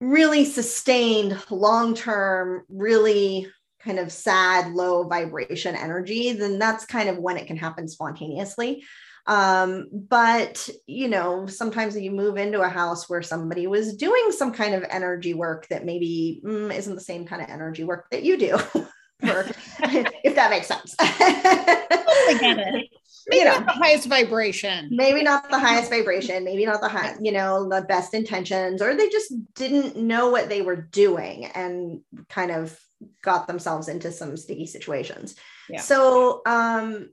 really 0.00 0.44
sustained 0.44 1.42
long 1.50 1.94
term 1.94 2.64
really 2.68 3.50
kind 3.80 3.98
of 3.98 4.12
sad 4.12 4.72
low 4.72 5.04
vibration 5.06 5.74
energy 5.76 6.32
then 6.32 6.58
that's 6.58 6.84
kind 6.84 7.08
of 7.08 7.18
when 7.18 7.36
it 7.36 7.46
can 7.46 7.56
happen 7.56 7.86
spontaneously 7.86 8.82
um, 9.26 9.88
but 9.92 10.68
you 10.86 11.08
know, 11.08 11.46
sometimes 11.46 11.96
you 11.96 12.10
move 12.10 12.36
into 12.36 12.60
a 12.60 12.68
house 12.68 13.08
where 13.08 13.22
somebody 13.22 13.66
was 13.66 13.96
doing 13.96 14.30
some 14.30 14.52
kind 14.52 14.74
of 14.74 14.84
energy 14.88 15.34
work 15.34 15.66
that 15.68 15.84
maybe 15.84 16.42
mm, 16.44 16.74
isn't 16.74 16.94
the 16.94 17.00
same 17.00 17.26
kind 17.26 17.42
of 17.42 17.48
energy 17.48 17.84
work 17.84 18.06
that 18.10 18.22
you 18.22 18.36
do. 18.36 18.58
For, 19.20 19.46
if 20.24 20.34
that 20.34 20.50
makes 20.50 20.66
sense. 20.66 20.94
I 20.98 22.36
get 22.38 22.58
it. 22.58 22.90
Maybe 23.26 23.38
you 23.38 23.44
know, 23.46 23.54
not 23.54 23.66
the 23.66 23.72
highest 23.72 24.06
vibration. 24.06 24.88
Maybe 24.90 25.22
not 25.22 25.48
the 25.48 25.58
highest 25.58 25.88
vibration. 25.88 26.44
Maybe 26.44 26.66
not 26.66 26.82
the 26.82 26.88
high, 26.88 27.16
you 27.22 27.32
know, 27.32 27.66
the 27.70 27.80
best 27.82 28.12
intentions, 28.12 28.82
or 28.82 28.94
they 28.94 29.08
just 29.08 29.32
didn't 29.54 29.96
know 29.96 30.28
what 30.28 30.50
they 30.50 30.60
were 30.60 30.76
doing 30.76 31.46
and 31.46 32.00
kind 32.28 32.50
of 32.50 32.78
got 33.22 33.46
themselves 33.46 33.88
into 33.88 34.12
some 34.12 34.36
sticky 34.36 34.66
situations. 34.66 35.36
Yeah. 35.70 35.80
So, 35.80 36.42
um, 36.44 37.10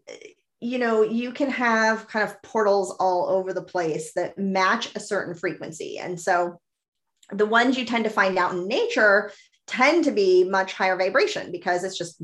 you 0.61 0.77
know, 0.77 1.01
you 1.01 1.31
can 1.31 1.49
have 1.49 2.07
kind 2.07 2.23
of 2.23 2.41
portals 2.43 2.95
all 2.99 3.27
over 3.27 3.51
the 3.51 3.63
place 3.63 4.13
that 4.13 4.37
match 4.37 4.95
a 4.95 4.99
certain 4.99 5.33
frequency. 5.33 5.97
And 5.97 6.21
so 6.21 6.59
the 7.31 7.47
ones 7.47 7.77
you 7.77 7.85
tend 7.85 8.03
to 8.03 8.11
find 8.11 8.37
out 8.37 8.53
in 8.53 8.67
nature 8.67 9.31
tend 9.65 10.05
to 10.05 10.11
be 10.11 10.43
much 10.43 10.73
higher 10.73 10.95
vibration 10.95 11.51
because 11.51 11.83
it's 11.83 11.97
just 11.97 12.21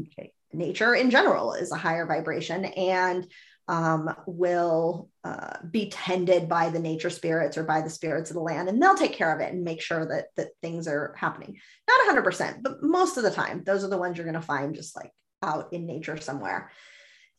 nature 0.54 0.93
in 0.93 1.10
general 1.10 1.54
is 1.54 1.71
a 1.71 1.78
higher 1.78 2.06
vibration 2.06 2.65
and 2.65 3.28
um, 3.69 4.13
will 4.28 5.10
uh, 5.23 5.58
be 5.69 5.89
tended 5.89 6.47
by 6.47 6.69
the 6.69 6.80
nature 6.80 7.10
spirits 7.10 7.58
or 7.58 7.63
by 7.63 7.82
the 7.82 7.89
spirits 7.89 8.30
of 8.30 8.36
the 8.36 8.41
land 8.41 8.69
and 8.69 8.82
they'll 8.82 8.95
take 8.95 9.13
care 9.13 9.34
of 9.34 9.41
it 9.41 9.52
and 9.52 9.63
make 9.63 9.82
sure 9.82 10.08
that 10.08 10.28
that 10.36 10.50
things 10.62 10.88
are 10.88 11.13
happening. 11.17 11.58
Not 11.88 12.15
100% 12.15 12.62
but 12.62 12.84
most 12.84 13.17
of 13.17 13.23
the 13.23 13.32
time 13.32 13.63
those 13.65 13.84
are 13.84 13.89
the 13.89 13.97
ones 13.97 14.17
you're 14.17 14.26
going 14.26 14.36
to 14.36 14.41
find 14.41 14.76
just 14.76 14.95
like 14.95 15.12
out 15.41 15.73
in 15.73 15.86
nature 15.86 16.17
somewhere 16.17 16.71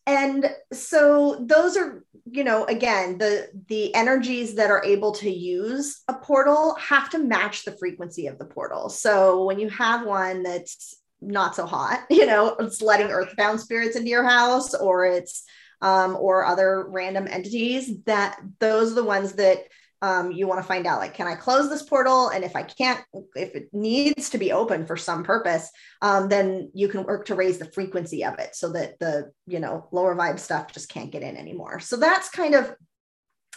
and 0.08 0.50
so 0.72 1.44
those 1.46 1.76
are 1.76 2.02
you 2.24 2.42
know 2.42 2.64
again 2.64 3.18
the 3.18 3.48
the 3.68 3.94
energies 3.94 4.54
that 4.54 4.70
are 4.70 4.82
able 4.82 5.12
to 5.12 5.30
use 5.30 6.02
a 6.08 6.14
portal 6.14 6.74
have 6.76 7.10
to 7.10 7.18
match 7.18 7.64
the 7.64 7.76
frequency 7.78 8.26
of 8.26 8.38
the 8.38 8.44
portal. 8.46 8.88
So 8.88 9.44
when 9.44 9.58
you 9.58 9.68
have 9.68 10.06
one 10.06 10.42
that's 10.42 10.96
not 11.20 11.54
so 11.54 11.66
hot 11.66 12.06
you 12.10 12.26
know 12.26 12.56
it's 12.58 12.80
letting 12.80 13.08
earthbound 13.08 13.60
spirits 13.60 13.96
into 13.96 14.08
your 14.08 14.24
house 14.24 14.74
or 14.74 15.04
it's 15.04 15.44
um, 15.80 16.16
or 16.18 16.44
other 16.44 16.88
random 16.88 17.28
entities 17.28 18.02
that 18.04 18.40
those 18.58 18.92
are 18.92 18.96
the 18.96 19.04
ones 19.04 19.34
that 19.34 19.64
um, 20.02 20.30
you 20.30 20.46
want 20.46 20.60
to 20.60 20.66
find 20.66 20.86
out 20.86 21.00
like 21.00 21.14
can 21.14 21.26
i 21.26 21.34
close 21.34 21.68
this 21.68 21.82
portal 21.82 22.28
and 22.28 22.44
if 22.44 22.54
i 22.54 22.62
can't 22.62 23.02
if 23.34 23.54
it 23.54 23.68
needs 23.72 24.30
to 24.30 24.38
be 24.38 24.52
open 24.52 24.86
for 24.86 24.96
some 24.96 25.24
purpose 25.24 25.70
um, 26.02 26.28
then 26.28 26.70
you 26.74 26.88
can 26.88 27.02
work 27.04 27.26
to 27.26 27.34
raise 27.34 27.58
the 27.58 27.70
frequency 27.72 28.24
of 28.24 28.38
it 28.38 28.54
so 28.54 28.72
that 28.72 28.98
the 28.98 29.30
you 29.46 29.60
know 29.60 29.88
lower 29.92 30.14
vibe 30.14 30.38
stuff 30.38 30.72
just 30.72 30.88
can't 30.88 31.10
get 31.10 31.22
in 31.22 31.36
anymore 31.36 31.80
so 31.80 31.96
that's 31.96 32.28
kind 32.30 32.54
of 32.54 32.72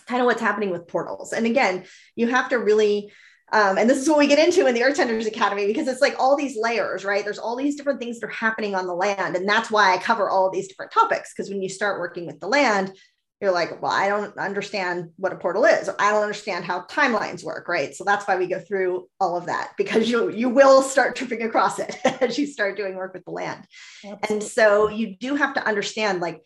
kind 0.07 0.21
of 0.21 0.25
what's 0.25 0.41
happening 0.41 0.71
with 0.71 0.87
portals 0.87 1.33
and 1.33 1.45
again 1.45 1.83
you 2.15 2.27
have 2.27 2.49
to 2.49 2.57
really 2.57 3.11
um, 3.53 3.77
and 3.77 3.89
this 3.89 3.97
is 3.97 4.07
what 4.07 4.17
we 4.17 4.27
get 4.27 4.39
into 4.39 4.65
in 4.65 4.73
the 4.73 4.83
Earth 4.83 4.95
Tenders 4.95 5.25
Academy 5.25 5.67
because 5.67 5.87
it's 5.87 6.01
like 6.01 6.15
all 6.17 6.37
these 6.37 6.57
layers, 6.57 7.03
right? 7.03 7.23
There's 7.23 7.37
all 7.37 7.57
these 7.57 7.75
different 7.75 7.99
things 7.99 8.19
that 8.19 8.27
are 8.27 8.29
happening 8.29 8.75
on 8.75 8.87
the 8.87 8.93
land. 8.93 9.35
And 9.35 9.47
that's 9.47 9.69
why 9.69 9.93
I 9.93 9.97
cover 9.97 10.29
all 10.29 10.49
these 10.49 10.69
different 10.69 10.93
topics. 10.93 11.33
Because 11.33 11.49
when 11.49 11.61
you 11.61 11.67
start 11.67 11.99
working 11.99 12.25
with 12.25 12.39
the 12.39 12.47
land, 12.47 12.93
you're 13.41 13.51
like, 13.51 13.81
well, 13.81 13.91
I 13.91 14.07
don't 14.07 14.37
understand 14.37 15.09
what 15.17 15.33
a 15.33 15.35
portal 15.35 15.65
is. 15.65 15.89
I 15.97 16.11
don't 16.11 16.21
understand 16.21 16.63
how 16.63 16.83
timelines 16.83 17.43
work, 17.43 17.67
right? 17.67 17.93
So 17.95 18.03
that's 18.03 18.27
why 18.27 18.37
we 18.37 18.45
go 18.45 18.59
through 18.59 19.07
all 19.19 19.35
of 19.35 19.47
that 19.47 19.71
because 19.77 20.07
you 20.07 20.29
you 20.29 20.47
will 20.47 20.83
start 20.83 21.15
tripping 21.15 21.41
across 21.41 21.79
it 21.79 21.99
as 22.21 22.37
you 22.37 22.45
start 22.45 22.77
doing 22.77 22.95
work 22.95 23.13
with 23.13 23.25
the 23.25 23.31
land. 23.31 23.65
Absolutely. 24.03 24.35
And 24.35 24.43
so 24.43 24.89
you 24.89 25.15
do 25.17 25.35
have 25.35 25.55
to 25.55 25.67
understand 25.67 26.21
like 26.21 26.41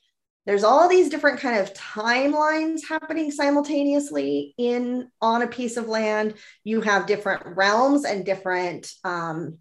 there's 0.46 0.64
all 0.64 0.88
these 0.88 1.10
different 1.10 1.40
kind 1.40 1.60
of 1.60 1.74
timelines 1.74 2.88
happening 2.88 3.32
simultaneously 3.32 4.54
in 4.58 5.10
on 5.22 5.42
a 5.42 5.48
piece 5.48 5.76
of 5.76 5.90
land. 5.90 6.36
You 6.64 6.82
have 6.82 7.08
different 7.08 7.58
realms 7.58 8.06
and 8.06 8.26
different 8.26 8.90
um, 9.04 9.58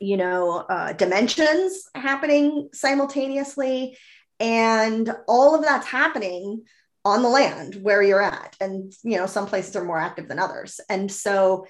you 0.00 0.16
know 0.16 0.58
uh, 0.58 0.92
dimensions 0.92 1.88
happening 1.96 2.68
simultaneously 2.72 3.96
and 4.40 5.14
all 5.26 5.54
of 5.54 5.62
that's 5.62 5.86
happening 5.86 6.62
on 7.04 7.22
the 7.22 7.28
land 7.28 7.76
where 7.82 8.02
you're 8.02 8.22
at. 8.22 8.56
And 8.60 8.92
you 9.02 9.16
know 9.16 9.26
some 9.26 9.46
places 9.46 9.76
are 9.76 9.84
more 9.84 9.98
active 9.98 10.28
than 10.28 10.38
others. 10.38 10.80
And 10.88 11.10
so 11.10 11.66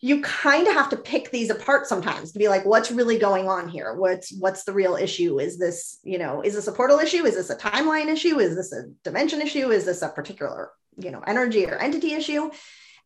you 0.00 0.22
kind 0.22 0.68
of 0.68 0.74
have 0.74 0.90
to 0.90 0.96
pick 0.96 1.30
these 1.30 1.50
apart 1.50 1.86
sometimes 1.86 2.30
to 2.30 2.38
be 2.38 2.48
like 2.48 2.64
what's 2.64 2.90
really 2.90 3.18
going 3.18 3.48
on 3.48 3.68
here? 3.68 3.94
What's 3.94 4.32
what's 4.38 4.64
the 4.64 4.72
real 4.72 4.96
issue? 4.96 5.40
Is 5.40 5.58
this 5.58 5.98
you 6.04 6.18
know 6.18 6.42
is 6.42 6.54
this 6.54 6.68
a 6.68 6.72
portal 6.72 6.98
issue? 6.98 7.24
Is 7.24 7.34
this 7.34 7.50
a 7.50 7.56
timeline 7.56 8.08
issue? 8.08 8.38
Is 8.38 8.54
this 8.54 8.72
a 8.72 8.84
dimension 9.02 9.40
issue? 9.40 9.70
Is 9.70 9.84
this 9.84 10.02
a 10.02 10.08
particular 10.08 10.70
you 10.96 11.10
know 11.10 11.22
energy 11.26 11.66
or 11.66 11.76
entity 11.76 12.12
issue? 12.12 12.50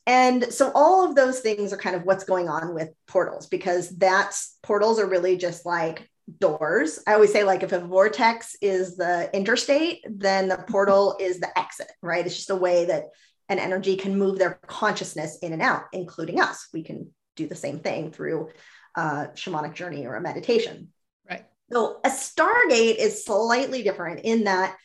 And 0.07 0.53
so 0.53 0.73
all 0.75 1.09
of 1.09 1.15
those 1.15 1.41
things 1.41 1.73
are 1.73 1.77
kind 1.77 1.95
of 1.95 2.03
what's 2.03 2.25
going 2.25 2.49
on 2.49 2.75
with 2.75 2.91
portals 3.07 3.47
because 3.47 3.89
that's 3.91 4.59
portals 4.63 4.99
are 4.99 5.09
really 5.09 5.37
just 5.37 5.65
like 5.65 6.11
doors. 6.39 6.99
I 7.07 7.15
always 7.15 7.33
say, 7.33 7.45
like, 7.45 7.63
if 7.63 7.73
a 7.73 7.81
vortex 7.81 8.57
is 8.61 8.97
the 8.97 9.31
interstate, 9.35 10.05
then 10.09 10.49
the 10.49 10.65
portal 10.69 11.17
is 11.21 11.41
the 11.41 11.57
exit, 11.59 11.91
right? 12.03 12.25
It's 12.25 12.37
just 12.37 12.51
a 12.51 12.57
way 12.57 12.87
that 12.87 13.07
an 13.49 13.59
energy 13.59 13.97
can 13.97 14.19
move 14.19 14.39
their 14.39 14.61
consciousness 14.67 15.39
in 15.43 15.53
and 15.53 15.63
out, 15.63 15.85
including 15.93 16.41
us. 16.41 16.69
We 16.73 16.83
can 16.83 17.11
do 17.37 17.47
the 17.47 17.55
same 17.55 17.81
thing 17.81 18.11
through 18.11 18.51
a 18.97 19.29
shamanic 19.35 19.75
journey 19.75 20.07
or 20.07 20.17
a 20.17 20.21
meditation. 20.21 20.89
Right. 21.29 21.45
So 21.71 22.01
a 22.05 22.11
stargate 22.11 22.97
is 22.97 23.25
slightly 23.25 23.83
different 23.83 24.21
in 24.21 24.45
that 24.45 24.77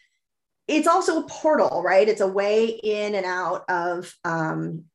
it's 0.67 0.87
also 0.87 1.21
a 1.21 1.27
portal, 1.27 1.81
right? 1.81 2.07
It's 2.07 2.21
a 2.21 2.27
way 2.27 2.67
in 2.67 3.15
and 3.15 3.25
out 3.25 3.63
of 3.69 4.13
um, 4.25 4.85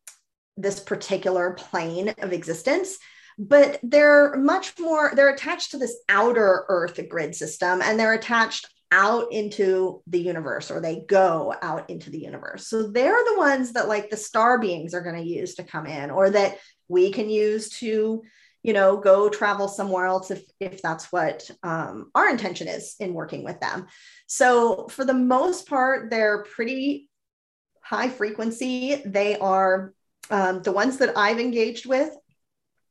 this 0.56 0.80
particular 0.80 1.52
plane 1.52 2.14
of 2.18 2.32
existence 2.32 2.98
but 3.38 3.78
they're 3.82 4.36
much 4.36 4.78
more 4.78 5.12
they're 5.14 5.34
attached 5.34 5.70
to 5.70 5.78
this 5.78 5.98
outer 6.08 6.64
earth 6.68 7.00
grid 7.08 7.34
system 7.34 7.80
and 7.82 7.98
they're 7.98 8.14
attached 8.14 8.68
out 8.92 9.32
into 9.32 10.02
the 10.06 10.20
universe 10.20 10.70
or 10.70 10.78
they 10.78 11.00
go 11.08 11.54
out 11.62 11.88
into 11.88 12.10
the 12.10 12.18
universe. 12.18 12.68
So 12.68 12.88
they're 12.88 13.24
the 13.24 13.38
ones 13.38 13.72
that 13.72 13.88
like 13.88 14.10
the 14.10 14.18
star 14.18 14.58
beings 14.58 14.92
are 14.92 15.00
going 15.00 15.16
to 15.16 15.28
use 15.28 15.54
to 15.54 15.64
come 15.64 15.86
in 15.86 16.10
or 16.10 16.28
that 16.28 16.58
we 16.88 17.10
can 17.10 17.30
use 17.30 17.70
to 17.78 18.22
you 18.62 18.72
know 18.72 18.98
go 18.98 19.28
travel 19.28 19.66
somewhere 19.66 20.04
else 20.04 20.30
if 20.30 20.44
if 20.60 20.82
that's 20.82 21.10
what 21.10 21.50
um, 21.62 22.10
our 22.14 22.28
intention 22.28 22.68
is 22.68 22.94
in 23.00 23.14
working 23.14 23.44
with 23.44 23.58
them. 23.60 23.86
So 24.26 24.86
for 24.88 25.04
the 25.04 25.14
most 25.14 25.66
part 25.66 26.10
they're 26.10 26.44
pretty 26.44 27.08
high 27.82 28.10
frequency. 28.10 29.02
They 29.04 29.38
are 29.38 29.94
um, 30.30 30.62
the 30.62 30.70
ones 30.70 30.98
that 30.98 31.16
i've 31.16 31.40
engaged 31.40 31.84
with 31.86 32.14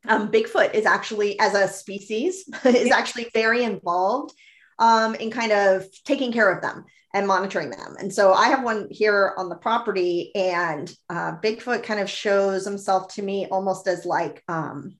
um, 0.07 0.31
Bigfoot 0.31 0.73
is 0.73 0.85
actually, 0.85 1.39
as 1.39 1.53
a 1.53 1.67
species, 1.67 2.47
is 2.65 2.87
yeah. 2.87 2.97
actually 2.97 3.29
very 3.33 3.63
involved 3.63 4.33
um, 4.79 5.15
in 5.15 5.31
kind 5.31 5.51
of 5.51 5.85
taking 6.05 6.31
care 6.31 6.51
of 6.51 6.61
them 6.61 6.85
and 7.13 7.27
monitoring 7.27 7.69
them. 7.69 7.95
And 7.99 8.13
so 8.13 8.33
I 8.33 8.47
have 8.47 8.63
one 8.63 8.87
here 8.89 9.33
on 9.37 9.49
the 9.49 9.55
property, 9.55 10.31
and 10.33 10.91
uh, 11.09 11.33
Bigfoot 11.43 11.83
kind 11.83 11.99
of 11.99 12.09
shows 12.09 12.65
himself 12.65 13.13
to 13.15 13.21
me 13.21 13.47
almost 13.47 13.87
as 13.87 14.05
like 14.05 14.43
um, 14.47 14.95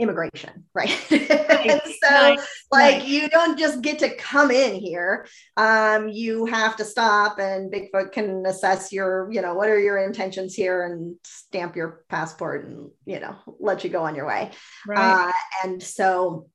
immigration, 0.00 0.64
right? 0.74 0.90
and 1.10 1.80
so, 2.02 2.10
nice. 2.10 2.64
like, 2.72 2.98
nice. 2.98 3.06
you 3.06 3.28
don't 3.28 3.58
just 3.58 3.82
get 3.82 4.00
to 4.00 4.14
come 4.16 4.50
in 4.50 4.74
here. 4.74 5.26
Um, 5.56 6.08
you 6.08 6.46
have 6.46 6.76
to 6.76 6.84
stop, 6.84 7.38
and 7.38 7.72
Bigfoot 7.72 8.12
can 8.12 8.44
assess 8.46 8.92
your, 8.92 9.30
you 9.30 9.42
know, 9.42 9.54
what 9.54 9.68
are 9.68 9.78
your 9.78 9.98
intentions 9.98 10.54
here, 10.54 10.84
and 10.84 11.16
stamp 11.24 11.76
your 11.76 12.04
passport, 12.08 12.64
and 12.64 12.90
you 13.04 13.20
know, 13.20 13.36
let 13.60 13.84
you 13.84 13.90
go 13.90 14.02
on 14.02 14.14
your 14.14 14.26
way. 14.26 14.50
Right. 14.88 15.28
Uh, 15.28 15.32
and 15.62 15.82
so, 15.82 16.48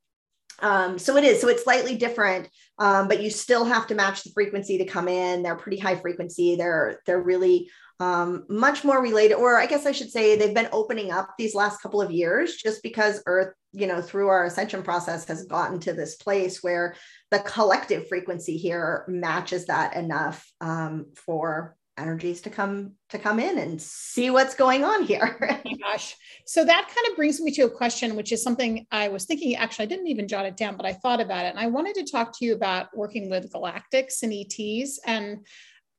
um, 0.59 0.97
so 0.97 1.15
it 1.17 1.23
is. 1.23 1.39
So 1.39 1.47
it's 1.47 1.63
slightly 1.63 1.95
different, 1.95 2.49
um, 2.79 3.07
but 3.07 3.21
you 3.21 3.29
still 3.29 3.65
have 3.65 3.87
to 3.87 3.95
match 3.95 4.23
the 4.23 4.31
frequency 4.33 4.79
to 4.79 4.85
come 4.85 5.07
in. 5.07 5.43
They're 5.43 5.55
pretty 5.55 5.77
high 5.77 5.95
frequency. 5.95 6.55
They're 6.55 6.99
they're 7.05 7.21
really 7.21 7.69
um, 7.99 8.45
much 8.49 8.83
more 8.83 9.01
related, 9.01 9.35
or 9.35 9.57
I 9.57 9.65
guess 9.65 9.85
I 9.85 9.91
should 9.91 10.11
say 10.11 10.35
they've 10.35 10.53
been 10.53 10.69
opening 10.71 11.11
up 11.11 11.29
these 11.37 11.55
last 11.55 11.81
couple 11.81 12.01
of 12.01 12.11
years 12.11 12.55
just 12.55 12.83
because 12.83 13.23
Earth, 13.25 13.53
you 13.71 13.87
know, 13.87 14.01
through 14.01 14.27
our 14.27 14.45
ascension 14.45 14.83
process 14.83 15.25
has 15.27 15.45
gotten 15.45 15.79
to 15.81 15.93
this 15.93 16.15
place 16.15 16.61
where 16.61 16.95
the 17.31 17.39
collective 17.39 18.07
frequency 18.07 18.57
here 18.57 19.05
matches 19.07 19.65
that 19.67 19.95
enough 19.95 20.45
um, 20.61 21.07
for 21.15 21.75
energies 21.97 22.41
to 22.41 22.49
come 22.49 22.91
to 23.09 23.17
come 23.17 23.39
in 23.39 23.57
and 23.57 23.81
see 23.81 24.29
what's 24.29 24.55
going 24.55 24.83
on 24.83 25.03
here. 25.03 25.61
oh 25.65 25.75
gosh. 25.81 26.15
So 26.45 26.65
that 26.65 26.91
kind 26.93 27.07
of 27.09 27.15
brings 27.15 27.39
me 27.39 27.51
to 27.51 27.63
a 27.63 27.69
question, 27.69 28.15
which 28.15 28.31
is 28.31 28.43
something 28.43 28.85
I 28.91 29.07
was 29.07 29.25
thinking, 29.25 29.55
actually, 29.55 29.83
I 29.83 29.87
didn't 29.87 30.07
even 30.07 30.27
jot 30.27 30.45
it 30.45 30.57
down, 30.57 30.75
but 30.75 30.85
I 30.85 30.93
thought 30.93 31.21
about 31.21 31.45
it. 31.45 31.49
And 31.49 31.59
I 31.59 31.67
wanted 31.67 31.95
to 31.95 32.11
talk 32.11 32.37
to 32.37 32.45
you 32.45 32.53
about 32.53 32.95
working 32.95 33.29
with 33.29 33.51
galactics 33.51 34.23
and 34.23 34.33
ETs. 34.33 34.99
And 35.05 35.45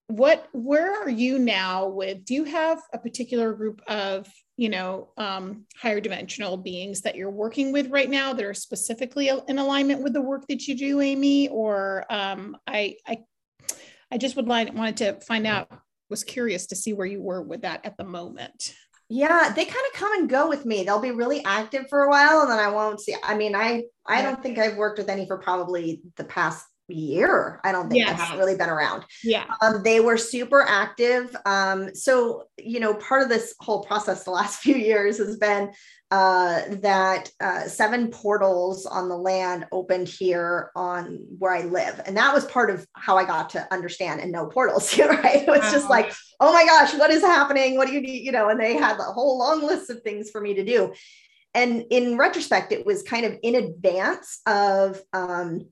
what 0.08 0.48
where 0.52 1.02
are 1.02 1.10
you 1.10 1.38
now 1.38 1.88
with 1.88 2.24
do 2.24 2.34
you 2.34 2.44
have 2.44 2.80
a 2.92 2.98
particular 2.98 3.52
group 3.54 3.82
of 3.88 4.28
you 4.56 4.68
know 4.68 5.08
um, 5.16 5.66
higher 5.76 6.00
dimensional 6.00 6.56
beings 6.56 7.00
that 7.00 7.16
you're 7.16 7.30
working 7.30 7.72
with 7.72 7.90
right 7.90 8.08
now 8.08 8.32
that 8.32 8.44
are 8.44 8.54
specifically 8.54 9.30
in 9.48 9.58
alignment 9.58 10.02
with 10.02 10.12
the 10.12 10.20
work 10.20 10.46
that 10.48 10.66
you 10.66 10.76
do 10.76 11.00
amy? 11.00 11.48
Or 11.48 12.04
um, 12.08 12.56
i 12.66 12.96
i 13.06 13.18
i 14.12 14.18
just 14.18 14.36
would 14.36 14.46
like 14.46 14.72
wanted 14.72 14.96
to 14.98 15.20
find 15.26 15.46
out 15.46 15.70
was 16.08 16.22
curious 16.22 16.66
to 16.66 16.76
see 16.76 16.92
where 16.92 17.06
you 17.06 17.20
were 17.20 17.42
with 17.42 17.62
that 17.62 17.84
at 17.84 17.96
the 17.96 18.04
moment. 18.04 18.74
Yeah 19.08 19.52
they 19.54 19.64
kind 19.64 19.86
of 19.92 19.98
come 19.98 20.12
and 20.18 20.28
go 20.28 20.48
with 20.48 20.64
me. 20.64 20.84
They'll 20.84 21.00
be 21.00 21.10
really 21.10 21.44
active 21.44 21.86
for 21.88 22.04
a 22.04 22.08
while 22.08 22.42
and 22.42 22.50
then 22.50 22.60
i 22.60 22.68
won't 22.68 23.00
see 23.00 23.16
i 23.24 23.36
mean 23.36 23.56
i 23.56 23.82
i 24.06 24.22
don't 24.22 24.40
think 24.40 24.56
i've 24.58 24.76
worked 24.76 24.98
with 24.98 25.08
any 25.08 25.26
for 25.26 25.38
probably 25.38 26.00
the 26.16 26.24
past 26.24 26.64
year. 26.88 27.60
I 27.64 27.72
don't 27.72 27.88
think 27.88 28.06
yes. 28.06 28.18
haven't 28.18 28.38
really 28.38 28.56
been 28.56 28.68
around. 28.68 29.04
Yeah. 29.24 29.44
Um, 29.60 29.82
they 29.82 30.00
were 30.00 30.16
super 30.16 30.62
active. 30.62 31.34
Um, 31.44 31.94
so, 31.94 32.44
you 32.58 32.80
know, 32.80 32.94
part 32.94 33.22
of 33.22 33.28
this 33.28 33.54
whole 33.60 33.82
process 33.82 34.24
the 34.24 34.30
last 34.30 34.60
few 34.62 34.76
years 34.76 35.18
has 35.18 35.36
been 35.36 35.72
uh, 36.10 36.62
that 36.68 37.30
uh, 37.40 37.62
seven 37.62 38.08
portals 38.08 38.86
on 38.86 39.08
the 39.08 39.16
land 39.16 39.66
opened 39.72 40.08
here 40.08 40.70
on 40.76 41.26
where 41.38 41.52
I 41.52 41.62
live. 41.62 42.00
And 42.06 42.16
that 42.16 42.32
was 42.32 42.44
part 42.44 42.70
of 42.70 42.86
how 42.92 43.16
I 43.16 43.24
got 43.24 43.50
to 43.50 43.72
understand 43.72 44.20
and 44.20 44.30
know 44.30 44.46
portals 44.46 44.88
here, 44.92 45.08
right? 45.08 45.42
It 45.42 45.48
was 45.48 45.60
wow. 45.60 45.72
just 45.72 45.90
like, 45.90 46.12
oh 46.38 46.52
my 46.52 46.64
gosh, 46.64 46.94
what 46.94 47.10
is 47.10 47.22
happening? 47.22 47.76
What 47.76 47.88
do 47.88 47.94
you 47.94 48.00
need? 48.00 48.24
You 48.24 48.32
know, 48.32 48.48
and 48.48 48.60
they 48.60 48.76
had 48.76 48.98
a 48.98 49.02
whole 49.02 49.38
long 49.38 49.64
list 49.64 49.90
of 49.90 50.02
things 50.02 50.30
for 50.30 50.40
me 50.40 50.54
to 50.54 50.64
do. 50.64 50.92
And 51.54 51.86
in 51.90 52.18
retrospect, 52.18 52.70
it 52.70 52.84
was 52.84 53.02
kind 53.02 53.24
of 53.24 53.38
in 53.42 53.54
advance 53.54 54.40
of 54.46 55.00
um, 55.14 55.62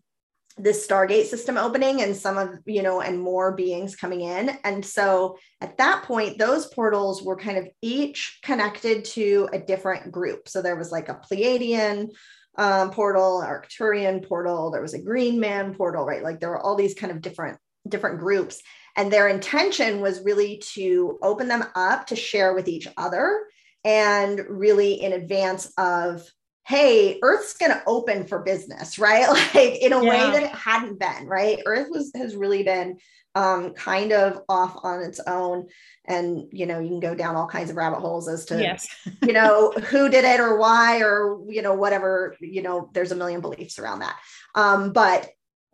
this 0.57 0.87
stargate 0.87 1.25
system 1.25 1.57
opening 1.57 2.03
and 2.03 2.17
some 2.17 2.39
of 2.39 2.51
you 2.65 2.83
know 2.83 3.01
and 3.01 3.21
more 3.21 3.57
beings 3.57 3.97
coming 3.97 4.21
in 4.21 4.57
and 4.63 4.85
so 4.85 5.37
at 5.61 5.77
that 5.79 6.05
point 6.05 6.39
those 6.39 6.67
portals 6.69 7.25
were 7.25 7.37
kind 7.37 7.59
of 7.59 7.67
each 7.83 8.39
connected 8.45 9.05
to 9.05 9.49
a 9.53 9.59
different 9.59 10.13
group 10.13 10.49
so 10.49 10.63
there 10.63 10.77
was 10.77 10.93
like 10.93 11.09
a 11.09 11.21
pleiadian 11.29 12.09
um, 12.57 12.91
portal, 12.91 13.43
Arcturian 13.45 14.27
portal, 14.27 14.71
there 14.71 14.83
was 14.83 14.95
a 14.95 15.03
green 15.03 15.41
man 15.41 15.75
portal, 15.75 16.05
right? 16.05 16.23
Like 16.23 16.41
there 16.41 16.51
were 16.51 16.61
all 16.61 16.77
these 16.77 16.95
kind 16.95 17.11
of 17.11 17.21
different 17.21 17.59
different 17.89 18.21
groups. 18.21 18.63
And 18.97 19.13
their 19.13 19.29
intention 19.29 20.01
was 20.01 20.25
really 20.25 20.63
to 20.75 21.19
open 21.23 21.49
them 21.49 21.65
up 21.75 22.07
to 22.07 22.17
share 22.17 22.55
with 22.55 22.69
each 22.69 22.89
other 22.97 23.47
and 23.85 24.41
really 24.49 24.95
in 24.95 25.13
advance 25.13 25.71
of 25.77 26.23
hey 26.67 27.19
earth's 27.23 27.55
going 27.55 27.71
to 27.71 27.83
open 27.87 28.27
for 28.27 28.41
business 28.41 28.99
right? 28.99 29.29
Like 29.29 29.83
in 29.83 29.93
a 29.93 30.03
yeah. 30.03 30.09
way 30.09 30.19
that 30.33 30.43
it 30.43 30.55
hadn't 30.55 30.99
been 30.99 31.27
right? 31.27 31.59
Earth 31.67 31.89
was 31.91 32.11
has 32.15 32.37
really 32.37 32.63
been 32.63 32.99
um, 33.37 33.75
kind 33.75 34.13
of 34.13 34.43
off 34.49 34.79
on 34.85 35.03
its 35.03 35.21
own. 35.27 35.67
And 36.07 36.49
you 36.53 36.67
know 36.67 36.79
you 36.79 36.89
can 36.89 37.01
go 37.01 37.15
down 37.15 37.37
all 37.37 37.49
kinds 37.49 37.71
of 37.71 37.77
rabbit 37.77 38.01
holes 38.01 38.29
as 38.29 38.45
to 38.47 38.61
yes. 38.61 38.89
you 39.23 39.33
know 39.33 39.73
who 39.73 40.09
did 40.09 40.25
it 40.25 40.41
or 40.41 40.59
why 40.59 41.01
or 41.01 41.41
you 41.49 41.63
know 41.63 41.75
whatever 41.75 42.37
you 42.41 42.63
know 42.63 42.91
there's 42.93 43.13
a 43.13 43.17
million 43.17 43.41
beliefs 43.41 43.79
around 43.79 44.01
that. 44.01 44.17
Um, 44.55 44.93
but 44.93 45.29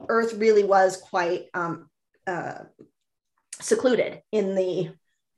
earth 0.08 0.34
really 0.34 0.64
was 0.64 0.96
quite 0.96 1.46
um, 1.52 1.88
uh, 2.26 2.60
secluded 3.60 4.22
in 4.32 4.54
the 4.54 4.90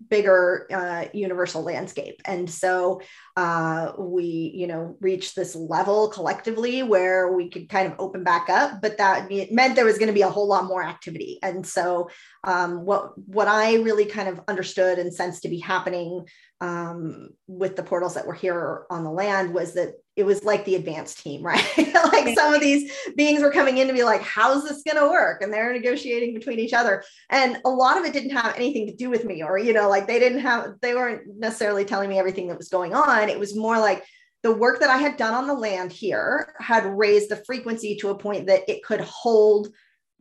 bigger 0.08 0.66
uh, 0.70 1.04
universal 1.12 1.62
landscape. 1.62 2.20
And 2.24 2.50
so 2.50 3.00
uh, 3.36 3.92
we 3.98 4.52
you 4.54 4.66
know 4.66 4.96
reached 5.00 5.34
this 5.34 5.54
level 5.54 6.08
collectively 6.08 6.82
where 6.82 7.32
we 7.32 7.48
could 7.48 7.68
kind 7.68 7.90
of 7.90 7.98
open 7.98 8.22
back 8.22 8.50
up 8.50 8.82
but 8.82 8.98
that 8.98 9.30
meant 9.50 9.74
there 9.74 9.84
was 9.84 9.98
going 9.98 10.08
to 10.08 10.12
be 10.12 10.22
a 10.22 10.28
whole 10.28 10.46
lot 10.46 10.64
more 10.64 10.82
activity 10.82 11.38
and 11.42 11.66
so 11.66 12.10
um, 12.44 12.84
what 12.84 13.16
what 13.26 13.48
i 13.48 13.76
really 13.76 14.04
kind 14.04 14.28
of 14.28 14.40
understood 14.48 14.98
and 14.98 15.14
sensed 15.14 15.42
to 15.42 15.48
be 15.48 15.58
happening 15.58 16.26
um, 16.60 17.30
with 17.48 17.74
the 17.74 17.82
portals 17.82 18.14
that 18.14 18.26
were 18.26 18.34
here 18.34 18.84
on 18.88 19.02
the 19.02 19.10
land 19.10 19.52
was 19.52 19.74
that 19.74 19.94
it 20.14 20.24
was 20.24 20.44
like 20.44 20.64
the 20.64 20.74
advanced 20.74 21.20
team, 21.20 21.42
right? 21.46 21.64
like 21.76 22.36
some 22.36 22.54
of 22.54 22.60
these 22.60 22.92
beings 23.16 23.42
were 23.42 23.50
coming 23.50 23.78
in 23.78 23.88
to 23.88 23.92
be 23.92 24.04
like, 24.04 24.22
how's 24.22 24.62
this 24.62 24.82
going 24.82 25.02
to 25.02 25.10
work? 25.10 25.42
And 25.42 25.52
they're 25.52 25.72
negotiating 25.72 26.34
between 26.34 26.58
each 26.58 26.72
other. 26.72 27.02
And 27.30 27.58
a 27.64 27.70
lot 27.70 27.98
of 27.98 28.04
it 28.04 28.12
didn't 28.12 28.36
have 28.36 28.54
anything 28.54 28.86
to 28.86 28.94
do 28.94 29.10
with 29.10 29.24
me, 29.24 29.42
or, 29.42 29.58
you 29.58 29.72
know, 29.72 29.88
like 29.88 30.06
they 30.06 30.18
didn't 30.18 30.40
have, 30.40 30.74
they 30.82 30.94
weren't 30.94 31.22
necessarily 31.38 31.84
telling 31.84 32.08
me 32.08 32.18
everything 32.18 32.48
that 32.48 32.58
was 32.58 32.68
going 32.68 32.94
on. 32.94 33.21
And 33.22 33.30
it 33.30 33.38
was 33.38 33.56
more 33.56 33.78
like 33.78 34.04
the 34.42 34.54
work 34.54 34.80
that 34.80 34.90
I 34.90 34.98
had 34.98 35.16
done 35.16 35.34
on 35.34 35.46
the 35.46 35.54
land 35.54 35.92
here 35.92 36.54
had 36.58 36.84
raised 36.84 37.30
the 37.30 37.42
frequency 37.44 37.96
to 37.96 38.10
a 38.10 38.18
point 38.18 38.46
that 38.48 38.68
it 38.68 38.82
could 38.82 39.00
hold 39.00 39.68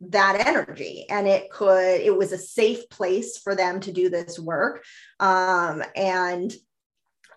that 0.08 0.46
energy 0.46 1.06
and 1.08 1.28
it 1.28 1.48
could 1.50 2.00
it 2.00 2.16
was 2.16 2.32
a 2.32 2.38
safe 2.38 2.88
place 2.88 3.38
for 3.38 3.54
them 3.54 3.78
to 3.78 3.92
do 3.92 4.08
this 4.08 4.36
work 4.36 4.84
um, 5.20 5.80
and 5.94 6.52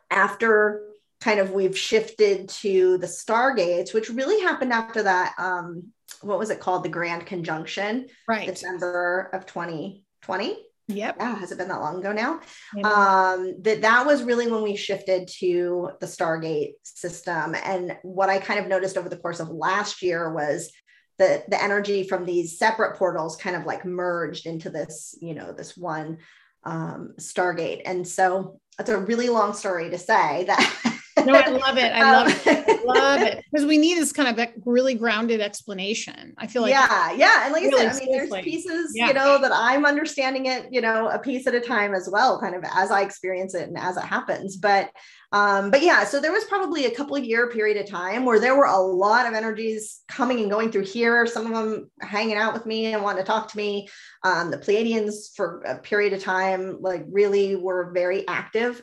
after 0.09 0.81
kind 1.25 1.39
of 1.39 1.51
we've 1.51 1.77
shifted 1.77 2.49
to 2.49 2.97
the 2.99 3.07
stargates, 3.07 3.93
which 3.93 4.09
really 4.09 4.41
happened 4.41 4.71
after 4.71 5.03
that. 5.03 5.33
Um, 5.39 5.91
what 6.21 6.39
was 6.39 6.51
it 6.51 6.59
called? 6.59 6.83
The 6.83 6.89
Grand 6.89 7.25
Conjunction, 7.25 8.07
right? 8.27 8.47
December 8.47 9.29
of 9.33 9.45
2020. 9.45 10.65
Yep. 10.87 11.15
Yeah, 11.19 11.39
has 11.39 11.51
it 11.51 11.57
been 11.57 11.67
that 11.69 11.81
long 11.81 11.99
ago 11.99 12.11
now? 12.11 12.41
Um, 12.83 13.55
that 13.61 13.81
that 13.81 14.05
was 14.05 14.23
really 14.23 14.47
when 14.51 14.61
we 14.61 14.75
shifted 14.75 15.27
to 15.39 15.89
the 15.99 16.05
Stargate 16.05 16.73
system. 16.83 17.55
And 17.55 17.97
what 18.03 18.29
I 18.29 18.37
kind 18.37 18.59
of 18.59 18.67
noticed 18.67 18.95
over 18.97 19.09
the 19.09 19.17
course 19.17 19.39
of 19.39 19.49
last 19.49 20.03
year 20.03 20.31
was 20.31 20.71
the 21.17 21.43
the 21.47 21.61
energy 21.61 22.07
from 22.07 22.25
these 22.25 22.59
separate 22.59 22.97
portals 22.97 23.35
kind 23.35 23.55
of 23.55 23.65
like 23.65 23.83
merged 23.83 24.45
into 24.45 24.69
this, 24.69 25.17
you 25.21 25.33
know, 25.33 25.53
this 25.53 25.75
one 25.75 26.19
um, 26.65 27.13
Stargate. 27.19 27.81
And 27.85 28.07
so 28.07 28.59
it's 28.79 28.89
a 28.89 28.99
really 28.99 29.29
long 29.29 29.53
story 29.53 29.89
to 29.89 29.97
say 29.97 30.45
that 30.45 30.81
no, 31.25 31.33
I 31.33 31.47
love 31.47 31.77
it. 31.77 31.91
I 31.91 32.11
love 32.11 32.47
it. 32.47 32.65
I 32.69 32.83
love 32.83 33.21
it 33.21 33.43
because 33.51 33.65
we 33.65 33.77
need 33.77 33.97
this 33.97 34.11
kind 34.11 34.39
of 34.39 34.47
really 34.65 34.95
grounded 34.95 35.41
explanation. 35.41 36.33
I 36.37 36.47
feel 36.47 36.61
like 36.61 36.71
yeah, 36.71 37.13
yeah, 37.13 37.45
and 37.45 37.53
like 37.53 37.63
really 37.63 37.85
I 37.85 37.91
said, 37.91 38.03
I 38.03 38.05
mean, 38.05 38.29
there's 38.29 38.43
pieces 38.43 38.91
yeah. 38.95 39.07
you 39.07 39.13
know 39.13 39.39
that 39.41 39.51
I'm 39.53 39.85
understanding 39.85 40.45
it, 40.45 40.67
you 40.71 40.81
know, 40.81 41.09
a 41.09 41.19
piece 41.19 41.47
at 41.47 41.55
a 41.55 41.59
time 41.59 41.93
as 41.93 42.09
well, 42.11 42.39
kind 42.39 42.55
of 42.55 42.63
as 42.73 42.91
I 42.91 43.01
experience 43.01 43.55
it 43.55 43.67
and 43.67 43.77
as 43.77 43.97
it 43.97 44.03
happens. 44.03 44.57
But 44.57 44.89
um, 45.31 45.69
but 45.69 45.81
yeah, 45.81 46.05
so 46.05 46.21
there 46.21 46.31
was 46.31 46.45
probably 46.45 46.85
a 46.85 46.91
couple 46.91 47.17
year 47.17 47.49
period 47.49 47.77
of 47.77 47.89
time 47.89 48.25
where 48.25 48.39
there 48.39 48.55
were 48.55 48.65
a 48.65 48.79
lot 48.79 49.27
of 49.27 49.33
energies 49.33 50.01
coming 50.07 50.39
and 50.39 50.49
going 50.49 50.71
through 50.71 50.85
here. 50.85 51.25
Some 51.27 51.47
of 51.47 51.51
them 51.51 51.91
hanging 52.01 52.37
out 52.37 52.53
with 52.53 52.65
me 52.65 52.93
and 52.93 53.03
wanting 53.03 53.23
to 53.23 53.27
talk 53.27 53.49
to 53.51 53.57
me. 53.57 53.89
Um, 54.23 54.49
the 54.49 54.57
Pleiadians 54.57 55.35
for 55.35 55.61
a 55.65 55.77
period 55.77 56.13
of 56.13 56.23
time, 56.23 56.77
like 56.81 57.03
really 57.09 57.55
were 57.55 57.91
very 57.93 58.27
active 58.27 58.81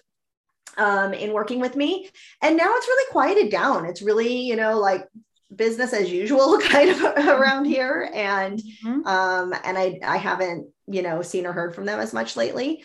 um, 0.78 1.12
in 1.14 1.32
working 1.32 1.60
with 1.60 1.76
me. 1.76 2.10
And 2.40 2.56
now 2.56 2.72
it's 2.74 2.88
really 2.88 3.10
quieted 3.10 3.50
down. 3.50 3.86
It's 3.86 4.02
really, 4.02 4.40
you 4.40 4.56
know, 4.56 4.78
like 4.78 5.08
business 5.54 5.92
as 5.92 6.10
usual 6.10 6.58
kind 6.62 6.90
of 6.90 7.02
around 7.28 7.66
here. 7.66 8.10
And 8.12 8.58
mm-hmm. 8.58 9.06
um, 9.06 9.54
and 9.64 9.78
I 9.78 9.98
I 10.04 10.16
haven't, 10.16 10.68
you 10.86 11.02
know, 11.02 11.22
seen 11.22 11.46
or 11.46 11.52
heard 11.52 11.74
from 11.74 11.86
them 11.86 12.00
as 12.00 12.12
much 12.12 12.36
lately. 12.36 12.84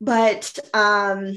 But 0.00 0.58
um 0.72 1.36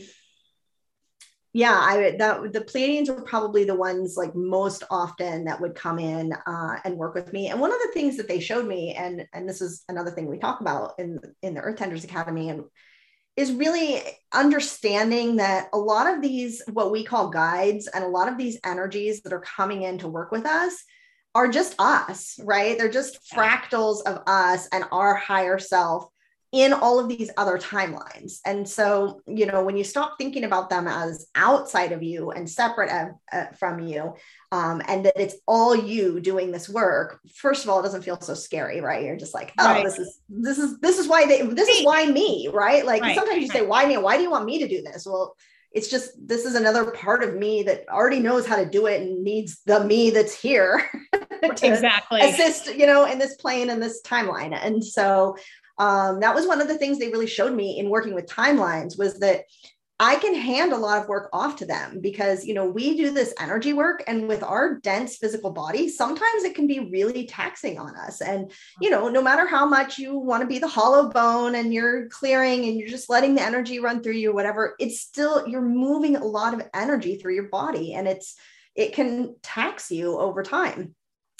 yeah, 1.56 1.78
I 1.80 2.16
that 2.18 2.52
the 2.52 2.62
Pleiadians 2.62 3.10
were 3.10 3.22
probably 3.22 3.64
the 3.64 3.76
ones 3.76 4.18
like 4.18 4.34
most 4.34 4.84
often 4.90 5.46
that 5.46 5.62
would 5.62 5.76
come 5.76 6.00
in 6.00 6.34
uh, 6.34 6.80
and 6.84 6.98
work 6.98 7.14
with 7.14 7.32
me. 7.32 7.50
And 7.50 7.62
one 7.62 7.72
of 7.72 7.78
the 7.84 7.92
things 7.94 8.18
that 8.18 8.28
they 8.28 8.40
showed 8.40 8.66
me, 8.66 8.96
and 8.96 9.28
and 9.34 9.48
this 9.48 9.62
is 9.62 9.84
another 9.88 10.10
thing 10.10 10.26
we 10.28 10.40
talk 10.40 10.62
about 10.62 10.94
in 10.98 11.20
in 11.44 11.54
the 11.54 11.62
Earth 11.62 11.78
Tenders 11.78 12.04
Academy, 12.04 12.50
and 12.50 12.64
is 13.36 13.52
really 13.52 14.02
understanding 14.32 15.38
that 15.38 15.70
a 15.74 15.78
lot 15.78 16.14
of 16.14 16.22
these, 16.22 16.62
what 16.72 16.92
we 16.92 17.04
call 17.04 17.30
guides, 17.30 17.88
and 17.88 18.04
a 18.04 18.08
lot 18.08 18.28
of 18.28 18.38
these 18.38 18.60
energies 18.64 19.22
that 19.22 19.34
are 19.34 19.42
coming 19.42 19.84
in 19.84 19.98
to 20.00 20.08
work 20.08 20.32
with 20.32 20.46
us 20.46 20.84
are 21.36 21.48
just 21.48 21.76
us, 21.80 22.40
right? 22.44 22.78
They're 22.78 22.92
just 22.92 23.20
fractals 23.34 24.04
of 24.06 24.22
us 24.28 24.68
and 24.72 24.84
our 24.92 25.16
higher 25.16 25.58
self 25.58 26.08
in 26.54 26.72
all 26.72 27.00
of 27.00 27.10
these 27.10 27.32
other 27.36 27.58
timelines. 27.58 28.40
And 28.46 28.70
so, 28.70 29.22
you 29.26 29.48
know, 29.48 29.64
when 29.64 29.76
you 29.76 29.84
stop 29.84 30.20
thinking 30.20 30.44
about 30.44 30.70
them 30.70 30.88
as 30.88 31.26
outside 31.34 31.92
of 31.92 32.04
you 32.04 32.30
and 32.30 32.48
separate 32.48 32.92
uh, 32.92 33.10
uh, 33.36 33.46
from 33.58 33.80
you, 33.80 34.14
um, 34.52 34.80
and 34.88 35.04
that 35.04 35.20
it's 35.20 35.36
all 35.48 35.76
you 35.76 36.20
doing 36.20 36.52
this 36.52 36.70
work, 36.70 37.20
first 37.34 37.64
of 37.64 37.72
all, 37.72 37.80
it 37.80 37.84
doesn't 37.84 38.04
feel 38.04 38.22
so 38.22 38.36
scary, 38.36 38.82
right? 38.82 39.04
You're 39.04 39.18
just 39.18 39.34
like, 39.34 39.52
oh, 39.58 39.66
right. 39.66 39.84
this 39.84 39.98
is 39.98 40.20
this 40.30 40.60
is 40.60 40.80
this 40.80 41.00
is 41.00 41.08
why 41.08 41.26
they 41.26 41.42
this 41.42 41.68
is 41.68 41.84
why 41.84 42.06
me, 42.06 42.48
right? 42.54 42.86
Like 42.86 43.02
right. 43.02 43.16
sometimes 43.16 43.42
you 43.42 43.48
say, 43.48 43.66
why 43.66 43.88
me? 43.88 43.98
Why 43.98 44.18
do 44.18 44.22
you 44.22 44.30
want 44.30 44.46
me 44.46 44.60
to 44.60 44.68
do 44.68 44.84
this? 44.84 45.08
Well, 45.08 45.36
it's 45.72 45.88
just 45.88 46.12
this 46.28 46.46
is 46.46 46.54
another 46.54 46.92
part 46.92 47.24
of 47.24 47.36
me 47.36 47.64
that 47.64 47.90
already 47.90 48.20
knows 48.20 48.46
how 48.46 48.58
to 48.58 48.66
do 48.66 48.86
it 48.86 49.02
and 49.02 49.24
needs 49.24 49.62
the 49.66 49.84
me 49.84 50.12
that's 50.12 50.40
here 50.40 50.88
exactly 51.44 52.22
assist 52.22 52.74
you 52.76 52.86
know 52.86 53.06
in 53.06 53.18
this 53.18 53.36
plane 53.38 53.72
and 53.72 53.82
this 53.82 54.02
timeline 54.04 54.56
and 54.64 54.84
so 54.84 55.36
um, 55.78 56.20
that 56.20 56.36
was 56.36 56.48
one 56.48 56.62
of 56.62 56.68
the 56.68 56.78
things 56.78 57.00
they 57.00 57.10
really 57.10 57.28
showed 57.28 57.54
me 57.54 57.80
in 57.80 57.90
working 57.90 58.14
with 58.14 58.28
timelines 58.28 58.98
was 58.98 59.20
that 59.20 59.46
I 60.00 60.16
can 60.16 60.34
hand 60.34 60.74
a 60.74 60.78
lot 60.78 61.02
of 61.02 61.08
work 61.08 61.30
off 61.32 61.56
to 61.58 61.66
them 61.66 62.00
because, 62.02 62.46
you 62.46 62.54
know, 62.54 62.66
we 62.66 62.98
do 62.98 63.12
this 63.12 63.34
energy 63.40 63.74
work 63.74 64.04
and 64.08 64.28
with 64.28 64.44
our 64.44 64.80
dense 64.80 65.18
physical 65.18 65.52
body, 65.52 65.88
sometimes 65.88 66.44
it 66.44 66.56
can 66.56 66.68
be 66.68 66.90
really 66.92 67.26
taxing 67.26 67.80
on 67.80 67.96
us. 67.96 68.20
And, 68.20 68.52
you 68.82 68.90
know, 68.90 69.08
no 69.08 69.22
matter 69.22 69.48
how 69.48 69.66
much 69.66 70.00
you 70.00 70.18
want 70.18 70.42
to 70.42 70.48
be 70.48 70.58
the 70.58 70.68
hollow 70.68 71.10
bone 71.10 71.56
and 71.56 71.74
you're 71.74 72.10
clearing 72.10 72.66
and 72.66 72.78
you're 72.78 72.90
just 72.90 73.10
letting 73.10 73.36
the 73.36 73.44
energy 73.44 73.80
run 73.80 74.02
through 74.02 74.14
you, 74.14 74.34
whatever, 74.34 74.76
it's 74.80 75.00
still, 75.00 75.48
you're 75.48 75.62
moving 75.62 76.16
a 76.16 76.26
lot 76.26 76.54
of 76.54 76.68
energy 76.74 77.16
through 77.18 77.36
your 77.36 77.50
body 77.50 77.94
and 77.94 78.08
it's, 78.08 78.36
it 78.76 78.94
can 78.94 79.36
tax 79.44 79.92
you 79.92 80.18
over 80.18 80.42
time. 80.42 80.96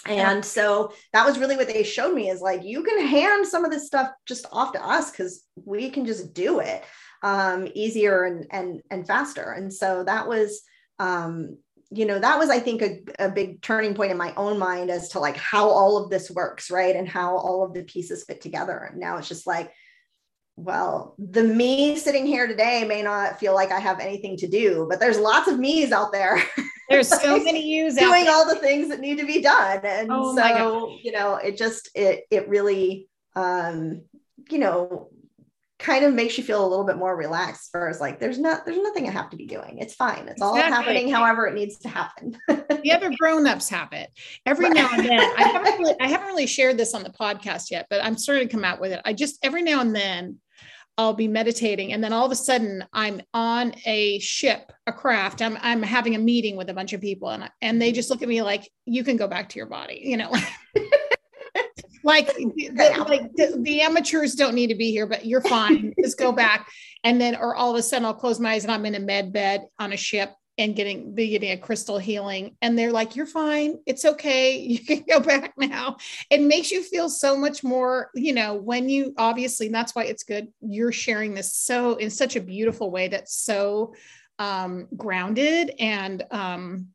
And 0.06 0.44
so 0.44 0.94
that 1.14 1.26
was 1.26 1.40
really 1.40 1.56
what 1.56 1.68
they 1.68 1.84
showed 1.84 2.14
me 2.14 2.30
is 2.30 2.42
like, 2.42 2.64
you 2.64 2.84
can 2.84 3.06
hand 3.06 3.48
some 3.48 3.64
of 3.64 3.72
this 3.72 3.88
stuff 3.88 4.12
just 4.26 4.46
off 4.52 4.74
to 4.74 4.86
us 4.86 5.12
because 5.12 5.46
we 5.56 5.90
can 5.90 6.06
just 6.06 6.34
do 6.34 6.60
it 6.60 6.84
um, 7.22 7.68
easier 7.74 8.24
and, 8.26 8.46
and, 8.52 8.82
and 8.92 9.08
faster. 9.08 9.54
And 9.54 9.74
so 9.74 10.04
that 10.04 10.28
was, 10.28 10.62
um, 11.00 11.58
you 11.90 12.06
know, 12.06 12.20
that 12.20 12.38
was, 12.38 12.50
I 12.50 12.60
think, 12.60 12.82
a, 12.82 13.00
a 13.20 13.30
big 13.30 13.62
turning 13.62 13.94
point 13.94 14.12
in 14.12 14.18
my 14.18 14.34
own 14.36 14.60
mind 14.60 14.90
as 14.90 15.10
to 15.10 15.20
like 15.20 15.38
how 15.38 15.70
all 15.70 16.04
of 16.04 16.10
this 16.10 16.30
works, 16.30 16.70
right? 16.70 16.96
And 16.96 17.08
how 17.08 17.38
all 17.38 17.64
of 17.64 17.74
the 17.74 17.84
pieces 17.84 18.26
fit 18.26 18.42
together. 18.42 18.90
And 18.92 19.00
now 19.00 19.18
it's 19.18 19.30
just 19.30 19.48
like, 19.48 19.72
well, 20.56 21.16
the 21.18 21.44
me 21.44 21.96
sitting 21.96 22.26
here 22.26 22.48
today 22.48 22.84
may 22.84 23.02
not 23.02 23.40
feel 23.40 23.54
like 23.54 23.72
I 23.72 23.80
have 23.80 24.00
anything 24.00 24.38
to 24.38 24.48
do, 24.48 24.86
but 24.90 25.00
there's 25.00 25.18
lots 25.18 25.48
of 25.48 25.60
me's 25.60 25.92
out 25.92 26.12
there. 26.12 26.44
There's 26.94 27.22
so 27.22 27.38
many 27.38 27.66
yous 27.66 27.96
doing 27.96 28.28
all 28.28 28.48
the 28.48 28.56
things 28.56 28.90
that 28.90 29.00
need 29.00 29.20
to 29.20 29.26
be 29.26 29.42
done. 29.42 29.82
And 29.84 30.10
oh 30.12 30.36
so, 30.36 30.98
you 31.02 31.12
know, 31.12 31.36
it 31.36 31.58
just 31.58 31.90
it 31.96 32.26
it 32.30 32.48
really 32.48 33.10
um, 33.36 34.04
you 34.50 34.60
know, 34.60 35.10
kind 35.80 36.06
of 36.06 36.14
makes 36.14 36.38
you 36.38 36.44
feel 36.44 36.66
a 36.66 36.68
little 36.68 36.86
bit 36.86 36.96
more 36.96 37.16
relaxed 37.16 37.76
as 37.76 38.00
like 38.00 38.18
there's 38.18 38.40
not 38.40 38.66
there's 38.66 38.78
nothing 38.78 39.08
I 39.08 39.12
have 39.12 39.30
to 39.32 39.38
be 39.38 39.46
doing. 39.46 39.80
It's 39.80 39.94
fine. 39.94 40.28
It's 40.30 40.42
exactly. 40.42 40.44
all 40.44 40.56
happening 40.56 41.12
however 41.12 41.46
it 41.48 41.56
needs 41.56 41.78
to 41.80 41.90
happen. 41.90 42.38
the 42.48 42.92
other 42.94 43.12
grown-ups 43.20 43.68
have 43.70 43.92
it. 43.92 44.10
Every 44.46 44.70
now 44.70 44.90
and 44.94 45.06
then. 45.06 45.20
I 45.20 45.44
haven't 45.44 45.64
really 45.64 45.96
I 46.00 46.08
haven't 46.08 46.28
really 46.28 46.48
shared 46.48 46.78
this 46.78 46.94
on 46.94 47.04
the 47.04 47.10
podcast 47.10 47.70
yet, 47.70 47.88
but 47.90 48.04
I'm 48.04 48.18
starting 48.18 48.48
to 48.48 48.52
come 48.52 48.64
out 48.64 48.80
with 48.80 48.94
it. 48.94 49.02
I 49.04 49.14
just 49.14 49.40
every 49.44 49.62
now 49.62 49.82
and 49.82 49.94
then 49.94 50.40
I'll 50.98 51.14
be 51.14 51.28
meditating. 51.28 51.94
And 51.94 52.04
then 52.04 52.14
all 52.14 52.26
of 52.26 52.32
a 52.32 52.36
sudden 52.36 52.86
I'm 52.94 53.22
on 53.34 53.74
a 53.86 54.20
ship, 54.20 54.72
a 54.86 54.94
craft. 54.94 55.42
I'm 55.42 55.58
I'm 55.62 55.82
having 55.82 56.16
a 56.16 56.20
meeting 56.20 56.56
with 56.56 56.70
a 56.70 56.74
bunch 56.74 56.94
of 56.94 57.02
people 57.02 57.30
and 57.30 57.50
and 57.62 57.82
they 57.82 57.90
mm-hmm. 57.90 57.96
just 57.96 58.10
look 58.10 58.22
at 58.22 58.30
me 58.30 58.42
like 58.42 58.70
you 58.86 59.04
can 59.04 59.18
go 59.18 59.28
back 59.28 59.50
to 59.50 59.58
your 59.58 59.66
body, 59.66 60.02
you 60.04 60.18
know. 60.18 60.32
like 62.04 62.28
the, 62.36 63.06
like 63.08 63.34
the, 63.36 63.60
the, 63.62 63.82
amateurs 63.82 64.36
don't 64.36 64.54
need 64.54 64.68
to 64.68 64.76
be 64.76 64.92
here 64.92 65.08
but 65.08 65.26
you're 65.26 65.42
fine. 65.42 65.94
Just 66.04 66.20
go 66.20 66.32
back. 66.32 66.70
And 67.04 67.20
then 67.20 67.36
or 67.36 67.56
all 67.56 67.72
of 67.72 67.78
a 67.78 67.84
sudden 67.84 68.06
i'll 68.06 68.14
close 68.14 68.40
my 68.40 68.52
eyes 68.52 68.64
and 68.64 68.72
i'm 68.72 68.86
in 68.86 68.96
a 68.96 69.00
med 69.00 69.34
bed 69.34 69.66
on 69.80 69.94
a 69.94 69.98
ship 69.98 70.34
and 70.58 70.76
getting 70.76 71.16
be 71.16 71.30
getting 71.30 71.52
a 71.52 71.58
crystal 71.58 71.98
healing. 71.98 72.56
And 72.62 72.78
they're 72.78 72.92
like 72.92 73.16
you're 73.16 73.26
fine. 73.26 73.80
It's 73.86 74.06
okay. 74.06 74.58
You 74.74 74.80
can 74.80 75.04
go 75.08 75.20
back 75.20 75.54
now. 75.58 75.98
It 76.30 76.42
makes 76.42 76.72
you 76.72 76.84
feel 76.84 77.10
so 77.10 77.38
much 77.38 77.64
more 77.64 78.10
you 78.16 78.34
know 78.34 78.56
when 78.56 78.90
you 78.90 79.14
obviously 79.18 79.68
and 79.68 79.76
that's 79.76 79.96
why 79.96 80.06
it's 80.06 80.24
good. 80.24 80.48
You're 80.62 80.92
sharing 80.92 81.34
this 81.34 81.56
so 81.56 81.96
in 81.96 82.10
such 82.10 82.36
a 82.36 82.42
beautiful 82.42 82.92
way 82.92 83.08
that's 83.08 83.36
so 83.36 83.94
um, 84.40 84.88
grounded 84.96 85.74
and 85.80 86.24
um, 86.32 86.88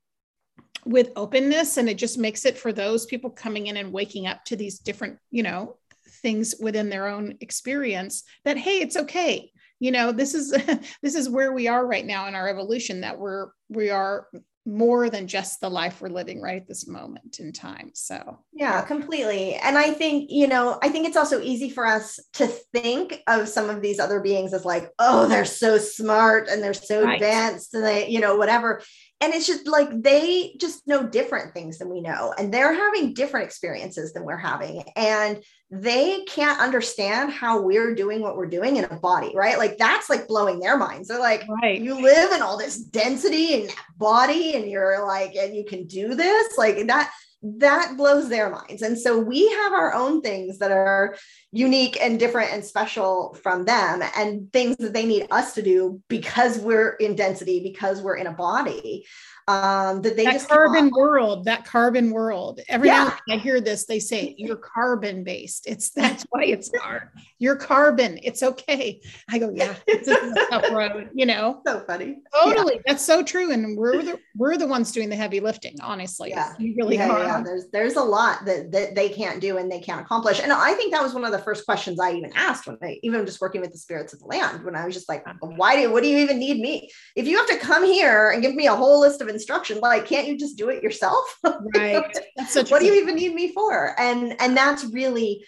with 0.84 1.12
openness. 1.16 1.76
And 1.76 1.88
it 1.88 1.98
just 1.98 2.18
makes 2.18 2.44
it 2.44 2.58
for 2.58 2.72
those 2.72 3.06
people 3.06 3.30
coming 3.30 3.68
in 3.68 3.76
and 3.76 3.92
waking 3.92 4.26
up 4.26 4.44
to 4.46 4.56
these 4.56 4.78
different 4.78 5.18
you 5.30 5.42
know 5.42 5.76
things 6.22 6.54
within 6.60 6.88
their 6.88 7.06
own 7.06 7.36
experience 7.40 8.24
that 8.44 8.56
hey 8.56 8.80
it's 8.80 8.96
okay 8.96 9.52
you 9.80 9.90
know 9.90 10.12
this 10.12 10.34
is 10.34 10.50
this 11.02 11.14
is 11.14 11.28
where 11.28 11.52
we 11.52 11.68
are 11.68 11.86
right 11.86 12.06
now 12.06 12.26
in 12.28 12.34
our 12.34 12.48
evolution 12.48 13.00
that 13.00 13.18
we're 13.18 13.48
we 13.68 13.90
are 13.90 14.26
more 14.68 15.08
than 15.08 15.26
just 15.26 15.62
the 15.62 15.70
life 15.70 16.00
we're 16.00 16.08
living 16.08 16.42
right 16.42 16.60
at 16.60 16.68
this 16.68 16.86
moment 16.86 17.38
in 17.40 17.52
time. 17.52 17.90
So 17.94 18.38
yeah 18.52 18.82
completely. 18.82 19.54
And 19.54 19.78
i 19.78 19.90
think 19.90 20.30
you 20.30 20.46
know 20.46 20.78
i 20.82 20.88
think 20.88 21.06
it's 21.06 21.16
also 21.16 21.40
easy 21.40 21.70
for 21.70 21.86
us 21.86 22.20
to 22.34 22.46
think 22.46 23.22
of 23.26 23.48
some 23.48 23.70
of 23.70 23.80
these 23.80 23.98
other 23.98 24.20
beings 24.20 24.52
as 24.52 24.64
like 24.64 24.90
oh 24.98 25.26
they're 25.26 25.44
so 25.44 25.78
smart 25.78 26.48
and 26.48 26.62
they're 26.62 26.74
so 26.74 27.04
right. 27.04 27.14
advanced 27.14 27.74
and 27.74 27.84
they 27.84 28.08
you 28.08 28.20
know 28.20 28.36
whatever 28.36 28.82
and 29.20 29.34
it's 29.34 29.46
just 29.46 29.66
like 29.66 29.88
they 30.02 30.54
just 30.58 30.86
know 30.86 31.02
different 31.06 31.52
things 31.52 31.78
than 31.78 31.88
we 31.88 32.00
know 32.00 32.32
and 32.38 32.52
they're 32.52 32.72
having 32.72 33.14
different 33.14 33.46
experiences 33.46 34.12
than 34.12 34.24
we're 34.24 34.36
having 34.36 34.82
and 34.96 35.42
they 35.70 36.22
can't 36.24 36.60
understand 36.60 37.30
how 37.30 37.60
we're 37.60 37.94
doing 37.94 38.22
what 38.22 38.36
we're 38.36 38.46
doing 38.46 38.76
in 38.76 38.84
a 38.84 38.96
body 38.96 39.32
right? 39.34 39.58
Like 39.58 39.76
that's 39.76 40.08
like 40.08 40.28
blowing 40.28 40.60
their 40.60 40.78
minds. 40.78 41.08
They're 41.08 41.18
like 41.18 41.44
right. 41.62 41.80
you 41.80 42.00
live 42.00 42.32
in 42.32 42.42
all 42.42 42.56
this 42.56 42.78
density 42.78 43.62
and 43.62 43.70
body 43.96 44.54
and 44.54 44.70
you're 44.70 45.06
like 45.06 45.34
and 45.34 45.54
you 45.54 45.64
can 45.64 45.86
do 45.86 46.14
this? 46.14 46.56
Like 46.56 46.86
that 46.86 47.10
that 47.42 47.94
blows 47.96 48.28
their 48.28 48.50
minds. 48.50 48.82
And 48.82 48.98
so 48.98 49.18
we 49.18 49.48
have 49.48 49.72
our 49.72 49.94
own 49.94 50.22
things 50.22 50.58
that 50.58 50.72
are 50.72 51.16
unique 51.52 51.96
and 52.00 52.18
different 52.18 52.52
and 52.52 52.64
special 52.64 53.38
from 53.42 53.64
them, 53.64 54.02
and 54.16 54.52
things 54.52 54.76
that 54.78 54.92
they 54.92 55.06
need 55.06 55.28
us 55.30 55.54
to 55.54 55.62
do 55.62 56.00
because 56.08 56.58
we're 56.58 56.90
in 56.94 57.14
density, 57.14 57.60
because 57.60 58.02
we're 58.02 58.16
in 58.16 58.26
a 58.26 58.32
body 58.32 59.06
um, 59.48 60.02
that 60.02 60.14
they 60.14 60.24
that 60.24 60.34
just 60.34 60.48
carbon 60.48 60.90
world, 60.94 61.46
that 61.46 61.64
carbon 61.64 62.10
world. 62.10 62.60
Every 62.68 62.88
yeah. 62.88 63.14
now 63.28 63.34
I 63.34 63.38
hear 63.38 63.62
this, 63.62 63.86
they 63.86 63.98
say 63.98 64.34
you're 64.38 64.56
carbon 64.56 65.24
based. 65.24 65.66
It's 65.66 65.90
that's 65.98 66.24
why 66.28 66.44
it's 66.44 66.70
hard. 66.78 67.08
You're 67.38 67.56
carbon. 67.56 68.18
It's 68.22 68.42
okay. 68.42 69.00
I 69.30 69.38
go, 69.38 69.50
yeah, 69.54 69.74
it's 69.86 70.06
a 70.06 70.34
tough 70.50 70.70
road. 70.72 71.08
You 71.14 71.24
know, 71.24 71.62
so 71.66 71.80
funny. 71.80 72.18
Totally, 72.42 72.74
yeah. 72.74 72.80
that's 72.86 73.04
so 73.04 73.22
true. 73.22 73.50
And 73.50 73.76
we're 73.76 74.02
the 74.02 74.18
we're 74.36 74.58
the 74.58 74.66
ones 74.66 74.92
doing 74.92 75.08
the 75.08 75.16
heavy 75.16 75.40
lifting. 75.40 75.76
Honestly, 75.80 76.28
yeah, 76.28 76.52
you 76.58 76.74
really 76.76 76.96
yeah, 76.96 77.08
are. 77.08 77.22
Yeah. 77.22 77.42
There's 77.42 77.68
there's 77.72 77.96
a 77.96 78.04
lot 78.04 78.44
that 78.44 78.70
that 78.72 78.94
they 78.94 79.08
can't 79.08 79.40
do 79.40 79.56
and 79.56 79.72
they 79.72 79.80
can't 79.80 80.02
accomplish. 80.02 80.40
And 80.42 80.52
I 80.52 80.74
think 80.74 80.92
that 80.92 81.02
was 81.02 81.14
one 81.14 81.24
of 81.24 81.32
the 81.32 81.38
first 81.38 81.64
questions 81.64 81.98
I 81.98 82.12
even 82.12 82.32
asked 82.34 82.66
when 82.66 82.76
I 82.82 82.98
even 83.02 83.24
just 83.24 83.40
working 83.40 83.62
with 83.62 83.72
the 83.72 83.78
spirits 83.78 84.12
of 84.12 84.18
the 84.18 84.26
land. 84.26 84.62
When 84.62 84.76
I 84.76 84.84
was 84.84 84.94
just 84.94 85.08
like, 85.08 85.24
why 85.40 85.80
do 85.80 85.90
what 85.90 86.02
do 86.02 86.10
you 86.10 86.18
even 86.18 86.38
need 86.38 86.60
me? 86.60 86.90
If 87.16 87.26
you 87.26 87.38
have 87.38 87.48
to 87.48 87.56
come 87.56 87.84
here 87.84 88.30
and 88.30 88.42
give 88.42 88.54
me 88.54 88.66
a 88.66 88.74
whole 88.74 89.00
list 89.00 89.22
of 89.22 89.37
instruction. 89.38 89.80
Like 89.80 90.06
can't 90.06 90.28
you 90.28 90.38
just 90.38 90.58
do 90.58 90.68
it 90.68 90.82
yourself? 90.82 91.24
Right. 91.74 92.04
what 92.54 92.80
do 92.80 92.86
you 92.86 92.94
even 92.94 93.14
need 93.14 93.34
me 93.34 93.52
for? 93.52 93.98
And 93.98 94.40
and 94.40 94.56
that's 94.56 94.84
really 94.84 95.44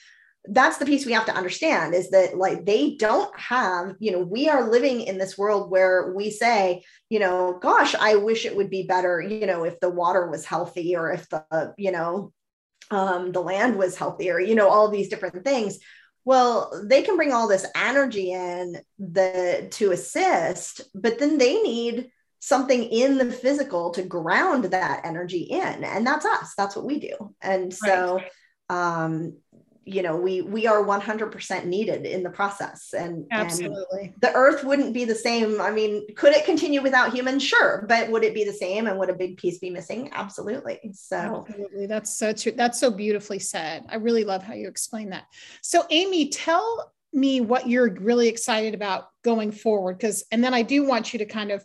that's 0.46 0.78
the 0.78 0.86
piece 0.86 1.04
we 1.04 1.12
have 1.12 1.26
to 1.26 1.34
understand 1.34 1.94
is 1.94 2.10
that 2.10 2.36
like 2.36 2.64
they 2.64 2.96
don't 2.96 3.38
have 3.38 3.94
you 3.98 4.10
know 4.10 4.20
we 4.20 4.48
are 4.48 4.70
living 4.70 5.02
in 5.02 5.18
this 5.18 5.36
world 5.36 5.70
where 5.70 6.14
we 6.16 6.30
say 6.30 6.82
you 7.10 7.18
know 7.18 7.58
gosh 7.60 7.94
i 7.96 8.16
wish 8.16 8.46
it 8.46 8.56
would 8.56 8.70
be 8.70 8.84
better 8.84 9.20
you 9.20 9.44
know 9.44 9.64
if 9.64 9.78
the 9.80 9.90
water 9.90 10.30
was 10.30 10.46
healthy 10.46 10.96
or 10.96 11.12
if 11.12 11.28
the 11.28 11.74
you 11.76 11.92
know 11.92 12.32
um, 12.90 13.32
the 13.32 13.40
land 13.40 13.76
was 13.76 13.96
healthier 13.96 14.40
you 14.40 14.54
know 14.54 14.68
all 14.68 14.88
these 14.88 15.08
different 15.08 15.44
things. 15.44 15.78
Well 16.24 16.84
they 16.84 17.02
can 17.02 17.16
bring 17.16 17.32
all 17.32 17.48
this 17.48 17.66
energy 17.74 18.32
in 18.32 18.76
the 18.98 19.68
to 19.72 19.92
assist 19.92 20.82
but 20.94 21.18
then 21.18 21.38
they 21.38 21.60
need 21.62 22.10
something 22.40 22.82
in 22.84 23.18
the 23.18 23.30
physical 23.30 23.90
to 23.90 24.02
ground 24.02 24.64
that 24.64 25.02
energy 25.04 25.42
in 25.42 25.84
and 25.84 26.06
that's 26.06 26.26
us 26.26 26.54
that's 26.56 26.74
what 26.74 26.86
we 26.86 26.98
do. 26.98 27.34
And 27.40 27.72
so 27.72 28.16
right. 28.16 28.30
um 29.04 29.34
you 29.84 30.02
know 30.02 30.16
we 30.16 30.40
we 30.42 30.66
are 30.66 30.84
100% 30.84 31.64
needed 31.64 32.06
in 32.06 32.22
the 32.22 32.30
process 32.30 32.92
and 32.96 33.26
absolutely. 33.30 34.02
and 34.02 34.14
the 34.20 34.32
earth 34.34 34.62
wouldn't 34.62 34.92
be 34.92 35.04
the 35.04 35.14
same 35.14 35.60
i 35.60 35.70
mean 35.70 36.06
could 36.14 36.34
it 36.34 36.44
continue 36.44 36.82
without 36.82 37.12
humans? 37.12 37.42
Sure 37.42 37.84
but 37.88 38.10
would 38.10 38.24
it 38.24 38.34
be 38.34 38.44
the 38.44 38.52
same 38.52 38.86
and 38.86 38.98
would 38.98 39.10
a 39.10 39.14
big 39.14 39.36
piece 39.36 39.58
be 39.58 39.70
missing? 39.70 40.10
Absolutely 40.12 40.80
so. 40.92 41.44
Absolutely 41.48 41.86
that's 41.86 42.16
so 42.16 42.32
true 42.32 42.52
that's 42.52 42.78
so 42.78 42.90
beautifully 42.90 43.38
said 43.38 43.84
i 43.88 43.96
really 43.96 44.24
love 44.24 44.42
how 44.42 44.54
you 44.54 44.68
explain 44.68 45.10
that. 45.10 45.24
So 45.62 45.84
amy 45.90 46.28
tell 46.28 46.92
me 47.12 47.40
what 47.40 47.68
you're 47.68 47.92
really 47.94 48.28
excited 48.28 48.74
about 48.74 49.08
going 49.24 49.50
forward 49.50 49.98
because 49.98 50.24
and 50.30 50.44
then 50.44 50.54
i 50.54 50.62
do 50.62 50.86
want 50.86 51.12
you 51.12 51.18
to 51.18 51.26
kind 51.26 51.50
of 51.50 51.64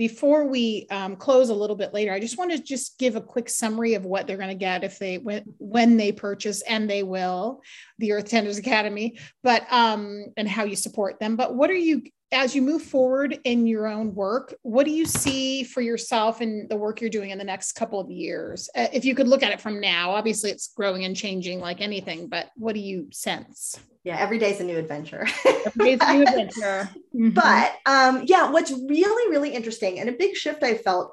before 0.00 0.46
we 0.46 0.86
um, 0.90 1.14
close 1.14 1.50
a 1.50 1.54
little 1.54 1.76
bit 1.76 1.92
later, 1.92 2.10
I 2.10 2.20
just 2.20 2.38
want 2.38 2.52
to 2.52 2.58
just 2.58 2.98
give 2.98 3.16
a 3.16 3.20
quick 3.20 3.50
summary 3.50 3.92
of 3.92 4.06
what 4.06 4.26
they're 4.26 4.38
going 4.38 4.48
to 4.48 4.54
get 4.54 4.82
if 4.82 4.98
they 4.98 5.18
when, 5.18 5.44
when 5.58 5.98
they 5.98 6.10
purchase, 6.10 6.62
and 6.62 6.88
they 6.88 7.02
will, 7.02 7.60
the 7.98 8.12
Earth 8.12 8.30
Tenders 8.30 8.56
Academy, 8.56 9.18
but 9.42 9.70
um, 9.70 10.24
and 10.38 10.48
how 10.48 10.64
you 10.64 10.74
support 10.74 11.20
them. 11.20 11.36
But 11.36 11.54
what 11.54 11.68
are 11.68 11.74
you 11.74 12.04
as 12.32 12.54
you 12.54 12.62
move 12.62 12.82
forward 12.82 13.38
in 13.44 13.66
your 13.66 13.86
own 13.86 14.14
work? 14.14 14.54
What 14.62 14.84
do 14.86 14.92
you 14.92 15.04
see 15.04 15.64
for 15.64 15.80
yourself 15.80 16.40
and 16.40 16.68
the 16.68 16.76
work 16.76 17.00
you're 17.00 17.10
doing 17.10 17.30
in 17.30 17.38
the 17.38 17.44
next 17.44 17.72
couple 17.72 18.00
of 18.00 18.10
years? 18.10 18.68
Uh, 18.74 18.86
if 18.92 19.04
you 19.04 19.14
could 19.14 19.28
look 19.28 19.42
at 19.42 19.52
it 19.52 19.60
from 19.60 19.80
now, 19.80 20.10
obviously 20.10 20.50
it's 20.50 20.72
growing 20.74 21.04
and 21.04 21.16
changing 21.16 21.60
like 21.60 21.80
anything, 21.80 22.28
but 22.28 22.50
what 22.56 22.74
do 22.74 22.80
you 22.80 23.08
sense? 23.10 23.78
yeah 24.04 24.16
every 24.18 24.38
day's 24.38 24.60
a 24.60 24.64
new 24.64 24.78
adventure 24.78 25.26
every 25.66 25.96
day's 25.96 25.98
a 26.00 26.12
new 26.14 26.22
adventure 26.26 26.88
mm-hmm. 27.14 27.30
but 27.30 27.76
um 27.86 28.22
yeah 28.26 28.50
what's 28.50 28.70
really 28.70 29.30
really 29.30 29.50
interesting 29.50 29.98
and 29.98 30.08
a 30.08 30.12
big 30.12 30.34
shift 30.34 30.62
i 30.62 30.74
felt 30.74 31.12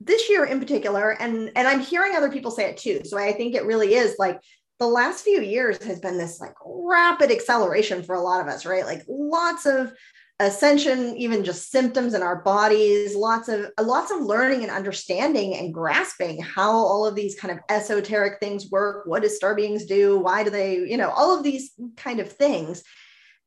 this 0.00 0.28
year 0.28 0.44
in 0.44 0.60
particular 0.60 1.10
and 1.20 1.50
and 1.56 1.68
i'm 1.68 1.80
hearing 1.80 2.14
other 2.14 2.30
people 2.30 2.50
say 2.50 2.64
it 2.64 2.76
too 2.76 3.00
so 3.04 3.18
i 3.18 3.32
think 3.32 3.54
it 3.54 3.64
really 3.64 3.94
is 3.94 4.16
like 4.18 4.40
the 4.80 4.86
last 4.86 5.22
few 5.22 5.40
years 5.42 5.82
has 5.84 6.00
been 6.00 6.18
this 6.18 6.40
like 6.40 6.54
rapid 6.64 7.30
acceleration 7.30 8.02
for 8.02 8.14
a 8.14 8.20
lot 8.20 8.40
of 8.40 8.48
us 8.48 8.66
right? 8.66 8.84
Like 8.84 9.04
lots 9.08 9.66
of 9.66 9.92
ascension 10.40 11.14
even 11.18 11.44
just 11.44 11.70
symptoms 11.70 12.14
in 12.14 12.22
our 12.22 12.40
bodies 12.42 13.14
lots 13.14 13.50
of 13.50 13.66
lots 13.78 14.10
of 14.10 14.22
learning 14.22 14.62
and 14.62 14.70
understanding 14.70 15.54
and 15.54 15.74
grasping 15.74 16.40
how 16.40 16.72
all 16.72 17.04
of 17.04 17.14
these 17.14 17.38
kind 17.38 17.52
of 17.52 17.62
esoteric 17.68 18.40
things 18.40 18.70
work 18.70 19.04
what 19.04 19.22
do 19.22 19.28
star 19.28 19.54
beings 19.54 19.84
do 19.84 20.18
why 20.18 20.42
do 20.42 20.48
they 20.48 20.78
you 20.78 20.96
know 20.96 21.10
all 21.10 21.36
of 21.36 21.44
these 21.44 21.72
kind 21.96 22.20
of 22.20 22.32
things. 22.32 22.82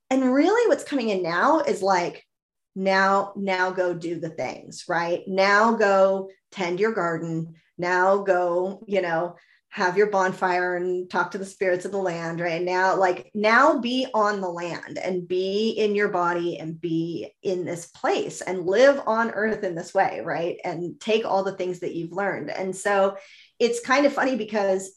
And 0.09 0.31
really 0.31 0.67
what's 0.69 0.83
coming 0.83 1.09
in 1.09 1.23
now 1.23 1.61
is 1.61 1.81
like 1.81 2.23
now 2.75 3.33
now 3.35 3.71
go 3.71 3.95
do 3.95 4.19
the 4.19 4.29
things 4.29 4.85
right? 4.87 5.21
Now 5.27 5.73
go 5.73 6.29
tend 6.51 6.79
your 6.79 6.93
garden. 6.93 7.55
Now 7.79 8.19
go 8.19 8.83
you 8.85 9.01
know 9.01 9.35
have 9.73 9.97
your 9.97 10.11
bonfire 10.11 10.75
and 10.75 11.09
talk 11.09 11.31
to 11.31 11.39
the 11.39 11.45
spirits 11.45 11.83
of 11.83 11.91
the 11.91 11.97
land 11.97 12.39
right? 12.39 12.61
Now 12.61 12.95
like 12.95 13.31
now 13.33 13.79
be 13.79 14.05
on 14.13 14.39
the 14.39 14.47
land 14.47 14.99
and 14.99 15.27
be 15.27 15.71
in 15.71 15.95
your 15.95 16.09
body 16.09 16.59
and 16.59 16.79
be 16.79 17.31
in 17.41 17.65
this 17.65 17.87
place 17.87 18.41
and 18.41 18.67
live 18.67 19.01
on 19.07 19.31
earth 19.31 19.63
in 19.63 19.73
this 19.73 19.91
way 19.91 20.21
right? 20.23 20.57
And 20.63 20.99
take 20.99 21.25
all 21.25 21.43
the 21.43 21.57
things 21.57 21.79
that 21.79 21.95
you've 21.95 22.11
learned. 22.11 22.51
And 22.51 22.75
so 22.75 23.17
it's 23.57 23.79
kind 23.79 24.05
of 24.05 24.13
funny 24.13 24.35
because 24.35 24.91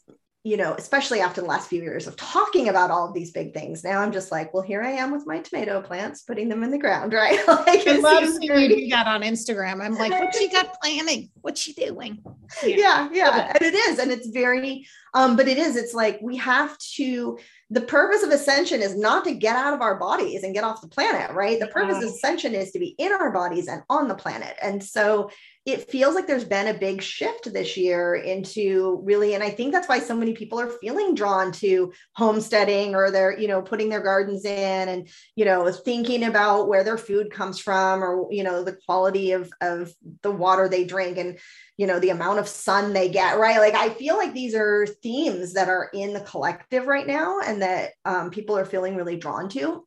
you 0.47 0.55
know, 0.55 0.73
especially 0.75 1.19
after 1.19 1.41
the 1.41 1.47
last 1.47 1.67
few 1.67 1.81
years 1.81 2.07
of 2.07 2.15
talking 2.15 2.69
about 2.69 2.89
all 2.89 3.05
of 3.05 3.13
these 3.13 3.31
big 3.31 3.53
things, 3.53 3.83
now 3.83 3.99
I'm 3.99 4.13
just 4.13 4.31
like, 4.31 4.53
well, 4.53 4.63
here 4.63 4.81
I 4.81 4.91
am 4.91 5.11
with 5.11 5.27
my 5.27 5.41
tomato 5.41 5.81
plants, 5.81 6.21
putting 6.21 6.47
them 6.47 6.63
in 6.63 6.71
the 6.71 6.77
ground, 6.77 7.11
right? 7.21 7.45
like, 7.45 7.85
I 7.85 7.97
love 7.97 8.23
seeing 8.23 8.57
you 8.57 8.69
do 8.69 8.87
that 8.91 9.07
on 9.07 9.23
Instagram. 9.23 9.83
I'm 9.83 9.95
like, 9.95 10.11
what 10.11 10.33
she 10.33 10.47
got 10.51 10.79
planning? 10.81 11.31
What's 11.41 11.59
she 11.59 11.73
doing? 11.73 12.23
Yeah, 12.63 12.77
yeah, 12.77 13.09
yeah. 13.11 13.53
and 13.55 13.61
it 13.61 13.73
is, 13.73 13.99
and 13.99 14.09
it's 14.09 14.27
very, 14.29 14.87
um, 15.13 15.35
but 15.35 15.49
it 15.49 15.57
is. 15.57 15.75
It's 15.75 15.93
like 15.93 16.17
we 16.21 16.37
have 16.37 16.77
to. 16.95 17.37
The 17.69 17.81
purpose 17.81 18.23
of 18.23 18.29
ascension 18.29 18.81
is 18.81 18.97
not 18.97 19.25
to 19.25 19.33
get 19.33 19.57
out 19.57 19.73
of 19.73 19.81
our 19.81 19.99
bodies 19.99 20.43
and 20.43 20.53
get 20.53 20.63
off 20.63 20.79
the 20.79 20.87
planet, 20.87 21.31
right? 21.35 21.59
The 21.59 21.67
purpose 21.67 21.97
of 21.97 22.03
ascension 22.03 22.55
is 22.55 22.71
to 22.71 22.79
be 22.79 22.95
in 22.97 23.11
our 23.11 23.33
bodies 23.33 23.67
and 23.67 23.83
on 23.89 24.07
the 24.07 24.15
planet, 24.15 24.55
and 24.61 24.81
so 24.81 25.29
it 25.67 25.91
feels 25.91 26.15
like 26.15 26.27
there's 26.27 26.45
been 26.45 26.73
a 26.73 26.79
big 26.79 27.01
shift 27.01 27.51
this 27.51 27.75
year 27.75 28.15
into 28.15 29.01
really 29.03 29.35
and 29.35 29.43
i 29.43 29.49
think 29.49 29.73
that's 29.73 29.89
why 29.89 29.99
so 29.99 30.15
many 30.15 30.33
people 30.33 30.57
are 30.59 30.69
feeling 30.69 31.13
drawn 31.13 31.51
to 31.51 31.91
homesteading 32.13 32.95
or 32.95 33.11
they're 33.11 33.37
you 33.37 33.49
know 33.49 33.61
putting 33.61 33.89
their 33.89 33.99
gardens 33.99 34.45
in 34.45 34.87
and 34.87 35.09
you 35.35 35.43
know 35.43 35.69
thinking 35.69 36.23
about 36.23 36.69
where 36.69 36.85
their 36.85 36.97
food 36.97 37.29
comes 37.29 37.59
from 37.59 38.01
or 38.01 38.31
you 38.31 38.43
know 38.43 38.63
the 38.63 38.77
quality 38.85 39.33
of 39.33 39.51
of 39.59 39.93
the 40.23 40.31
water 40.31 40.69
they 40.69 40.85
drink 40.85 41.17
and 41.17 41.37
you 41.75 41.85
know 41.85 41.99
the 41.99 42.11
amount 42.11 42.39
of 42.39 42.47
sun 42.47 42.93
they 42.93 43.09
get 43.09 43.37
right? 43.37 43.59
Like 43.59 43.75
i 43.75 43.89
feel 43.89 44.15
like 44.15 44.33
these 44.33 44.55
are 44.55 44.87
themes 44.87 45.53
that 45.53 45.67
are 45.67 45.89
in 45.93 46.13
the 46.13 46.21
collective 46.21 46.87
right 46.87 47.05
now 47.05 47.41
and 47.45 47.61
that 47.61 47.91
um, 48.05 48.31
people 48.31 48.57
are 48.57 48.65
feeling 48.65 48.95
really 48.95 49.17
drawn 49.17 49.49
to. 49.49 49.85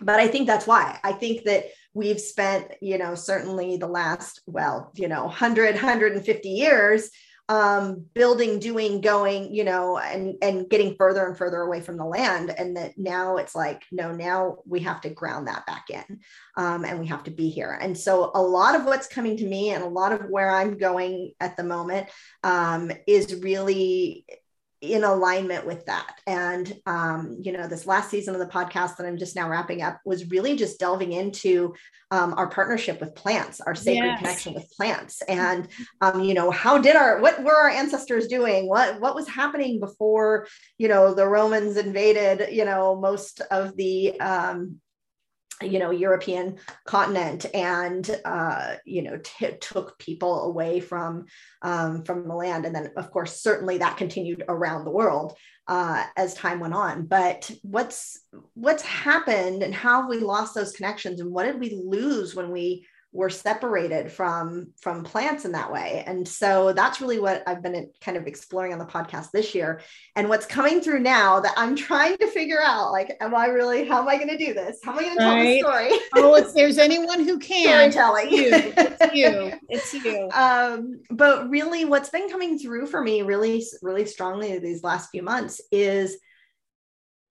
But 0.00 0.20
i 0.20 0.28
think 0.28 0.46
that's 0.46 0.66
why. 0.66 1.00
I 1.02 1.12
think 1.12 1.44
that 1.44 1.64
we've 1.94 2.20
spent 2.20 2.72
you 2.80 2.98
know 2.98 3.14
certainly 3.14 3.76
the 3.76 3.86
last 3.86 4.42
well 4.46 4.90
you 4.94 5.08
know 5.08 5.24
100 5.24 5.74
150 5.74 6.48
years 6.48 7.10
um, 7.48 8.06
building 8.14 8.58
doing 8.58 9.02
going 9.02 9.54
you 9.54 9.64
know 9.64 9.98
and 9.98 10.36
and 10.40 10.68
getting 10.70 10.96
further 10.96 11.26
and 11.26 11.36
further 11.36 11.60
away 11.60 11.80
from 11.80 11.96
the 11.98 12.04
land. 12.04 12.54
And 12.56 12.76
that 12.76 12.96
now 12.96 13.36
it's 13.36 13.54
like 13.54 13.82
no 13.92 14.12
now 14.12 14.56
we 14.66 14.80
have 14.80 15.02
to 15.02 15.10
ground 15.10 15.48
that 15.48 15.66
back 15.66 15.86
in 15.90 16.20
um, 16.56 16.84
and 16.84 16.98
we 16.98 17.06
have 17.08 17.24
to 17.24 17.30
be 17.30 17.50
here. 17.50 17.78
And 17.78 17.96
so 17.96 18.30
a 18.34 18.40
lot 18.40 18.74
of 18.74 18.86
what's 18.86 19.08
coming 19.08 19.36
to 19.36 19.46
me 19.46 19.70
and 19.70 19.84
a 19.84 19.88
lot 19.88 20.12
of 20.12 20.22
where 20.30 20.50
i'm 20.50 20.78
going 20.78 21.32
at 21.40 21.56
the 21.56 21.64
moment 21.64 22.08
um, 22.42 22.90
is 23.06 23.34
really 23.42 24.24
in 24.80 25.04
alignment 25.04 25.66
with 25.66 25.86
that. 25.86 26.18
And, 26.26 26.72
um, 26.86 27.38
you 27.40 27.52
know, 27.52 27.66
this 27.66 27.86
last 27.86 28.10
season 28.10 28.34
of 28.34 28.40
the 28.40 28.46
podcast 28.46 28.96
that 28.96 29.06
I'm 29.06 29.16
just 29.16 29.34
now 29.34 29.48
wrapping 29.48 29.82
up 29.82 30.00
was 30.04 30.30
really 30.30 30.56
just 30.56 30.78
delving 30.78 31.12
into 31.12 31.74
um, 32.10 32.34
our 32.34 32.48
partnership 32.48 33.00
with 33.00 33.14
plants, 33.14 33.60
our 33.60 33.74
sacred 33.74 34.08
yes. 34.08 34.18
connection 34.18 34.54
with 34.54 34.70
plants. 34.76 35.22
And, 35.22 35.68
um, 36.00 36.22
you 36.22 36.34
know, 36.34 36.50
how 36.50 36.78
did 36.78 36.96
our, 36.96 37.20
what 37.20 37.42
were 37.42 37.56
our 37.56 37.70
ancestors 37.70 38.26
doing? 38.26 38.68
What, 38.68 39.00
what 39.00 39.14
was 39.14 39.28
happening 39.28 39.80
before, 39.80 40.46
you 40.78 40.88
know, 40.88 41.14
the 41.14 41.26
Romans 41.26 41.76
invaded, 41.76 42.52
you 42.52 42.64
know, 42.64 43.00
most 43.00 43.40
of 43.50 43.76
the, 43.76 44.20
um, 44.20 44.80
you 45.64 45.78
know 45.78 45.90
european 45.90 46.56
continent 46.86 47.46
and 47.54 48.20
uh, 48.24 48.74
you 48.84 49.02
know 49.02 49.18
t- 49.22 49.56
took 49.60 49.98
people 49.98 50.44
away 50.44 50.80
from 50.80 51.26
um, 51.62 52.04
from 52.04 52.28
the 52.28 52.34
land. 52.34 52.66
And 52.66 52.74
then 52.74 52.90
of 52.96 53.10
course 53.10 53.40
certainly 53.40 53.78
that 53.78 53.96
continued 53.96 54.44
around 54.48 54.84
the 54.84 54.90
world 54.90 55.36
uh, 55.66 56.04
as 56.16 56.34
time 56.34 56.60
went 56.60 56.74
on. 56.74 57.06
But 57.06 57.50
what's 57.62 58.20
what's 58.54 58.82
happened 58.82 59.62
and 59.62 59.74
how 59.74 60.02
have 60.02 60.10
we 60.10 60.18
lost 60.18 60.54
those 60.54 60.72
connections 60.72 61.20
and 61.20 61.30
what 61.30 61.44
did 61.44 61.58
we 61.58 61.80
lose 61.84 62.34
when 62.34 62.50
we 62.50 62.86
were 63.14 63.30
separated 63.30 64.10
from 64.10 64.72
from 64.80 65.04
plants 65.04 65.44
in 65.44 65.52
that 65.52 65.72
way. 65.72 66.02
And 66.04 66.26
so 66.26 66.72
that's 66.72 67.00
really 67.00 67.20
what 67.20 67.44
i've 67.46 67.62
been 67.62 67.90
kind 68.00 68.16
of 68.16 68.26
exploring 68.26 68.72
on 68.72 68.80
the 68.80 68.84
podcast 68.84 69.30
this 69.30 69.54
year. 69.54 69.80
And 70.16 70.28
what's 70.28 70.46
coming 70.46 70.80
through 70.80 70.98
now 70.98 71.38
that 71.40 71.54
i'm 71.56 71.76
trying 71.76 72.18
to 72.18 72.26
figure 72.26 72.60
out 72.60 72.90
like 72.90 73.16
am 73.20 73.34
i 73.34 73.46
really 73.46 73.86
how 73.86 74.02
am 74.02 74.08
i 74.08 74.16
going 74.16 74.28
to 74.28 74.36
do 74.36 74.52
this? 74.52 74.80
How 74.84 74.92
am 74.92 74.98
i 74.98 75.02
going 75.02 75.16
to 75.16 75.20
tell 75.20 75.36
the 75.36 75.58
story? 75.60 76.00
Oh 76.16 76.34
if 76.34 76.52
there's 76.54 76.76
anyone 76.76 77.24
who 77.24 77.38
can 77.50 77.90
storytelling 77.90 78.32
you. 78.32 78.50
It's 78.52 79.14
you. 79.14 79.52
It's 79.68 79.94
you. 79.94 80.28
Um 80.34 81.00
but 81.10 81.48
really 81.48 81.84
what's 81.84 82.10
been 82.10 82.28
coming 82.28 82.58
through 82.58 82.86
for 82.86 83.00
me 83.00 83.22
really 83.22 83.64
really 83.80 84.06
strongly 84.06 84.58
these 84.58 84.82
last 84.82 85.10
few 85.10 85.22
months 85.22 85.60
is 85.70 86.16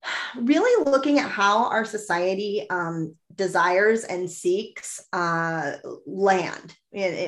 really 0.39 0.83
looking 0.89 1.19
at 1.19 1.29
how 1.29 1.65
our 1.65 1.85
society 1.85 2.65
um, 2.69 3.15
desires 3.35 4.03
and 4.03 4.29
seeks 4.29 5.01
uh, 5.13 5.73
land, 6.05 6.75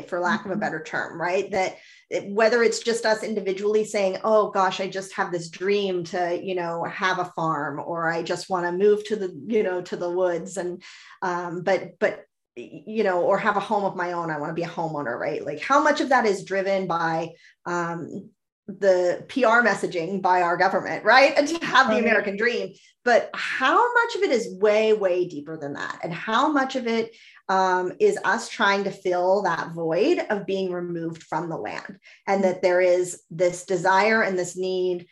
for 0.07 0.19
lack 0.19 0.45
of 0.45 0.51
a 0.51 0.53
mm-hmm. 0.53 0.59
better 0.59 0.83
term, 0.83 1.19
right? 1.19 1.49
That 1.51 1.77
whether 2.25 2.63
it's 2.63 2.79
just 2.79 3.05
us 3.05 3.23
individually 3.23 3.85
saying, 3.85 4.17
"Oh 4.23 4.51
gosh, 4.51 4.79
I 4.79 4.87
just 4.87 5.13
have 5.13 5.31
this 5.31 5.49
dream 5.49 6.03
to, 6.05 6.39
you 6.41 6.55
know, 6.55 6.83
have 6.83 7.19
a 7.19 7.31
farm," 7.35 7.81
or 7.83 8.09
"I 8.11 8.23
just 8.23 8.49
want 8.49 8.65
to 8.65 8.71
move 8.71 9.03
to 9.05 9.15
the, 9.15 9.43
you 9.47 9.63
know, 9.63 9.81
to 9.81 9.95
the 9.95 10.09
woods," 10.09 10.57
and 10.57 10.81
um, 11.21 11.63
but 11.63 11.99
but 11.99 12.25
you 12.55 13.03
know, 13.03 13.21
or 13.21 13.37
have 13.37 13.57
a 13.57 13.61
home 13.61 13.83
of 13.83 13.95
my 13.95 14.13
own. 14.13 14.29
I 14.29 14.39
want 14.39 14.49
to 14.51 14.53
be 14.53 14.63
a 14.63 14.67
homeowner, 14.67 15.17
right? 15.17 15.45
Like 15.45 15.61
how 15.61 15.83
much 15.83 15.99
of 15.99 16.09
that 16.09 16.25
is 16.25 16.45
driven 16.45 16.87
by 16.87 17.29
um, 17.65 18.29
the 18.67 19.23
PR 19.29 19.61
messaging 19.65 20.21
by 20.21 20.41
our 20.41 20.57
government, 20.57 21.03
right? 21.03 21.33
And 21.37 21.47
to 21.47 21.65
have 21.65 21.89
the 21.89 21.99
American 21.99 22.35
dream. 22.35 22.73
But 23.03 23.29
how 23.35 23.93
much 23.93 24.15
of 24.15 24.23
it 24.23 24.31
is 24.31 24.57
way, 24.59 24.93
way 24.93 25.27
deeper 25.27 25.57
than 25.57 25.73
that? 25.73 25.99
And 26.03 26.11
how 26.11 26.51
much 26.51 26.75
of 26.75 26.87
it 26.87 27.15
um, 27.47 27.93
is 27.99 28.17
us 28.23 28.49
trying 28.49 28.83
to 28.85 28.91
fill 28.91 29.43
that 29.43 29.73
void 29.73 30.25
of 30.31 30.47
being 30.47 30.71
removed 30.71 31.21
from 31.23 31.49
the 31.49 31.57
land? 31.57 31.99
And 32.25 32.43
that 32.43 32.63
there 32.63 32.81
is 32.81 33.21
this 33.29 33.65
desire 33.65 34.23
and 34.23 34.37
this 34.37 34.57
need 34.57 35.05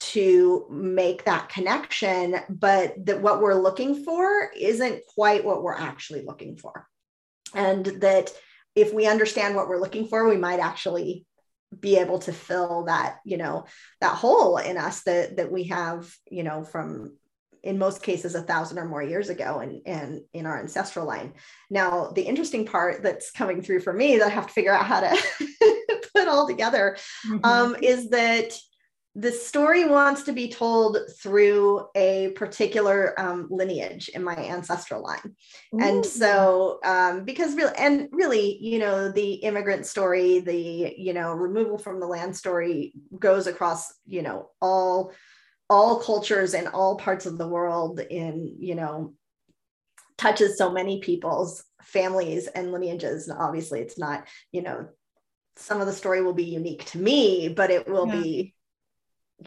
to 0.00 0.66
make 0.70 1.24
that 1.24 1.48
connection, 1.48 2.36
but 2.48 2.94
that 3.06 3.20
what 3.20 3.40
we're 3.40 3.54
looking 3.54 4.04
for 4.04 4.50
isn't 4.56 5.00
quite 5.14 5.44
what 5.44 5.62
we're 5.62 5.76
actually 5.76 6.22
looking 6.22 6.56
for. 6.56 6.86
And 7.54 7.86
that 7.86 8.32
if 8.74 8.92
we 8.92 9.06
understand 9.06 9.54
what 9.54 9.68
we're 9.68 9.80
looking 9.80 10.06
for, 10.06 10.28
we 10.28 10.36
might 10.36 10.60
actually 10.60 11.26
be 11.78 11.96
able 11.96 12.18
to 12.18 12.32
fill 12.32 12.84
that 12.84 13.18
you 13.24 13.36
know 13.36 13.64
that 14.00 14.14
hole 14.14 14.58
in 14.58 14.76
us 14.76 15.02
that 15.02 15.36
that 15.36 15.50
we 15.50 15.64
have 15.64 16.12
you 16.30 16.42
know 16.42 16.64
from 16.64 17.16
in 17.62 17.78
most 17.78 18.02
cases 18.02 18.34
a 18.34 18.42
thousand 18.42 18.78
or 18.78 18.84
more 18.84 19.02
years 19.02 19.28
ago 19.28 19.60
and 19.60 19.82
and 19.86 20.22
in 20.32 20.46
our 20.46 20.60
ancestral 20.60 21.06
line 21.06 21.32
now 21.70 22.10
the 22.14 22.22
interesting 22.22 22.66
part 22.66 23.02
that's 23.02 23.30
coming 23.30 23.62
through 23.62 23.80
for 23.80 23.92
me 23.92 24.18
that 24.18 24.26
i 24.26 24.30
have 24.30 24.46
to 24.46 24.52
figure 24.52 24.72
out 24.72 24.84
how 24.84 25.00
to 25.00 25.22
put 26.14 26.28
all 26.28 26.46
together 26.46 26.96
mm-hmm. 27.26 27.44
um, 27.44 27.76
is 27.80 28.10
that 28.10 28.52
the 29.14 29.30
story 29.30 29.84
wants 29.84 30.22
to 30.22 30.32
be 30.32 30.48
told 30.48 30.96
through 31.20 31.86
a 31.94 32.30
particular 32.34 33.18
um, 33.20 33.46
lineage 33.50 34.08
in 34.08 34.24
my 34.24 34.34
ancestral 34.34 35.02
line 35.02 35.36
Ooh. 35.74 35.80
and 35.82 36.06
so 36.06 36.78
um, 36.84 37.24
because 37.24 37.54
really 37.54 37.74
and 37.76 38.08
really 38.10 38.58
you 38.60 38.78
know 38.78 39.10
the 39.10 39.34
immigrant 39.34 39.86
story 39.86 40.40
the 40.40 40.94
you 40.96 41.12
know 41.12 41.32
removal 41.32 41.78
from 41.78 42.00
the 42.00 42.06
land 42.06 42.36
story 42.36 42.94
goes 43.18 43.46
across 43.46 43.92
you 44.06 44.22
know 44.22 44.50
all 44.60 45.12
all 45.68 46.00
cultures 46.00 46.54
and 46.54 46.68
all 46.68 46.96
parts 46.96 47.26
of 47.26 47.38
the 47.38 47.48
world 47.48 48.00
in 48.00 48.56
you 48.58 48.74
know 48.74 49.14
touches 50.16 50.56
so 50.56 50.70
many 50.70 51.00
people's 51.00 51.64
families 51.82 52.46
and 52.46 52.72
lineages 52.72 53.28
and 53.28 53.38
obviously 53.38 53.80
it's 53.80 53.98
not 53.98 54.26
you 54.52 54.62
know 54.62 54.88
some 55.56 55.80
of 55.80 55.86
the 55.86 55.92
story 55.92 56.22
will 56.22 56.32
be 56.32 56.44
unique 56.44 56.84
to 56.86 56.98
me 56.98 57.48
but 57.48 57.70
it 57.70 57.86
will 57.86 58.06
yeah. 58.06 58.20
be 58.20 58.54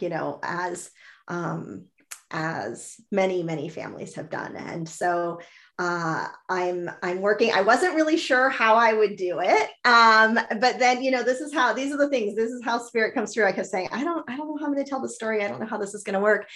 you 0.01 0.09
know, 0.09 0.39
as 0.43 0.89
um, 1.27 1.85
as 2.31 2.99
many 3.11 3.43
many 3.43 3.69
families 3.69 4.15
have 4.15 4.29
done. 4.29 4.55
And 4.55 4.87
so 4.87 5.39
uh, 5.77 6.27
I'm 6.49 6.89
I'm 7.03 7.21
working. 7.21 7.51
I 7.53 7.61
wasn't 7.61 7.95
really 7.95 8.17
sure 8.17 8.49
how 8.49 8.75
I 8.75 8.93
would 8.93 9.15
do 9.15 9.39
it, 9.41 9.69
um, 9.85 10.39
but 10.59 10.79
then 10.79 11.03
you 11.03 11.11
know 11.11 11.23
this 11.23 11.41
is 11.41 11.53
how 11.53 11.73
these 11.73 11.93
are 11.93 11.97
the 11.97 12.09
things. 12.09 12.35
This 12.35 12.51
is 12.51 12.63
how 12.63 12.77
spirit 12.79 13.13
comes 13.13 13.33
through. 13.33 13.45
I 13.45 13.51
kept 13.51 13.67
saying 13.67 13.89
I 13.91 14.03
don't 14.03 14.29
I 14.29 14.37
don't 14.37 14.47
know 14.47 14.57
how 14.57 14.65
I'm 14.65 14.73
going 14.73 14.83
to 14.83 14.89
tell 14.89 15.01
the 15.01 15.09
story. 15.09 15.43
I 15.43 15.47
don't 15.47 15.59
know 15.59 15.67
how 15.67 15.77
this 15.77 15.93
is 15.93 16.03
going 16.03 16.13
to 16.15 16.19
work. 16.19 16.47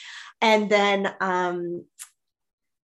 And 0.41 0.69
then 0.69 1.13
um, 1.19 1.85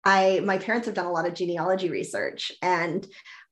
I 0.04 0.42
my 0.44 0.58
parents 0.58 0.86
have 0.86 0.96
done 0.96 1.06
a 1.06 1.12
lot 1.12 1.28
of 1.28 1.34
genealogy 1.34 1.90
research, 1.90 2.52
and 2.62 3.06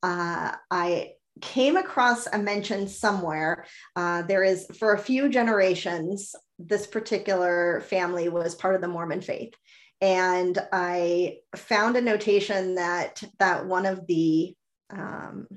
uh, 0.04 0.51
I 0.70 1.14
came 1.41 1.78
across 1.78 2.28
a 2.28 2.38
mention 2.38 2.88
somewhere. 2.88 3.66
Uh, 3.95 4.22
there 4.24 4.43
is 4.43 4.68
for 4.78 4.93
a 4.93 4.99
few 4.99 5.30
generations, 5.30 6.36
this 6.68 6.88
particular 6.88 7.82
family 7.88 8.30
was 8.30 8.55
part 8.55 8.76
of 8.76 8.82
the 8.82 8.88
Mormon 8.88 9.22
faith. 9.22 9.53
And 10.01 10.57
I 10.72 11.38
found 11.55 11.95
a 11.95 12.01
notation 12.01 12.76
that 12.76 13.24
that 13.39 13.66
one 13.66 13.86
of 13.86 14.05
the 14.07 14.55
um, 14.89 15.47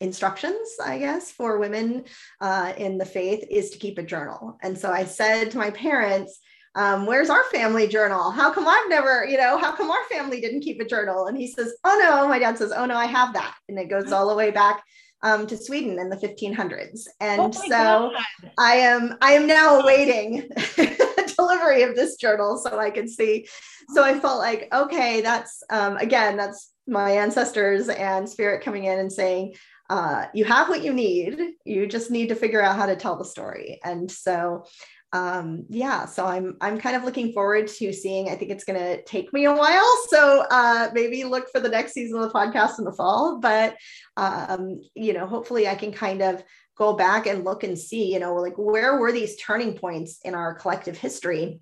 instructions, 0.00 0.68
I 0.84 0.98
guess, 0.98 1.32
for 1.32 1.58
women 1.58 2.04
uh, 2.40 2.74
in 2.76 2.98
the 2.98 3.06
faith 3.06 3.44
is 3.50 3.70
to 3.70 3.78
keep 3.78 3.98
a 3.98 4.02
journal. 4.02 4.58
And 4.62 4.76
so 4.76 4.90
I 4.90 5.04
said 5.04 5.50
to 5.50 5.58
my 5.58 5.70
parents, 5.70 6.38
um, 6.76 7.06
where's 7.06 7.30
our 7.30 7.44
family 7.44 7.86
journal? 7.86 8.30
How 8.30 8.52
come 8.52 8.66
I've 8.66 8.88
never, 8.88 9.24
you 9.24 9.38
know, 9.38 9.58
how 9.58 9.74
come 9.76 9.90
our 9.90 10.04
family 10.10 10.40
didn't 10.40 10.62
keep 10.62 10.80
a 10.80 10.84
journal? 10.84 11.26
And 11.26 11.36
he 11.38 11.46
says, 11.46 11.72
Oh 11.84 11.98
no, 12.02 12.28
my 12.28 12.38
dad 12.38 12.58
says, 12.58 12.72
Oh 12.72 12.84
no, 12.84 12.96
I 12.96 13.06
have 13.06 13.32
that. 13.34 13.54
And 13.68 13.78
it 13.78 13.88
goes 13.88 14.10
all 14.10 14.28
the 14.28 14.34
way 14.34 14.50
back 14.50 14.82
um, 15.24 15.46
to 15.48 15.56
Sweden 15.56 15.98
in 15.98 16.10
the 16.10 16.16
1500s. 16.16 17.06
And 17.20 17.40
oh 17.40 17.50
so 17.50 17.68
God. 17.68 18.12
I 18.58 18.74
am 18.76 19.16
I 19.20 19.32
am 19.32 19.46
now 19.46 19.80
awaiting 19.80 20.48
delivery 21.36 21.82
of 21.82 21.96
this 21.96 22.16
journal 22.16 22.56
so 22.56 22.78
I 22.78 22.90
can 22.90 23.08
see. 23.08 23.46
So 23.92 24.04
I 24.04 24.18
felt 24.18 24.38
like, 24.38 24.68
okay, 24.72 25.20
that's 25.20 25.62
um, 25.70 25.96
again, 25.96 26.36
that's 26.36 26.72
my 26.86 27.10
ancestors 27.12 27.88
and 27.88 28.28
spirit 28.28 28.62
coming 28.62 28.84
in 28.84 28.98
and 28.98 29.12
saying, 29.12 29.54
uh, 29.90 30.26
you 30.32 30.44
have 30.44 30.68
what 30.68 30.84
you 30.84 30.92
need. 30.92 31.38
You 31.64 31.86
just 31.86 32.10
need 32.10 32.28
to 32.28 32.34
figure 32.34 32.62
out 32.62 32.76
how 32.76 32.86
to 32.86 32.96
tell 32.96 33.16
the 33.16 33.24
story. 33.24 33.80
And 33.84 34.10
so 34.10 34.64
um, 35.14 35.64
yeah, 35.68 36.06
so 36.06 36.26
I'm 36.26 36.56
I'm 36.60 36.76
kind 36.76 36.96
of 36.96 37.04
looking 37.04 37.32
forward 37.32 37.68
to 37.68 37.92
seeing. 37.92 38.28
I 38.28 38.34
think 38.34 38.50
it's 38.50 38.64
going 38.64 38.80
to 38.80 39.00
take 39.04 39.32
me 39.32 39.44
a 39.44 39.54
while, 39.54 39.94
so 40.08 40.44
uh, 40.50 40.90
maybe 40.92 41.22
look 41.22 41.48
for 41.52 41.60
the 41.60 41.68
next 41.68 41.92
season 41.92 42.20
of 42.20 42.24
the 42.24 42.36
podcast 42.36 42.80
in 42.80 42.84
the 42.84 42.92
fall. 42.92 43.38
But 43.38 43.76
um, 44.16 44.80
you 44.96 45.12
know, 45.12 45.28
hopefully, 45.28 45.68
I 45.68 45.76
can 45.76 45.92
kind 45.92 46.20
of 46.20 46.42
go 46.76 46.94
back 46.94 47.28
and 47.28 47.44
look 47.44 47.62
and 47.62 47.78
see, 47.78 48.12
you 48.12 48.18
know, 48.18 48.34
like 48.34 48.54
where 48.56 48.98
were 48.98 49.12
these 49.12 49.36
turning 49.36 49.78
points 49.78 50.18
in 50.24 50.34
our 50.34 50.52
collective 50.52 50.98
history, 50.98 51.60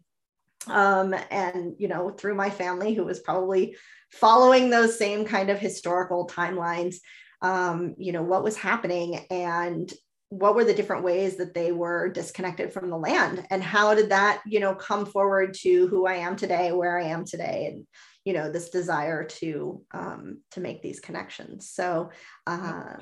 um, 0.67 1.15
and 1.31 1.75
you 1.79 1.89
know, 1.89 2.09
through 2.09 2.35
my 2.35 2.49
family, 2.49 2.95
who 2.95 3.05
was 3.05 3.21
probably 3.21 3.77
following 4.13 4.71
those 4.71 4.97
same 4.97 5.27
kind 5.27 5.51
of 5.51 5.59
historical 5.59 6.27
timelines. 6.27 6.97
Um, 7.43 7.97
you 7.99 8.13
know 8.13 8.23
what 8.23 8.45
was 8.45 8.57
happening 8.57 9.27
and 9.29 9.93
what 10.33 10.55
were 10.55 10.65
the 10.65 10.73
different 10.73 11.05
ways 11.05 11.37
that 11.37 11.53
they 11.53 11.73
were 11.73 12.09
disconnected 12.09 12.73
from 12.73 12.89
the 12.89 12.97
land? 12.97 13.47
And 13.51 13.63
how 13.63 13.95
did 13.95 14.09
that 14.09 14.41
you 14.47 14.61
know 14.61 14.75
come 14.75 15.05
forward 15.05 15.53
to 15.61 15.89
who 15.89 16.07
i 16.07 16.15
am 16.15 16.37
today 16.37 16.73
where 16.73 16.99
i 16.99 17.05
am 17.05 17.27
today 17.27 17.71
and 17.71 17.87
you 18.25 18.33
know 18.33 18.51
this 18.51 18.71
desire 18.71 19.25
to 19.25 19.83
um 19.93 20.39
to 20.53 20.61
make 20.61 20.81
these 20.81 21.01
connections? 21.01 21.69
So 21.69 22.11
uh 22.47 22.95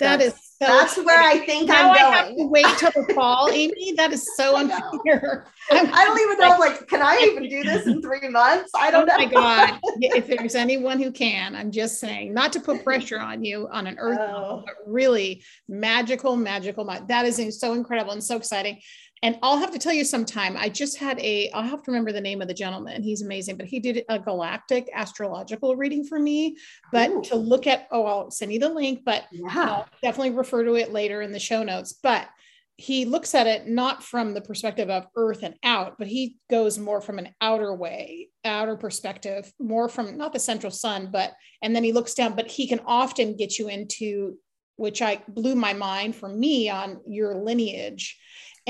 that 0.00 0.20
is 0.20 0.34
so 0.62 0.66
that's 0.66 0.98
where 0.98 1.22
I 1.22 1.38
think 1.46 1.68
now 1.68 1.90
I'm 1.90 1.96
going. 1.96 2.14
I 2.14 2.16
have 2.18 2.36
to 2.36 2.46
wait 2.48 2.66
till 2.76 2.90
the 2.90 3.14
fall, 3.14 3.48
Amy. 3.50 3.94
That 3.96 4.12
is 4.12 4.28
so 4.36 4.56
unfair. 4.58 5.46
I 5.70 6.04
don't 6.04 6.20
even 6.20 6.38
know. 6.38 6.58
Like, 6.58 6.86
can 6.86 7.00
I 7.00 7.16
even 7.30 7.48
do 7.48 7.62
this 7.62 7.86
in 7.86 8.02
three 8.02 8.28
months? 8.28 8.70
I 8.76 8.90
don't 8.90 9.08
oh 9.10 9.16
know. 9.16 9.24
my 9.24 9.32
God. 9.32 9.80
if 10.00 10.26
there's 10.36 10.54
anyone 10.54 11.00
who 11.00 11.12
can, 11.12 11.56
I'm 11.56 11.70
just 11.70 11.98
saying, 11.98 12.34
not 12.34 12.52
to 12.52 12.60
put 12.60 12.84
pressure 12.84 13.18
on 13.18 13.42
you 13.42 13.70
on 13.72 13.86
an 13.86 13.96
earth, 13.98 14.18
oh. 14.20 14.62
but 14.66 14.74
really 14.86 15.42
magical, 15.66 16.36
magical. 16.36 16.84
That 17.08 17.24
is 17.24 17.58
so 17.58 17.72
incredible 17.72 18.12
and 18.12 18.22
so 18.22 18.36
exciting 18.36 18.80
and 19.22 19.38
I'll 19.42 19.58
have 19.58 19.72
to 19.72 19.78
tell 19.78 19.92
you 19.92 20.04
sometime. 20.04 20.56
I 20.56 20.70
just 20.70 20.96
had 20.96 21.20
a, 21.20 21.50
I'll 21.50 21.62
have 21.62 21.82
to 21.82 21.90
remember 21.90 22.10
the 22.12 22.22
name 22.22 22.40
of 22.40 22.48
the 22.48 22.54
gentleman. 22.54 23.02
He's 23.02 23.20
amazing, 23.22 23.56
but 23.56 23.66
he 23.66 23.78
did 23.78 24.04
a 24.08 24.18
galactic 24.18 24.88
astrological 24.94 25.76
reading 25.76 26.04
for 26.04 26.18
me. 26.18 26.56
But 26.90 27.10
Ooh. 27.10 27.22
to 27.24 27.36
look 27.36 27.66
at, 27.66 27.86
oh, 27.90 28.06
I'll 28.06 28.30
send 28.30 28.52
you 28.52 28.58
the 28.58 28.70
link, 28.70 29.02
but 29.04 29.24
yeah. 29.30 29.48
I'll 29.52 29.88
definitely 30.02 30.30
refer 30.30 30.64
to 30.64 30.74
it 30.76 30.92
later 30.92 31.20
in 31.20 31.32
the 31.32 31.38
show 31.38 31.62
notes. 31.62 31.92
But 32.02 32.28
he 32.76 33.04
looks 33.04 33.34
at 33.34 33.46
it 33.46 33.68
not 33.68 34.02
from 34.02 34.32
the 34.32 34.40
perspective 34.40 34.88
of 34.88 35.06
earth 35.14 35.42
and 35.42 35.54
out, 35.62 35.98
but 35.98 36.06
he 36.06 36.38
goes 36.48 36.78
more 36.78 37.02
from 37.02 37.18
an 37.18 37.34
outer 37.42 37.74
way, 37.74 38.30
outer 38.42 38.74
perspective, 38.74 39.52
more 39.58 39.86
from 39.86 40.16
not 40.16 40.32
the 40.32 40.38
central 40.38 40.70
sun, 40.70 41.10
but, 41.12 41.34
and 41.60 41.76
then 41.76 41.84
he 41.84 41.92
looks 41.92 42.14
down, 42.14 42.34
but 42.34 42.46
he 42.46 42.66
can 42.66 42.80
often 42.86 43.36
get 43.36 43.58
you 43.58 43.68
into, 43.68 44.38
which 44.76 45.02
I 45.02 45.20
blew 45.28 45.54
my 45.54 45.74
mind 45.74 46.16
for 46.16 46.26
me 46.30 46.70
on 46.70 47.00
your 47.06 47.34
lineage 47.34 48.18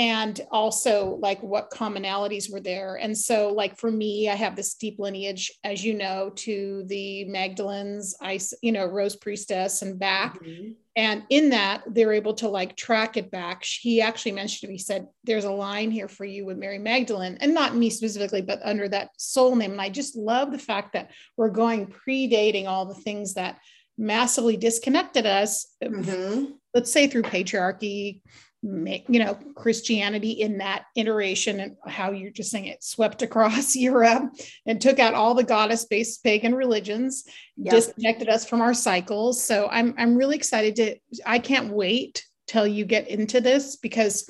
and 0.01 0.41
also 0.51 1.19
like 1.21 1.43
what 1.43 1.71
commonalities 1.71 2.51
were 2.51 2.59
there. 2.59 2.97
And 2.97 3.17
so, 3.17 3.53
like 3.53 3.77
for 3.77 3.91
me, 3.91 4.31
I 4.31 4.35
have 4.35 4.57
this 4.57 4.73
deep 4.73 4.99
lineage, 4.99 5.53
as 5.63 5.85
you 5.85 5.93
know, 5.93 6.31
to 6.37 6.85
the 6.87 7.27
Magdalens, 7.27 8.15
I, 8.19 8.41
you 8.63 8.73
know, 8.73 8.87
Rose 8.87 9.17
Priestess 9.17 9.83
and 9.83 9.99
back. 9.99 10.43
Mm-hmm. 10.43 10.71
And 10.97 11.25
in 11.29 11.51
that, 11.51 11.83
they're 11.87 12.15
able 12.15 12.33
to 12.37 12.49
like 12.49 12.79
track 12.79 13.19
it 13.19 13.31
back. 13.31 13.63
He 13.63 14.01
actually 14.01 14.33
mentioned 14.33 14.63
to 14.63 14.69
me, 14.69 14.75
he 14.75 14.79
said, 14.79 15.07
There's 15.25 15.45
a 15.45 15.53
line 15.53 15.91
here 15.91 16.09
for 16.09 16.25
you 16.25 16.47
with 16.47 16.57
Mary 16.57 16.79
Magdalene, 16.79 17.37
and 17.39 17.53
not 17.53 17.77
me 17.77 17.91
specifically, 17.91 18.41
but 18.41 18.61
under 18.65 18.89
that 18.89 19.11
soul 19.19 19.55
name. 19.55 19.73
And 19.73 19.83
I 19.83 19.91
just 19.91 20.17
love 20.17 20.51
the 20.51 20.59
fact 20.59 20.95
that 20.95 21.11
we're 21.37 21.51
going 21.51 21.89
predating 21.89 22.67
all 22.67 22.87
the 22.87 22.95
things 22.95 23.35
that 23.35 23.59
massively 23.99 24.57
disconnected 24.57 25.27
us, 25.27 25.75
mm-hmm. 25.85 26.53
let's 26.73 26.91
say 26.91 27.07
through 27.07 27.25
patriarchy, 27.25 28.23
you 28.63 29.19
know 29.19 29.39
christianity 29.55 30.33
in 30.33 30.59
that 30.59 30.85
iteration 30.95 31.61
and 31.61 31.77
how 31.87 32.11
you're 32.11 32.31
just 32.31 32.51
saying 32.51 32.67
it 32.67 32.85
swept 32.85 33.23
across 33.23 33.75
europe 33.77 34.31
and 34.67 34.81
took 34.81 34.99
out 34.99 35.15
all 35.15 35.35
the 35.35 35.43
goddess 35.43 35.87
based 35.87 36.23
pagan 36.23 36.55
religions 36.55 37.25
yep. 37.57 37.73
disconnected 37.73 38.29
us 38.29 38.45
from 38.47 38.61
our 38.61 38.75
cycles 38.75 39.43
so 39.43 39.67
i'm 39.71 39.95
i'm 39.97 40.15
really 40.15 40.37
excited 40.37 40.77
to 40.77 40.95
i 41.25 41.39
can't 41.39 41.73
wait 41.73 42.27
till 42.47 42.67
you 42.67 42.85
get 42.85 43.09
into 43.09 43.41
this 43.41 43.77
because 43.77 44.29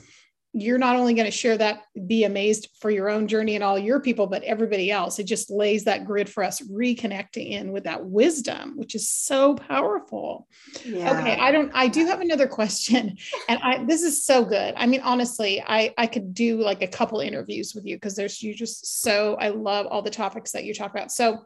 you're 0.52 0.78
not 0.78 0.96
only 0.96 1.14
going 1.14 1.26
to 1.26 1.30
share 1.30 1.56
that, 1.56 1.82
be 2.06 2.24
amazed 2.24 2.70
for 2.80 2.90
your 2.90 3.08
own 3.08 3.28
journey 3.28 3.54
and 3.54 3.62
all 3.62 3.78
your 3.78 4.00
people, 4.00 4.26
but 4.26 4.42
everybody 4.42 4.90
else. 4.90 5.18
It 5.18 5.24
just 5.24 5.48
lays 5.48 5.84
that 5.84 6.04
grid 6.04 6.28
for 6.28 6.42
us 6.42 6.60
reconnecting 6.60 7.50
in 7.50 7.70
with 7.70 7.84
that 7.84 8.04
wisdom, 8.04 8.76
which 8.76 8.96
is 8.96 9.08
so 9.08 9.54
powerful. 9.54 10.48
Yeah. 10.84 11.18
Okay, 11.18 11.36
I 11.38 11.52
don't. 11.52 11.70
I 11.72 11.86
do 11.86 12.06
have 12.06 12.20
another 12.20 12.48
question, 12.48 13.16
and 13.48 13.60
I 13.62 13.84
this 13.84 14.02
is 14.02 14.24
so 14.24 14.44
good. 14.44 14.74
I 14.76 14.86
mean, 14.86 15.02
honestly, 15.02 15.62
I 15.64 15.94
I 15.96 16.06
could 16.06 16.34
do 16.34 16.60
like 16.60 16.82
a 16.82 16.88
couple 16.88 17.20
interviews 17.20 17.72
with 17.74 17.86
you 17.86 17.96
because 17.96 18.16
there's 18.16 18.42
you 18.42 18.52
just 18.52 19.02
so 19.02 19.36
I 19.36 19.50
love 19.50 19.86
all 19.86 20.02
the 20.02 20.10
topics 20.10 20.50
that 20.52 20.64
you 20.64 20.74
talk 20.74 20.90
about. 20.90 21.12
So 21.12 21.44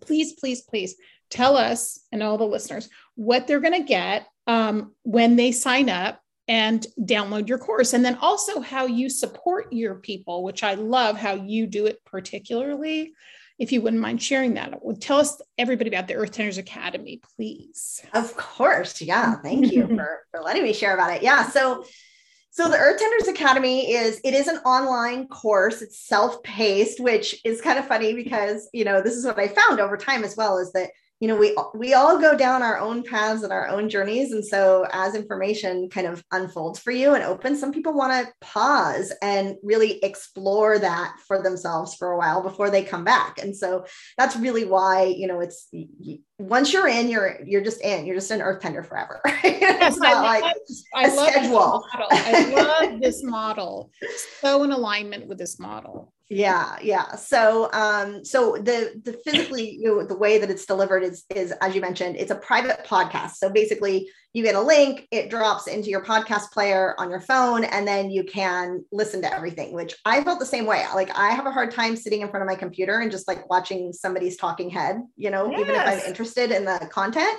please, 0.00 0.34
please, 0.34 0.60
please 0.62 0.96
tell 1.30 1.56
us 1.56 2.00
and 2.12 2.22
all 2.22 2.38
the 2.38 2.44
listeners 2.44 2.88
what 3.14 3.46
they're 3.46 3.60
going 3.60 3.72
to 3.72 3.88
get 3.88 4.26
um, 4.46 4.94
when 5.02 5.36
they 5.36 5.52
sign 5.52 5.88
up 5.88 6.20
and 6.48 6.86
download 7.00 7.48
your 7.48 7.58
course. 7.58 7.92
And 7.92 8.04
then 8.04 8.16
also 8.20 8.60
how 8.60 8.86
you 8.86 9.08
support 9.08 9.72
your 9.72 9.96
people, 9.96 10.44
which 10.44 10.62
I 10.62 10.74
love 10.74 11.16
how 11.16 11.34
you 11.34 11.66
do 11.66 11.86
it 11.86 12.04
particularly. 12.04 13.12
If 13.58 13.72
you 13.72 13.80
wouldn't 13.80 14.02
mind 14.02 14.22
sharing 14.22 14.54
that, 14.54 14.74
tell 15.00 15.18
us 15.18 15.40
everybody 15.56 15.88
about 15.88 16.08
the 16.08 16.14
Earth 16.14 16.32
Tenders 16.32 16.58
Academy, 16.58 17.20
please. 17.36 18.04
Of 18.12 18.36
course. 18.36 19.00
Yeah. 19.00 19.36
Thank 19.36 19.72
you 19.72 19.86
for, 19.96 20.26
for 20.30 20.40
letting 20.40 20.62
me 20.62 20.72
share 20.72 20.94
about 20.94 21.14
it. 21.14 21.22
Yeah. 21.22 21.48
So 21.48 21.84
so 22.56 22.70
the 22.70 22.78
Earth 22.78 22.98
Tenders 22.98 23.28
Academy 23.28 23.92
is 23.92 24.18
it 24.24 24.32
is 24.32 24.46
an 24.46 24.56
online 24.64 25.28
course. 25.28 25.82
It's 25.82 26.00
self-paced, 26.00 27.00
which 27.00 27.38
is 27.44 27.60
kind 27.60 27.78
of 27.78 27.86
funny 27.86 28.14
because 28.14 28.70
you 28.72 28.82
know 28.82 29.02
this 29.02 29.14
is 29.14 29.26
what 29.26 29.38
I 29.38 29.48
found 29.48 29.78
over 29.78 29.98
time 29.98 30.24
as 30.24 30.38
well 30.38 30.56
is 30.56 30.72
that 30.72 30.88
you 31.20 31.28
know 31.28 31.36
we 31.36 31.56
we 31.74 31.94
all 31.94 32.18
go 32.18 32.36
down 32.36 32.62
our 32.62 32.78
own 32.78 33.02
paths 33.02 33.42
and 33.42 33.52
our 33.52 33.68
own 33.68 33.88
journeys. 33.88 34.32
And 34.32 34.44
so 34.44 34.86
as 34.92 35.14
information 35.14 35.88
kind 35.88 36.06
of 36.06 36.22
unfolds 36.30 36.78
for 36.78 36.90
you 36.90 37.14
and 37.14 37.24
opens 37.24 37.58
some 37.58 37.72
people 37.72 37.94
want 37.94 38.12
to 38.12 38.32
pause 38.40 39.12
and 39.22 39.56
really 39.62 39.98
explore 40.02 40.78
that 40.78 41.16
for 41.26 41.42
themselves 41.42 41.94
for 41.94 42.12
a 42.12 42.18
while 42.18 42.42
before 42.42 42.68
they 42.70 42.82
come 42.82 43.04
back. 43.04 43.38
And 43.38 43.56
so 43.56 43.86
that's 44.18 44.36
really 44.36 44.64
why 44.64 45.04
you 45.04 45.26
know 45.26 45.40
it's 45.40 45.68
once 46.38 46.72
you're 46.72 46.88
in 46.88 47.08
you're 47.08 47.38
you're 47.46 47.64
just 47.64 47.80
in 47.80 48.04
you're 48.04 48.16
just 48.16 48.30
an 48.30 48.42
earth 48.42 48.60
tender 48.60 48.82
forever. 48.82 49.20
It's 49.86 49.98
not 49.98 50.16
I 50.16 50.40
like 50.40 50.56
I 50.94 51.06
a 51.06 51.14
love 51.14 51.30
schedule. 51.30 51.84
i 52.10 52.54
love 52.54 53.00
this 53.00 53.22
model. 53.22 53.90
So 54.40 54.64
in 54.64 54.72
alignment 54.72 55.28
with 55.28 55.38
this 55.38 55.58
model 55.60 56.12
yeah 56.28 56.76
yeah. 56.82 57.14
So 57.14 57.70
um 57.72 58.24
so 58.24 58.56
the 58.56 59.00
the 59.04 59.12
physically 59.24 59.70
you 59.70 59.84
know 59.84 60.04
the 60.04 60.16
way 60.16 60.38
that 60.38 60.50
it's 60.50 60.66
delivered 60.66 61.04
is 61.04 61.24
is 61.34 61.52
as 61.60 61.74
you 61.74 61.80
mentioned 61.80 62.16
it's 62.16 62.30
a 62.30 62.36
private 62.36 62.84
podcast. 62.84 63.34
So 63.36 63.48
basically 63.48 64.10
you 64.32 64.42
get 64.42 64.54
a 64.54 64.60
link 64.60 65.06
it 65.12 65.30
drops 65.30 65.66
into 65.66 65.88
your 65.88 66.04
podcast 66.04 66.50
player 66.50 66.94
on 66.98 67.10
your 67.10 67.20
phone 67.20 67.64
and 67.64 67.86
then 67.86 68.10
you 68.10 68.24
can 68.24 68.84
listen 68.92 69.22
to 69.22 69.32
everything 69.32 69.72
which 69.72 69.94
i 70.04 70.22
felt 70.22 70.38
the 70.38 70.46
same 70.46 70.66
way. 70.66 70.84
Like 70.94 71.16
i 71.16 71.30
have 71.30 71.46
a 71.46 71.50
hard 71.52 71.70
time 71.70 71.96
sitting 71.96 72.20
in 72.20 72.28
front 72.28 72.42
of 72.42 72.46
my 72.48 72.56
computer 72.56 72.98
and 72.98 73.10
just 73.10 73.28
like 73.28 73.48
watching 73.48 73.92
somebody's 73.92 74.36
talking 74.36 74.68
head 74.68 75.00
you 75.16 75.30
know 75.30 75.50
yes. 75.50 75.60
even 75.60 75.74
if 75.74 75.86
i'm 75.86 76.00
interested 76.00 76.50
in 76.50 76.64
the 76.64 76.88
content 76.90 77.38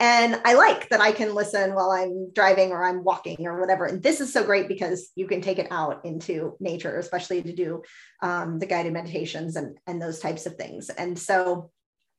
and 0.00 0.40
I 0.44 0.54
like 0.54 0.88
that 0.88 1.00
I 1.00 1.12
can 1.12 1.34
listen 1.34 1.74
while 1.74 1.90
I'm 1.90 2.32
driving 2.32 2.72
or 2.72 2.84
I'm 2.84 3.04
walking 3.04 3.46
or 3.46 3.60
whatever. 3.60 3.86
And 3.86 4.02
this 4.02 4.20
is 4.20 4.32
so 4.32 4.44
great 4.44 4.68
because 4.68 5.10
you 5.14 5.26
can 5.26 5.40
take 5.40 5.58
it 5.58 5.68
out 5.70 6.04
into 6.04 6.56
nature, 6.60 6.98
especially 6.98 7.42
to 7.42 7.52
do 7.52 7.82
um, 8.22 8.58
the 8.58 8.66
guided 8.66 8.92
meditations 8.92 9.56
and, 9.56 9.78
and 9.86 10.02
those 10.02 10.18
types 10.18 10.46
of 10.46 10.56
things. 10.56 10.90
And 10.90 11.18
so 11.18 11.70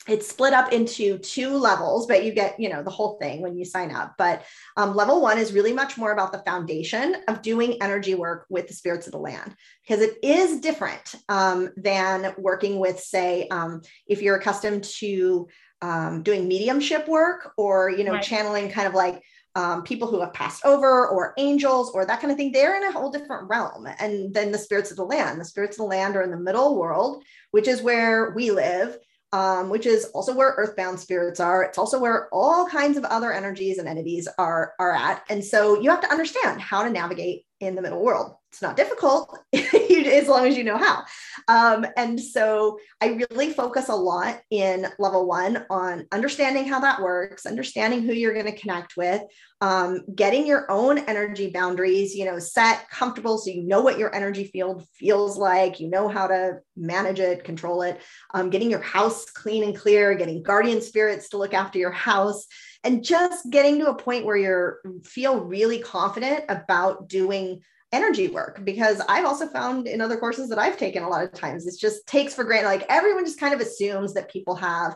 it's 0.08 0.28
split 0.28 0.54
up 0.54 0.72
into 0.72 1.18
two 1.18 1.50
levels, 1.50 2.06
but 2.06 2.24
you 2.24 2.32
get, 2.32 2.60
you 2.60 2.70
know, 2.70 2.84
the 2.84 2.92
whole 2.92 3.18
thing 3.20 3.42
when 3.42 3.58
you 3.58 3.66
sign 3.66 3.90
up. 3.90 4.14
But 4.20 4.44
um, 4.78 4.96
level 4.96 5.20
one 5.20 5.40
is 5.40 5.52
really 5.52 5.74
much 5.74 5.98
more 5.98 6.12
about 6.12 6.32
the 6.32 6.44
foundation 6.46 7.16
of 7.28 7.42
doing 7.42 7.82
energy 7.82 8.14
work 8.14 8.46
with 8.48 8.68
the 8.68 8.76
spirits 8.76 9.08
of 9.08 9.14
the 9.14 9.20
land, 9.20 9.56
because 9.82 10.04
it 10.04 10.18
is 10.22 10.60
different 10.60 11.16
um, 11.28 11.72
than 11.76 12.36
working 12.38 12.78
with, 12.78 13.00
say, 13.00 13.48
um, 13.48 13.82
if 14.06 14.22
you're 14.22 14.36
accustomed 14.36 14.84
to 14.84 15.48
um, 15.82 16.24
doing 16.24 16.48
mediumship 16.48 17.08
work 17.08 17.54
or 17.58 17.90
you 17.90 18.04
know 18.04 18.14
right. 18.14 18.24
channeling 18.24 18.70
kind 18.70 18.88
of 18.88 18.94
like 18.94 19.22
um, 19.56 19.84
people 19.84 20.10
who 20.10 20.20
have 20.20 20.34
passed 20.34 20.66
over 20.66 21.08
or 21.08 21.34
angels 21.38 21.92
or 21.94 22.06
that 22.06 22.20
kind 22.20 22.32
of 22.32 22.38
thing. 22.38 22.52
They're 22.52 22.76
in 22.76 22.84
a 22.84 22.92
whole 22.92 23.10
different 23.10 23.48
realm 23.48 23.88
and 24.00 24.34
then 24.34 24.52
the 24.52 24.58
spirits 24.58 24.92
of 24.92 24.98
the 24.98 25.06
land. 25.06 25.40
The 25.40 25.46
spirits 25.46 25.76
of 25.76 25.84
the 25.84 25.90
land 25.90 26.16
are 26.16 26.24
in 26.24 26.32
the 26.32 26.38
middle 26.38 26.78
world 26.78 27.24
which 27.52 27.70
is 27.70 27.82
where 27.82 28.32
we 28.32 28.52
live 28.52 28.98
um, 29.32 29.70
which 29.70 29.86
is 29.86 30.06
also 30.14 30.34
where 30.34 30.56
earthbound 30.58 30.98
spirits 30.98 31.42
are. 31.42 31.64
It's 31.64 31.78
also 31.78 32.00
where 32.00 32.30
all 32.32 32.68
kinds 32.70 32.98
of 32.98 33.04
other 33.04 33.34
energies 33.34 33.80
and 33.80 33.88
entities 33.88 34.30
are 34.38 34.74
are 34.80 34.94
at. 34.94 35.24
And 35.30 35.44
so 35.44 35.80
you 35.82 35.90
have 35.90 36.02
to 36.02 36.12
understand 36.12 36.62
how 36.62 36.84
to 36.84 36.90
navigate 36.90 37.46
in 37.60 37.76
the 37.76 37.82
middle 37.82 38.04
world 38.04 38.36
it's 38.56 38.62
not 38.62 38.78
difficult 38.78 39.38
as 39.54 40.30
long 40.30 40.48
as 40.48 40.56
you 40.56 40.64
know 40.64 40.78
how. 40.78 41.04
Um, 41.50 41.86
and 41.98 42.18
so 42.18 42.80
I 43.02 43.20
really 43.30 43.52
focus 43.52 43.90
a 43.90 43.96
lot 43.96 44.40
in 44.50 44.88
level 44.98 45.28
one 45.28 45.66
on 45.70 46.06
understanding 46.14 46.66
how 46.66 46.80
that 46.80 47.02
works, 47.02 47.46
understanding 47.46 48.04
who 48.04 48.14
you're 48.14 48.34
going 48.34 48.46
to 48.46 48.58
connect 48.58 48.96
with, 48.96 49.22
um, 49.60 50.04
getting 50.16 50.48
your 50.48 50.72
own 50.72 51.00
energy 51.00 51.52
boundaries, 51.54 52.16
you 52.16 52.24
know, 52.24 52.40
set 52.40 52.90
comfortable 52.90 53.38
so 53.38 53.52
you 53.52 53.64
know 53.68 53.82
what 53.82 54.00
your 54.00 54.16
energy 54.16 54.46
field 54.46 54.88
feels 54.94 55.38
like, 55.38 55.82
you 55.82 55.90
know 55.90 56.08
how 56.08 56.26
to 56.26 56.60
manage 56.78 57.20
it, 57.20 57.44
control 57.44 57.82
it, 57.82 58.00
um, 58.34 58.50
getting 58.50 58.72
your 58.72 58.82
house 58.82 59.26
clean 59.26 59.66
and 59.66 59.76
clear, 59.76 60.16
getting 60.16 60.42
guardian 60.42 60.82
spirits 60.82 61.28
to 61.28 61.38
look 61.38 61.54
after 61.54 61.78
your 61.78 61.92
house 61.92 62.46
and 62.86 63.04
just 63.04 63.50
getting 63.50 63.80
to 63.80 63.90
a 63.90 63.96
point 63.96 64.26
where 64.26 64.38
you're 64.38 64.80
feel 65.04 65.42
really 65.42 65.80
confident 65.80 66.46
about 66.48 67.10
doing 67.10 67.62
energy 67.92 68.28
work 68.28 68.64
because 68.64 69.02
I've 69.08 69.26
also 69.26 69.48
found 69.48 69.88
in 69.88 70.02
other 70.02 70.18
courses 70.18 70.50
that 70.50 70.60
I've 70.60 70.78
taken 70.78 71.04
a 71.04 71.10
lot 71.10 71.24
of 71.24 71.34
times, 71.34 71.66
it 71.66 71.80
just 71.80 72.06
takes 72.08 72.34
for 72.34 72.44
granted, 72.44 72.68
like 72.68 72.86
everyone 72.90 73.26
just 73.26 73.40
kind 73.40 73.54
of 73.54 73.60
assumes 73.60 74.14
that 74.14 74.32
people 74.32 74.56
have 74.56 74.96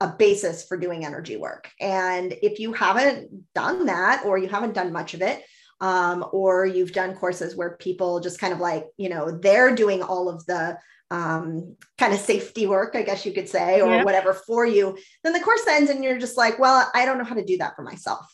a 0.00 0.08
basis 0.08 0.64
for 0.64 0.76
doing 0.76 1.04
energy 1.04 1.36
work. 1.36 1.70
And 1.80 2.34
if 2.42 2.58
you 2.58 2.72
haven't 2.72 3.52
done 3.54 3.86
that 3.86 4.24
or 4.24 4.38
you 4.38 4.48
haven't 4.48 4.74
done 4.74 4.92
much 4.92 5.14
of 5.14 5.22
it, 5.22 5.42
um, 5.80 6.24
or 6.32 6.66
you've 6.66 6.92
done 6.92 7.14
courses 7.14 7.54
where 7.54 7.76
people 7.76 8.18
just 8.20 8.40
kind 8.40 8.52
of 8.52 8.58
like, 8.58 8.86
you 8.96 9.08
know, 9.08 9.30
they're 9.30 9.74
doing 9.74 10.02
all 10.02 10.28
of 10.28 10.44
the 10.46 10.76
um, 11.10 11.76
kind 11.96 12.12
of 12.12 12.20
safety 12.20 12.66
work, 12.66 12.94
I 12.94 13.02
guess 13.02 13.24
you 13.24 13.32
could 13.32 13.48
say, 13.48 13.80
or 13.80 13.88
yeah. 13.88 14.04
whatever 14.04 14.34
for 14.34 14.66
you, 14.66 14.98
then 15.24 15.32
the 15.32 15.40
course 15.40 15.66
ends 15.68 15.90
and 15.90 16.04
you're 16.04 16.18
just 16.18 16.36
like, 16.36 16.58
well, 16.58 16.90
I 16.94 17.04
don't 17.04 17.18
know 17.18 17.24
how 17.24 17.34
to 17.34 17.44
do 17.44 17.58
that 17.58 17.76
for 17.76 17.82
myself. 17.82 18.26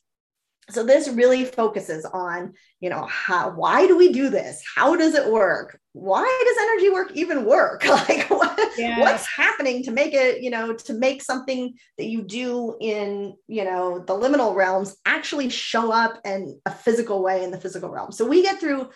So 0.70 0.83
this 0.83 1.09
really 1.09 1.45
focuses 1.45 2.07
on 2.07 2.55
you 2.81 2.89
know 2.89 3.05
how 3.05 3.51
why 3.51 3.87
do 3.87 3.99
we 3.99 4.12
do 4.12 4.31
this? 4.31 4.62
How 4.75 4.97
does 4.97 5.14
it 5.14 5.31
work? 5.31 5.79
Why 5.93 6.22
does 6.22 6.57
energy 6.70 6.91
work 6.91 7.12
even 7.14 7.45
work? 7.45 7.85
Like 7.95 8.29
what, 8.31 8.59
yes. 8.77 9.01
what's 9.01 9.27
happening 9.27 9.83
to 9.85 9.91
make 9.91 10.14
it 10.14 10.43
you 10.43 10.51
know 10.51 10.75
to 10.75 10.95
make 10.95 11.22
something 11.22 11.75
that 11.99 12.07
you 12.07 12.22
do 12.22 12.77
in 12.81 13.37
you 13.47 13.64
know 13.64 13.99
the 13.99 14.14
liminal 14.14 14.55
realms 14.55 14.97
actually 15.05 15.51
show 15.51 15.93
up 15.93 16.18
in 16.25 16.59
a 16.64 16.70
physical 16.70 17.22
way 17.22 17.45
in 17.45 17.51
the 17.51 17.61
physical 17.61 17.91
realm? 17.91 18.11
So 18.11 18.27
we 18.27 18.43
get 18.43 18.59
through 18.59 18.89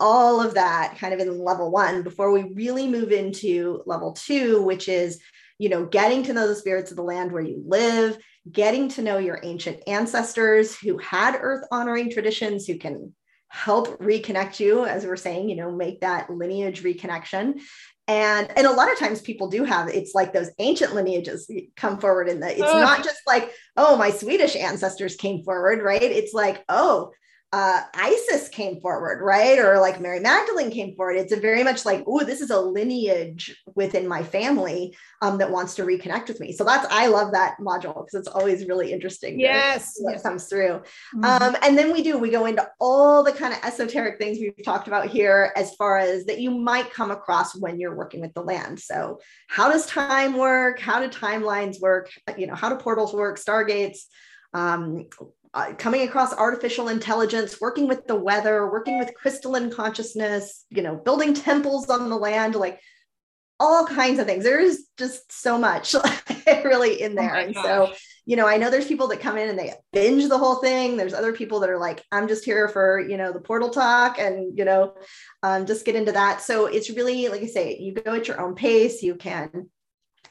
all 0.00 0.40
of 0.40 0.54
that 0.54 0.96
kind 0.98 1.12
of 1.12 1.20
in 1.20 1.42
level 1.42 1.70
one 1.70 2.02
before 2.02 2.30
we 2.30 2.52
really 2.54 2.86
move 2.86 3.10
into 3.10 3.82
level 3.86 4.12
two 4.12 4.62
which 4.62 4.88
is 4.88 5.20
you 5.58 5.68
know 5.68 5.84
getting 5.86 6.22
to 6.22 6.32
know 6.32 6.46
the 6.46 6.54
spirits 6.54 6.90
of 6.90 6.96
the 6.96 7.02
land 7.02 7.32
where 7.32 7.42
you 7.42 7.62
live 7.66 8.16
getting 8.50 8.88
to 8.88 9.02
know 9.02 9.18
your 9.18 9.40
ancient 9.42 9.82
ancestors 9.86 10.76
who 10.76 10.98
had 10.98 11.38
earth 11.40 11.66
honoring 11.70 12.10
traditions 12.10 12.66
who 12.66 12.78
can 12.78 13.12
help 13.48 13.98
reconnect 13.98 14.60
you 14.60 14.84
as 14.84 15.04
we're 15.04 15.16
saying 15.16 15.48
you 15.48 15.56
know 15.56 15.70
make 15.70 16.00
that 16.00 16.30
lineage 16.30 16.82
reconnection 16.82 17.60
and 18.06 18.50
and 18.56 18.66
a 18.66 18.72
lot 18.72 18.92
of 18.92 18.98
times 18.98 19.20
people 19.20 19.48
do 19.48 19.64
have 19.64 19.88
it's 19.88 20.14
like 20.14 20.32
those 20.32 20.50
ancient 20.58 20.94
lineages 20.94 21.50
come 21.76 21.98
forward 21.98 22.28
in 22.28 22.40
the 22.40 22.50
it's 22.50 22.62
oh. 22.62 22.80
not 22.80 23.02
just 23.02 23.20
like 23.26 23.50
oh 23.76 23.96
my 23.96 24.10
swedish 24.10 24.54
ancestors 24.54 25.16
came 25.16 25.42
forward 25.42 25.82
right 25.82 26.02
it's 26.02 26.34
like 26.34 26.62
oh 26.68 27.10
uh, 27.50 27.80
Isis 27.94 28.48
came 28.50 28.78
forward, 28.78 29.22
right? 29.22 29.58
Or 29.58 29.80
like 29.80 30.00
Mary 30.00 30.20
Magdalene 30.20 30.70
came 30.70 30.94
forward. 30.94 31.16
It's 31.16 31.32
a 31.32 31.40
very 31.40 31.64
much 31.64 31.86
like, 31.86 32.04
oh, 32.06 32.22
this 32.22 32.42
is 32.42 32.50
a 32.50 32.60
lineage 32.60 33.56
within 33.74 34.06
my 34.06 34.22
family 34.22 34.94
um, 35.22 35.38
that 35.38 35.50
wants 35.50 35.74
to 35.76 35.82
reconnect 35.82 36.28
with 36.28 36.40
me. 36.40 36.52
So 36.52 36.62
that's 36.62 36.86
I 36.90 37.06
love 37.06 37.32
that 37.32 37.56
module 37.58 38.04
because 38.04 38.14
it's 38.14 38.28
always 38.28 38.66
really 38.66 38.92
interesting. 38.92 39.40
Yes, 39.40 39.96
what 40.00 40.12
yes. 40.12 40.22
comes 40.22 40.44
through. 40.44 40.82
Mm-hmm. 41.16 41.24
Um, 41.24 41.56
and 41.62 41.78
then 41.78 41.90
we 41.90 42.02
do 42.02 42.18
we 42.18 42.28
go 42.30 42.44
into 42.44 42.68
all 42.80 43.22
the 43.22 43.32
kind 43.32 43.54
of 43.54 43.60
esoteric 43.64 44.18
things 44.18 44.38
we've 44.38 44.62
talked 44.62 44.86
about 44.86 45.06
here, 45.06 45.52
as 45.56 45.74
far 45.76 45.96
as 45.96 46.26
that 46.26 46.40
you 46.40 46.50
might 46.50 46.92
come 46.92 47.10
across 47.10 47.56
when 47.56 47.80
you're 47.80 47.96
working 47.96 48.20
with 48.20 48.34
the 48.34 48.42
land. 48.42 48.78
So 48.78 49.20
how 49.48 49.70
does 49.70 49.86
time 49.86 50.36
work? 50.36 50.80
How 50.80 51.00
do 51.00 51.08
timelines 51.08 51.80
work? 51.80 52.10
You 52.36 52.46
know, 52.46 52.54
how 52.54 52.68
do 52.68 52.76
portals 52.76 53.14
work? 53.14 53.38
Stargates. 53.38 54.00
Um, 54.54 55.06
uh, 55.54 55.72
coming 55.78 56.02
across 56.02 56.32
artificial 56.34 56.88
intelligence, 56.88 57.60
working 57.60 57.88
with 57.88 58.06
the 58.06 58.14
weather, 58.14 58.70
working 58.70 58.98
with 58.98 59.14
crystalline 59.14 59.70
consciousness, 59.70 60.64
you 60.70 60.82
know, 60.82 60.96
building 60.96 61.34
temples 61.34 61.88
on 61.88 62.08
the 62.10 62.16
land, 62.16 62.54
like 62.54 62.80
all 63.60 63.86
kinds 63.86 64.18
of 64.18 64.26
things. 64.26 64.44
There's 64.44 64.78
just 64.96 65.32
so 65.32 65.58
much 65.58 65.94
really 66.46 67.00
in 67.02 67.12
oh 67.12 67.14
there. 67.22 67.34
Oh 67.34 67.38
and 67.40 67.54
so, 67.56 67.92
you 68.24 68.36
know, 68.36 68.46
I 68.46 68.56
know 68.56 68.70
there's 68.70 68.86
people 68.86 69.08
that 69.08 69.20
come 69.20 69.36
in 69.36 69.48
and 69.48 69.58
they 69.58 69.72
binge 69.92 70.28
the 70.28 70.38
whole 70.38 70.56
thing. 70.56 70.96
There's 70.96 71.14
other 71.14 71.32
people 71.32 71.60
that 71.60 71.70
are 71.70 71.78
like, 71.78 72.04
I'm 72.12 72.28
just 72.28 72.44
here 72.44 72.68
for, 72.68 73.00
you 73.00 73.16
know, 73.16 73.32
the 73.32 73.40
portal 73.40 73.70
talk 73.70 74.18
and, 74.18 74.56
you 74.56 74.64
know, 74.64 74.94
um, 75.42 75.66
just 75.66 75.84
get 75.84 75.96
into 75.96 76.12
that. 76.12 76.42
So 76.42 76.66
it's 76.66 76.90
really, 76.90 77.28
like 77.28 77.42
I 77.42 77.46
say, 77.46 77.78
you 77.78 77.94
go 77.94 78.14
at 78.14 78.28
your 78.28 78.40
own 78.40 78.54
pace. 78.54 79.02
You 79.02 79.16
can, 79.16 79.70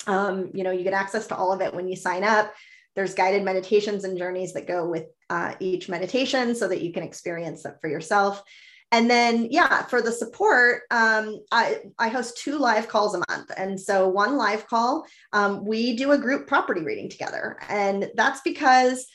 um, 0.05 0.51
you 0.53 0.63
know, 0.63 0.71
you 0.71 0.83
get 0.83 0.93
access 0.93 1.27
to 1.27 1.35
all 1.35 1.51
of 1.51 1.61
it 1.61 1.73
when 1.73 1.87
you 1.87 1.95
sign 1.95 2.23
up. 2.23 2.53
There's 2.97 3.13
guided 3.13 3.43
meditations 3.43 4.03
and 4.03 4.17
journeys 4.17 4.53
that 4.53 4.67
go 4.67 4.89
with 4.89 5.05
uh, 5.29 5.53
each 5.59 5.87
meditation 5.87 6.55
so 6.55 6.67
that 6.67 6.81
you 6.81 6.91
can 6.91 7.03
experience 7.03 7.63
it 7.63 7.75
for 7.79 7.89
yourself. 7.89 8.43
And 8.91 9.07
then, 9.07 9.49
yeah, 9.51 9.83
for 9.83 10.01
the 10.01 10.11
support, 10.11 10.81
um, 10.89 11.39
I, 11.51 11.81
I 11.99 12.07
host 12.07 12.39
two 12.39 12.57
live 12.57 12.87
calls 12.87 13.13
a 13.13 13.23
month. 13.29 13.51
And 13.55 13.79
so, 13.79 14.07
one 14.07 14.35
live 14.35 14.65
call, 14.67 15.05
um, 15.31 15.63
we 15.63 15.95
do 15.95 16.13
a 16.13 16.17
group 16.17 16.47
property 16.47 16.81
reading 16.81 17.09
together. 17.09 17.59
And 17.69 18.09
that's 18.15 18.41
because, 18.41 19.05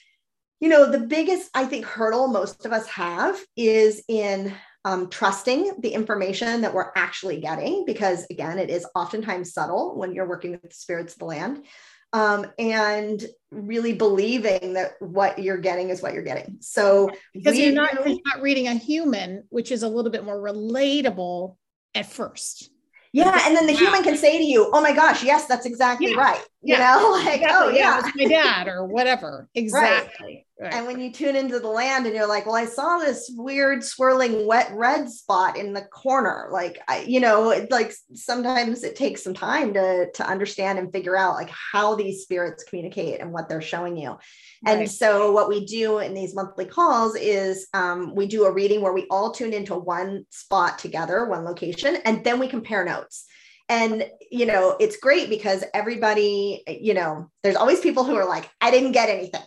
you 0.61 0.69
know, 0.69 0.89
the 0.89 1.01
biggest, 1.01 1.51
I 1.53 1.65
think, 1.65 1.85
hurdle 1.85 2.29
most 2.29 2.65
of 2.65 2.73
us 2.73 2.87
have 2.87 3.41
is 3.57 4.03
in 4.09 4.55
um, 4.85 5.09
trusting 5.11 5.73
the 5.81 5.91
information 5.91 6.61
that 6.61 6.75
we're 6.75 6.93
actually 6.95 7.41
getting, 7.41 7.85
because 7.85 8.27
again, 8.31 8.59
it 8.59 8.71
is 8.71 8.87
oftentimes 8.95 9.53
subtle 9.53 9.97
when 9.97 10.13
you're 10.13 10.29
working 10.29 10.53
with 10.53 10.63
the 10.63 10.75
spirits 10.75 11.15
of 11.15 11.21
the 11.21 11.25
land 11.25 11.65
um, 12.13 12.47
and 12.59 13.25
really 13.51 13.93
believing 13.93 14.75
that 14.75 14.93
what 15.01 15.39
you're 15.39 15.59
getting 15.59 15.91
is 15.91 16.03
what 16.03 16.15
you're 16.15 16.23
getting. 16.23 16.59
So 16.61 17.11
because 17.33 17.59
you're 17.59 17.73
not, 17.73 17.95
you're 17.95 18.19
not 18.25 18.43
reading 18.43 18.69
a 18.69 18.75
human, 18.75 19.45
which 19.51 19.71
is 19.71 19.83
a 19.83 19.89
little 19.89 20.11
bit 20.11 20.25
more 20.25 20.41
relatable 20.41 21.57
at 21.95 22.07
first. 22.07 22.71
Yeah. 23.13 23.39
And 23.47 23.55
then 23.55 23.67
the 23.67 23.75
wow. 23.75 23.79
human 23.79 24.03
can 24.03 24.17
say 24.17 24.39
to 24.39 24.45
you, 24.45 24.71
Oh 24.73 24.81
my 24.81 24.95
gosh, 24.95 25.23
yes, 25.23 25.47
that's 25.47 25.67
exactly 25.67 26.13
yeah. 26.13 26.17
right. 26.17 26.45
You 26.63 26.77
yeah. 26.77 26.95
know, 26.95 27.11
like, 27.25 27.41
exactly. 27.41 27.49
oh 27.51 27.69
yeah, 27.71 28.01
it's 28.01 28.17
my 28.17 28.25
dad 28.25 28.69
or 28.69 28.87
whatever. 28.87 29.49
Exactly. 29.55 30.27
Right. 30.27 30.47
Right. 30.63 30.75
And 30.75 30.87
when 30.87 31.01
you 31.01 31.11
tune 31.11 31.35
into 31.35 31.59
the 31.59 31.67
land 31.67 32.07
and 32.07 32.15
you're 32.15 32.29
like, 32.29 32.47
well, 32.47 32.55
I 32.55 32.67
saw 32.67 32.99
this 32.99 33.29
weird 33.35 33.83
swirling 33.83 34.47
wet 34.47 34.71
red 34.73 35.11
spot 35.11 35.57
in 35.57 35.73
the 35.73 35.83
corner. 35.83 36.51
Like, 36.53 36.81
I, 36.87 37.01
you 37.01 37.19
know, 37.19 37.67
like 37.69 37.93
sometimes 38.15 38.85
it 38.85 38.95
takes 38.95 39.25
some 39.25 39.35
time 39.35 39.75
to, 39.75 40.09
to 40.13 40.25
understand 40.25 40.79
and 40.79 40.93
figure 40.93 41.17
out 41.17 41.35
like 41.35 41.51
how 41.51 41.97
these 41.97 42.23
spirits 42.23 42.63
communicate 42.63 43.21
and 43.21 43.33
what 43.33 43.49
they're 43.49 43.61
showing 43.61 43.97
you. 43.97 44.11
Right. 44.11 44.79
And 44.79 44.89
so 44.89 45.33
what 45.33 45.49
we 45.49 45.67
do 45.67 45.99
in 45.99 46.15
these 46.15 46.33
monthly 46.33 46.67
calls 46.67 47.17
is 47.17 47.67
um, 47.75 48.15
we 48.15 48.29
do 48.29 48.45
a 48.45 48.53
reading 48.53 48.83
where 48.83 48.93
we 48.93 49.09
all 49.11 49.33
tune 49.33 49.53
into 49.53 49.75
one 49.75 50.27
spot 50.31 50.79
together, 50.79 51.27
one 51.27 51.45
location, 51.45 51.97
and 52.05 52.23
then 52.23 52.39
we 52.39 52.47
compare 52.47 52.85
notes 52.85 53.27
and 53.69 54.05
you 54.31 54.45
know 54.45 54.77
it's 54.81 54.97
great 54.97 55.31
because 55.31 55.63
everybody 55.73 56.65
you 56.67 56.95
know 56.95 57.31
there's 57.45 57.55
always 57.55 57.79
people 57.79 58.03
who 58.03 58.17
are 58.17 58.29
like 58.29 58.51
i 58.61 58.73
didn't 58.73 58.91
get 58.91 59.09
anything 59.09 59.41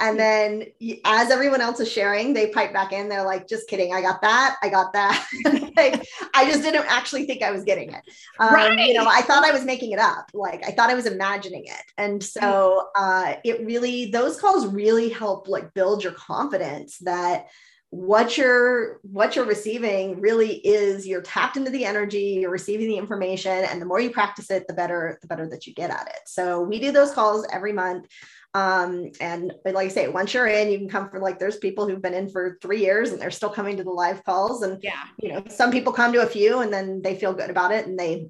and 0.00 0.18
then 0.18 0.64
as 1.04 1.30
everyone 1.30 1.60
else 1.60 1.78
is 1.78 1.90
sharing, 1.90 2.34
they 2.34 2.48
pipe 2.48 2.72
back 2.72 2.92
in. 2.92 3.08
They're 3.08 3.24
like, 3.24 3.46
just 3.46 3.68
kidding. 3.68 3.94
I 3.94 4.00
got 4.00 4.20
that. 4.22 4.56
I 4.60 4.68
got 4.68 4.92
that. 4.92 5.24
like, 5.76 6.04
I 6.34 6.50
just 6.50 6.62
didn't 6.62 6.86
actually 6.88 7.26
think 7.26 7.42
I 7.42 7.52
was 7.52 7.62
getting 7.62 7.90
it. 7.92 8.02
Um, 8.40 8.52
right. 8.52 8.88
You 8.88 8.94
know, 8.94 9.06
I 9.06 9.22
thought 9.22 9.44
I 9.44 9.52
was 9.52 9.64
making 9.64 9.92
it 9.92 10.00
up. 10.00 10.30
Like 10.34 10.66
I 10.66 10.72
thought 10.72 10.90
I 10.90 10.94
was 10.94 11.06
imagining 11.06 11.66
it. 11.66 11.82
And 11.96 12.22
so 12.22 12.88
uh, 12.96 13.34
it 13.44 13.64
really, 13.64 14.10
those 14.10 14.40
calls 14.40 14.66
really 14.66 15.10
help 15.10 15.46
like 15.46 15.72
build 15.74 16.02
your 16.02 16.12
confidence 16.12 16.98
that 16.98 17.46
what 17.90 18.36
you're 18.36 18.98
what 19.02 19.36
you're 19.36 19.44
receiving 19.44 20.20
really 20.20 20.54
is 20.66 21.06
you're 21.06 21.22
tapped 21.22 21.56
into 21.56 21.70
the 21.70 21.84
energy 21.84 22.38
you're 22.40 22.50
receiving 22.50 22.88
the 22.88 22.96
information 22.96 23.52
and 23.52 23.80
the 23.80 23.86
more 23.86 24.00
you 24.00 24.10
practice 24.10 24.50
it 24.50 24.66
the 24.66 24.74
better 24.74 25.16
the 25.22 25.28
better 25.28 25.48
that 25.48 25.64
you 25.64 25.72
get 25.74 25.90
at 25.90 26.08
it 26.08 26.18
so 26.26 26.60
we 26.60 26.80
do 26.80 26.90
those 26.90 27.12
calls 27.12 27.46
every 27.52 27.72
month 27.72 28.08
um, 28.54 29.10
and 29.20 29.52
like 29.64 29.76
I 29.76 29.88
say, 29.88 30.08
once 30.08 30.32
you're 30.32 30.46
in, 30.46 30.70
you 30.70 30.78
can 30.78 30.88
come 30.88 31.10
for 31.10 31.18
like 31.18 31.40
there's 31.40 31.56
people 31.56 31.88
who've 31.88 32.00
been 32.00 32.14
in 32.14 32.28
for 32.28 32.56
three 32.62 32.80
years 32.80 33.10
and 33.10 33.20
they're 33.20 33.32
still 33.32 33.50
coming 33.50 33.76
to 33.76 33.84
the 33.84 33.90
live 33.90 34.24
calls. 34.24 34.62
And 34.62 34.82
yeah, 34.82 35.04
you 35.18 35.32
know, 35.32 35.42
some 35.48 35.72
people 35.72 35.92
come 35.92 36.12
to 36.12 36.22
a 36.22 36.26
few 36.26 36.60
and 36.60 36.72
then 36.72 37.02
they 37.02 37.16
feel 37.16 37.34
good 37.34 37.50
about 37.50 37.72
it 37.72 37.86
and 37.86 37.98
they 37.98 38.28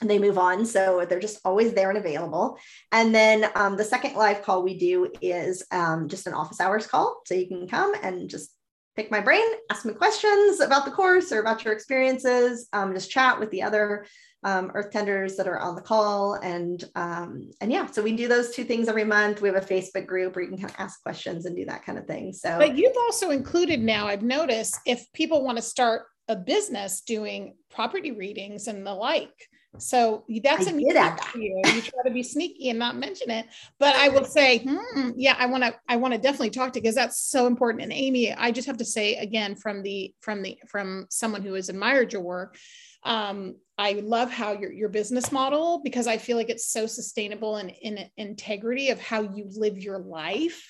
and 0.00 0.10
they 0.10 0.18
move 0.18 0.36
on. 0.36 0.66
So 0.66 1.06
they're 1.08 1.20
just 1.20 1.38
always 1.44 1.74
there 1.74 1.90
and 1.90 1.98
available. 1.98 2.58
And 2.90 3.14
then 3.14 3.46
um, 3.54 3.76
the 3.76 3.84
second 3.84 4.16
live 4.16 4.42
call 4.42 4.64
we 4.64 4.76
do 4.76 5.12
is 5.20 5.64
um, 5.70 6.08
just 6.08 6.26
an 6.26 6.34
office 6.34 6.60
hours 6.60 6.88
call. 6.88 7.20
So 7.24 7.34
you 7.34 7.46
can 7.46 7.68
come 7.68 7.94
and 8.02 8.28
just 8.28 8.50
pick 8.96 9.12
my 9.12 9.20
brain, 9.20 9.44
ask 9.70 9.84
me 9.84 9.94
questions 9.94 10.58
about 10.60 10.84
the 10.84 10.90
course 10.90 11.30
or 11.30 11.40
about 11.40 11.64
your 11.64 11.72
experiences, 11.72 12.68
um, 12.72 12.92
just 12.92 13.12
chat 13.12 13.38
with 13.38 13.50
the 13.50 13.62
other 13.62 14.06
um, 14.44 14.70
earth 14.74 14.90
tenders 14.90 15.36
that 15.36 15.46
are 15.46 15.60
on 15.60 15.74
the 15.74 15.80
call 15.80 16.34
and 16.34 16.84
um, 16.94 17.50
and 17.60 17.70
yeah 17.70 17.86
so 17.86 18.02
we 18.02 18.16
do 18.16 18.28
those 18.28 18.54
two 18.54 18.64
things 18.64 18.88
every 18.88 19.04
month 19.04 19.40
we 19.40 19.48
have 19.48 19.56
a 19.56 19.66
facebook 19.66 20.06
group 20.06 20.34
where 20.34 20.44
you 20.44 20.50
can 20.50 20.58
kind 20.58 20.70
of 20.70 20.76
ask 20.78 21.02
questions 21.02 21.46
and 21.46 21.56
do 21.56 21.64
that 21.64 21.84
kind 21.84 21.98
of 21.98 22.06
thing 22.06 22.32
so 22.32 22.58
but 22.58 22.76
you've 22.76 22.96
also 22.96 23.30
included 23.30 23.80
now 23.80 24.06
i've 24.06 24.22
noticed 24.22 24.78
if 24.86 25.10
people 25.12 25.44
want 25.44 25.56
to 25.56 25.62
start 25.62 26.02
a 26.28 26.36
business 26.36 27.02
doing 27.02 27.54
property 27.70 28.12
readings 28.12 28.66
and 28.66 28.86
the 28.86 28.94
like. 28.94 29.48
So 29.78 30.24
that's 30.42 30.66
I 30.66 30.72
a 30.72 30.74
add 30.74 30.96
that. 30.96 31.32
you. 31.34 31.62
You 31.64 31.80
try 31.80 32.02
to 32.04 32.10
be 32.10 32.22
sneaky 32.22 32.68
and 32.68 32.78
not 32.78 32.96
mention 32.96 33.30
it. 33.30 33.46
But 33.78 33.94
I 33.96 34.10
will 34.10 34.26
say, 34.26 34.58
hmm, 34.58 35.10
yeah, 35.16 35.34
I 35.38 35.46
want 35.46 35.64
to, 35.64 35.74
I 35.88 35.96
want 35.96 36.12
to 36.12 36.20
definitely 36.20 36.50
talk 36.50 36.74
to 36.74 36.80
because 36.80 36.94
that's 36.94 37.18
so 37.18 37.46
important. 37.46 37.84
And 37.84 37.92
Amy, 37.92 38.34
I 38.34 38.50
just 38.50 38.66
have 38.66 38.76
to 38.78 38.84
say 38.84 39.16
again 39.16 39.54
from 39.54 39.82
the 39.82 40.14
from 40.20 40.42
the 40.42 40.58
from 40.68 41.06
someone 41.08 41.42
who 41.42 41.54
has 41.54 41.70
admired 41.70 42.12
your 42.12 42.20
work. 42.20 42.58
Um, 43.02 43.56
I 43.82 43.94
love 43.94 44.30
how 44.30 44.52
your 44.52 44.72
your 44.72 44.88
business 44.88 45.32
model 45.32 45.80
because 45.82 46.06
I 46.06 46.16
feel 46.16 46.36
like 46.36 46.50
it's 46.50 46.66
so 46.66 46.86
sustainable 46.86 47.56
and 47.56 47.70
in 47.82 47.98
integrity 48.16 48.90
of 48.90 49.00
how 49.00 49.22
you 49.22 49.50
live 49.56 49.76
your 49.76 49.98
life. 49.98 50.64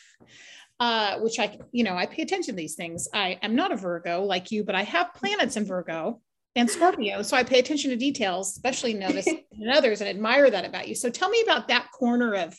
Uh, 0.81 1.19
which 1.19 1.39
I, 1.39 1.59
you 1.71 1.85
know, 1.85 1.95
I 1.95 2.07
pay 2.07 2.23
attention 2.23 2.55
to 2.55 2.57
these 2.57 2.75
things. 2.75 3.07
I 3.15 3.39
am 3.43 3.55
not 3.55 3.71
a 3.71 3.77
Virgo 3.77 4.25
like 4.25 4.51
you, 4.51 4.65
but 4.65 4.75
I 4.75 4.83
have 4.83 5.15
planets 5.15 5.57
in 5.57 5.65
Virgo 5.65 6.21
and 6.57 6.69
Scorpio. 6.69 7.23
So 7.23 7.37
I 7.37 7.45
pay 7.45 7.61
attention 7.61 7.91
to 7.91 7.97
details, 7.97 8.51
especially 8.51 8.95
notice 8.95 9.27
in 9.61 9.69
others 9.71 10.01
and 10.01 10.11
admire 10.11 10.51
that 10.51 10.65
about 10.65 10.89
you. 10.89 10.97
So 10.97 11.09
tell 11.09 11.29
me 11.29 11.41
about 11.43 11.69
that 11.69 11.93
corner 11.93 12.35
of 12.35 12.59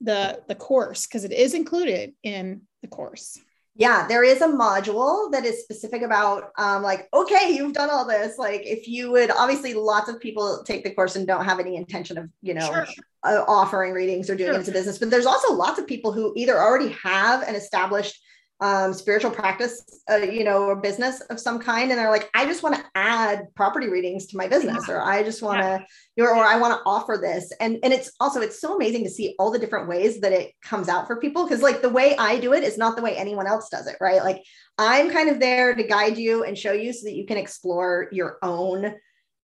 the 0.00 0.42
the 0.48 0.54
course 0.54 1.06
because 1.06 1.24
it 1.24 1.32
is 1.32 1.52
included 1.54 2.14
in 2.24 2.62
the 2.82 2.88
course. 2.88 3.38
Yeah, 3.76 4.06
there 4.08 4.24
is 4.24 4.42
a 4.42 4.48
module 4.48 5.30
that 5.32 5.44
is 5.44 5.62
specific 5.62 6.02
about 6.02 6.50
um, 6.58 6.82
like, 6.82 7.08
okay, 7.14 7.54
you've 7.54 7.72
done 7.72 7.88
all 7.88 8.04
this. 8.04 8.36
Like, 8.36 8.62
if 8.64 8.88
you 8.88 9.10
would, 9.12 9.30
obviously, 9.30 9.74
lots 9.74 10.08
of 10.08 10.20
people 10.20 10.62
take 10.64 10.84
the 10.84 10.94
course 10.94 11.16
and 11.16 11.26
don't 11.26 11.44
have 11.44 11.60
any 11.60 11.76
intention 11.76 12.18
of, 12.18 12.28
you 12.42 12.54
know, 12.54 12.66
sure. 12.66 12.86
uh, 13.22 13.44
offering 13.46 13.92
readings 13.92 14.28
or 14.28 14.34
doing 14.34 14.50
sure. 14.50 14.56
it 14.56 14.60
as 14.60 14.68
a 14.68 14.72
business. 14.72 14.98
But 14.98 15.10
there's 15.10 15.24
also 15.24 15.54
lots 15.54 15.78
of 15.78 15.86
people 15.86 16.12
who 16.12 16.32
either 16.36 16.58
already 16.58 16.90
have 17.02 17.42
an 17.42 17.54
established 17.54 18.20
um, 18.62 18.92
spiritual 18.92 19.30
practice, 19.30 20.02
uh, 20.10 20.16
you 20.16 20.44
know, 20.44 20.64
or 20.64 20.76
business 20.76 21.22
of 21.22 21.40
some 21.40 21.58
kind, 21.58 21.90
and 21.90 21.98
they're 21.98 22.10
like, 22.10 22.28
I 22.34 22.44
just 22.44 22.62
want 22.62 22.74
to 22.74 22.84
add 22.94 23.46
property 23.54 23.88
readings 23.88 24.26
to 24.26 24.36
my 24.36 24.48
business, 24.48 24.84
yeah. 24.86 24.94
or 24.94 25.02
I 25.02 25.22
just 25.22 25.40
want 25.42 25.62
to, 25.62 25.84
yeah. 26.16 26.24
or, 26.24 26.36
or 26.36 26.44
I 26.44 26.58
want 26.58 26.74
to 26.74 26.82
offer 26.84 27.18
this, 27.20 27.52
and 27.60 27.78
and 27.82 27.92
it's 27.92 28.12
also 28.20 28.40
it's 28.40 28.60
so 28.60 28.76
amazing 28.76 29.04
to 29.04 29.10
see 29.10 29.34
all 29.38 29.50
the 29.50 29.58
different 29.58 29.88
ways 29.88 30.20
that 30.20 30.32
it 30.32 30.52
comes 30.62 30.88
out 30.88 31.06
for 31.06 31.16
people, 31.16 31.44
because 31.44 31.62
like 31.62 31.80
the 31.80 31.88
way 31.88 32.14
I 32.18 32.38
do 32.38 32.52
it 32.52 32.62
is 32.62 32.76
not 32.76 32.96
the 32.96 33.02
way 33.02 33.16
anyone 33.16 33.46
else 33.46 33.70
does 33.70 33.86
it, 33.86 33.96
right? 34.00 34.22
Like 34.22 34.42
I'm 34.76 35.10
kind 35.10 35.30
of 35.30 35.40
there 35.40 35.74
to 35.74 35.82
guide 35.82 36.18
you 36.18 36.44
and 36.44 36.56
show 36.56 36.72
you 36.72 36.92
so 36.92 37.06
that 37.06 37.16
you 37.16 37.26
can 37.26 37.38
explore 37.38 38.08
your 38.12 38.38
own 38.42 38.94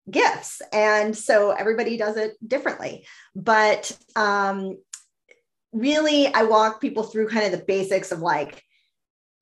gifts, 0.09 0.61
and 0.71 1.15
so 1.15 1.51
everybody 1.51 1.97
does 1.97 2.15
it 2.15 2.35
differently, 2.47 3.05
but 3.35 3.91
um, 4.15 4.77
really, 5.73 6.27
I 6.27 6.43
walk 6.43 6.79
people 6.79 7.03
through 7.03 7.27
kind 7.27 7.45
of 7.45 7.51
the 7.51 7.65
basics 7.65 8.11
of 8.13 8.19
like 8.19 8.63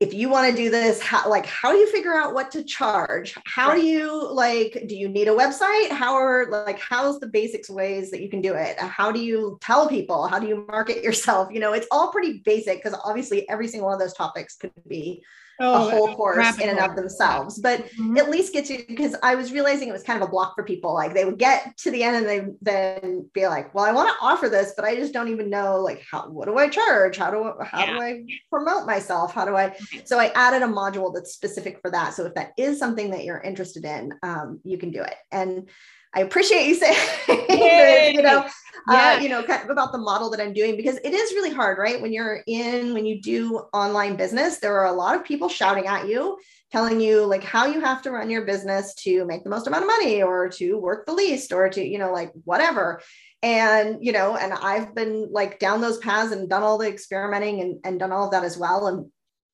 if 0.02 0.16
you 0.16 0.30
want 0.30 0.50
to 0.50 0.56
do 0.56 0.72
this 0.72 1.00
how 1.00 1.30
like 1.30 1.46
how 1.46 1.72
do 1.72 1.78
you 1.78 1.90
figure 1.92 2.16
out 2.16 2.34
what 2.34 2.50
to 2.52 2.64
charge? 2.64 3.36
How 3.46 3.70
right. 3.70 3.80
do 3.80 3.86
you 3.86 4.34
like 4.34 4.86
do 4.88 4.96
you 4.96 5.08
need 5.08 5.28
a 5.28 5.32
website? 5.32 5.92
How 5.92 6.16
are 6.16 6.50
like 6.50 6.80
how's 6.80 7.20
the 7.20 7.28
basics 7.28 7.70
ways 7.70 8.10
that 8.10 8.22
you 8.22 8.28
can 8.28 8.42
do 8.42 8.56
it? 8.56 8.80
How 8.80 9.12
do 9.12 9.24
you 9.24 9.60
tell 9.62 9.88
people? 9.88 10.28
How 10.28 10.40
do 10.40 10.48
you 10.48 10.66
market 10.68 11.04
yourself? 11.04 11.50
You 11.52 11.60
know 11.60 11.74
it's 11.74 11.88
all 11.92 12.12
pretty 12.12 12.42
basic 12.44 12.84
because 12.84 13.00
obviously 13.06 13.48
every 13.48 13.68
single 13.68 13.90
one 13.90 13.94
of 13.94 14.00
those 14.00 14.16
topics 14.16 14.56
could 14.56 14.72
be 14.88 15.24
oh, 15.62 15.88
a 15.88 15.92
whole 15.92 16.16
course 16.16 16.60
in 16.60 16.70
and 16.70 16.80
of 16.80 16.96
themselves, 16.96 17.60
but 17.60 17.86
mm-hmm. 17.86 18.18
at 18.18 18.30
least 18.30 18.54
get 18.54 18.70
you 18.70 18.84
because 18.88 19.16
I 19.24 19.36
was 19.36 19.52
realizing 19.52 19.88
it 19.88 19.94
was 19.94 20.04
kind 20.04 20.22
of 20.22 20.28
a 20.28 20.32
block 20.32 20.56
for 20.56 20.64
people. 20.64 20.94
Like 20.94 21.14
they 21.14 21.26
would 21.26 21.38
get 21.38 21.78
to 21.78 21.92
the 21.92 22.04
end 22.04 22.18
and 22.18 22.28
they 22.28 22.48
then 22.62 23.30
be 23.34 23.48
like, 23.48 23.74
well, 23.74 23.86
I 23.86 23.92
want 23.92 24.10
to 24.10 24.26
offer 24.26 24.50
this, 24.50 24.74
but 24.76 24.86
I 24.86 24.96
just 24.96 25.14
don't 25.14 25.30
even 25.30 25.50
know 25.50 25.80
like 25.80 26.04
how 26.10 26.30
what 26.30 26.46
do 26.46 26.58
I 26.58 26.68
charge? 26.68 27.18
How 27.18 27.32
do 27.32 27.54
how 27.64 27.80
yeah. 27.80 27.94
do 27.94 28.02
I 28.02 28.24
promote 28.50 28.86
myself? 28.86 29.34
How 29.34 29.46
do 29.46 29.56
I 29.56 29.76
so 30.06 30.20
I 30.20 30.32
added 30.36 30.62
a 30.62 30.68
module 30.68 31.14
that's 31.14 31.34
specific 31.34 31.80
for 31.82 31.92
that. 31.92 32.14
So 32.14 32.26
if 32.26 32.34
that 32.36 32.52
is 32.58 32.80
something 32.80 33.12
that 33.12 33.24
you're 33.24 33.42
interested 33.42 33.86
in, 33.86 34.14
um, 34.24 34.60
you 34.64 34.78
can 34.78 34.92
do 34.92 35.02
it. 35.02 35.16
And 35.32 35.70
I 36.14 36.22
appreciate 36.22 36.68
you 36.68 36.76
saying, 36.76 36.98
that, 37.28 38.12
you 38.14 38.22
know, 38.22 38.40
uh, 38.40 38.50
yeah. 38.90 39.16
uh, 39.18 39.22
you 39.22 39.30
know, 39.30 39.44
kind 39.44 39.64
of 39.64 39.70
about 39.70 39.92
the 39.92 39.98
model 39.98 40.30
that 40.32 40.42
I'm 40.42 40.54
doing 40.54 40.76
because 40.76 40.98
it 41.04 41.14
is 41.14 41.34
really 41.34 41.54
hard, 41.54 41.78
right? 41.78 42.02
When 42.02 42.12
you're 42.12 42.42
in, 42.48 42.94
when 42.94 43.06
you 43.06 43.22
do 43.22 43.60
online 43.74 44.16
business, 44.16 44.60
there 44.60 44.78
are 44.80 44.88
a 44.88 44.94
lot 44.94 45.16
of 45.16 45.24
people 45.24 45.50
shouting 45.50 45.88
at 45.88 46.08
you, 46.08 46.38
telling 46.72 47.00
you 47.00 47.26
like 47.26 47.44
how 47.44 47.66
you 47.66 47.80
have 47.82 48.02
to 48.04 48.12
run 48.12 48.30
your 48.30 48.46
business 48.46 48.94
to 48.96 49.26
make 49.26 49.44
the 49.44 49.50
most 49.50 49.68
amount 49.68 49.84
of 49.84 49.88
money 49.88 50.22
or 50.24 50.50
to 50.50 50.78
work 50.78 51.06
the 51.06 51.14
least 51.14 51.52
or 51.52 51.70
to, 51.70 51.86
you 51.86 51.98
know, 51.98 52.12
like 52.12 52.32
whatever. 52.44 53.02
And, 53.44 53.98
you 54.02 54.12
know, 54.12 54.36
and 54.36 54.54
I've 54.54 54.94
been 54.94 55.30
like 55.32 55.60
down 55.60 55.82
those 55.82 55.98
paths 55.98 56.32
and 56.32 56.50
done 56.50 56.64
all 56.64 56.78
the 56.78 56.88
experimenting 56.88 57.62
and, 57.62 57.80
and 57.84 58.00
done 58.00 58.12
all 58.12 58.26
of 58.26 58.32
that 58.32 58.44
as 58.44 58.58
well. 58.58 58.88
And 58.88 59.12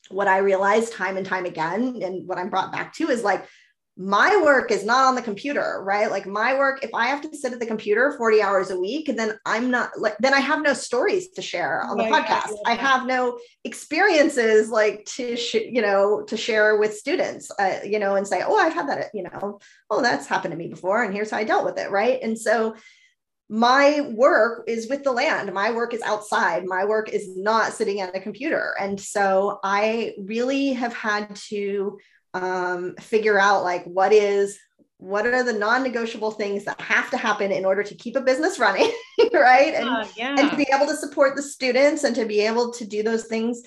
what 0.09 0.27
I 0.27 0.37
realized 0.39 0.93
time 0.93 1.17
and 1.17 1.25
time 1.25 1.45
again, 1.45 2.01
and 2.01 2.27
what 2.27 2.37
I'm 2.37 2.49
brought 2.49 2.71
back 2.71 2.93
to 2.95 3.09
is 3.09 3.23
like, 3.23 3.45
my 3.99 4.39
work 4.43 4.69
is 4.69 4.85
not 4.85 5.05
on 5.05 5.15
the 5.15 5.21
computer, 5.23 5.81
right? 5.83 6.11
Like 6.11 6.27
my 6.27 6.55
work, 6.55 6.83
if 6.83 6.91
I 6.93 7.07
have 7.07 7.21
to 7.21 7.35
sit 7.35 7.51
at 7.51 7.59
the 7.59 7.65
computer 7.65 8.13
40 8.15 8.43
hours 8.43 8.69
a 8.69 8.79
week, 8.79 9.11
then 9.17 9.39
I'm 9.43 9.71
not 9.71 9.89
like, 9.97 10.15
then 10.19 10.35
I 10.35 10.39
have 10.39 10.61
no 10.61 10.73
stories 10.73 11.29
to 11.29 11.41
share 11.41 11.81
on 11.83 11.97
the 11.97 12.03
podcast. 12.03 12.53
I 12.67 12.75
have 12.75 13.07
no 13.07 13.39
experiences 13.63 14.69
like 14.69 15.05
to, 15.15 15.35
sh- 15.35 15.55
you 15.55 15.81
know, 15.81 16.23
to 16.27 16.37
share 16.37 16.77
with 16.77 16.95
students, 16.95 17.49
uh, 17.59 17.79
you 17.83 17.97
know, 17.97 18.15
and 18.15 18.27
say, 18.27 18.43
oh, 18.45 18.55
I've 18.55 18.73
had 18.73 18.87
that, 18.87 19.05
you 19.15 19.23
know, 19.23 19.59
oh, 19.89 20.01
that's 20.03 20.27
happened 20.27 20.51
to 20.51 20.57
me 20.57 20.67
before. 20.67 21.03
And 21.03 21.11
here's 21.11 21.31
how 21.31 21.37
I 21.37 21.43
dealt 21.43 21.65
with 21.65 21.79
it. 21.79 21.89
Right. 21.89 22.19
And 22.21 22.37
so 22.37 22.75
my 23.49 24.01
work 24.13 24.65
is 24.67 24.89
with 24.89 25.03
the 25.03 25.11
land. 25.11 25.51
My 25.53 25.71
work 25.71 25.95
is 25.95 26.01
outside. 26.01 26.65
My 26.65 26.85
work 26.85 27.09
is 27.09 27.35
not 27.35 27.73
sitting 27.73 28.01
at 28.01 28.15
a 28.15 28.19
computer. 28.19 28.75
And 28.79 28.99
so 28.99 29.59
I 29.63 30.13
really 30.19 30.73
have 30.73 30.93
had 30.93 31.35
to 31.47 31.97
um, 32.43 32.95
figure 32.99 33.39
out 33.39 33.63
like 33.63 33.83
what 33.85 34.13
is 34.13 34.59
what 34.99 35.27
are 35.27 35.43
the 35.43 35.53
non-negotiable 35.53 36.31
things 36.31 36.65
that 36.65 36.79
have 36.81 37.11
to 37.11 37.17
happen 37.17 37.51
in 37.51 37.65
order 37.65 37.83
to 37.83 37.93
keep 37.95 38.15
a 38.15 38.21
business 38.21 38.57
running 38.57 38.91
right? 39.33 39.73
And, 39.75 39.87
uh, 39.87 40.05
yeah. 40.15 40.35
and 40.37 40.49
to 40.49 40.57
be 40.57 40.67
able 40.73 40.87
to 40.87 40.95
support 40.95 41.35
the 41.35 41.43
students 41.43 42.03
and 42.03 42.15
to 42.15 42.25
be 42.25 42.41
able 42.41 42.71
to 42.73 42.85
do 42.85 43.03
those 43.03 43.25
things 43.25 43.61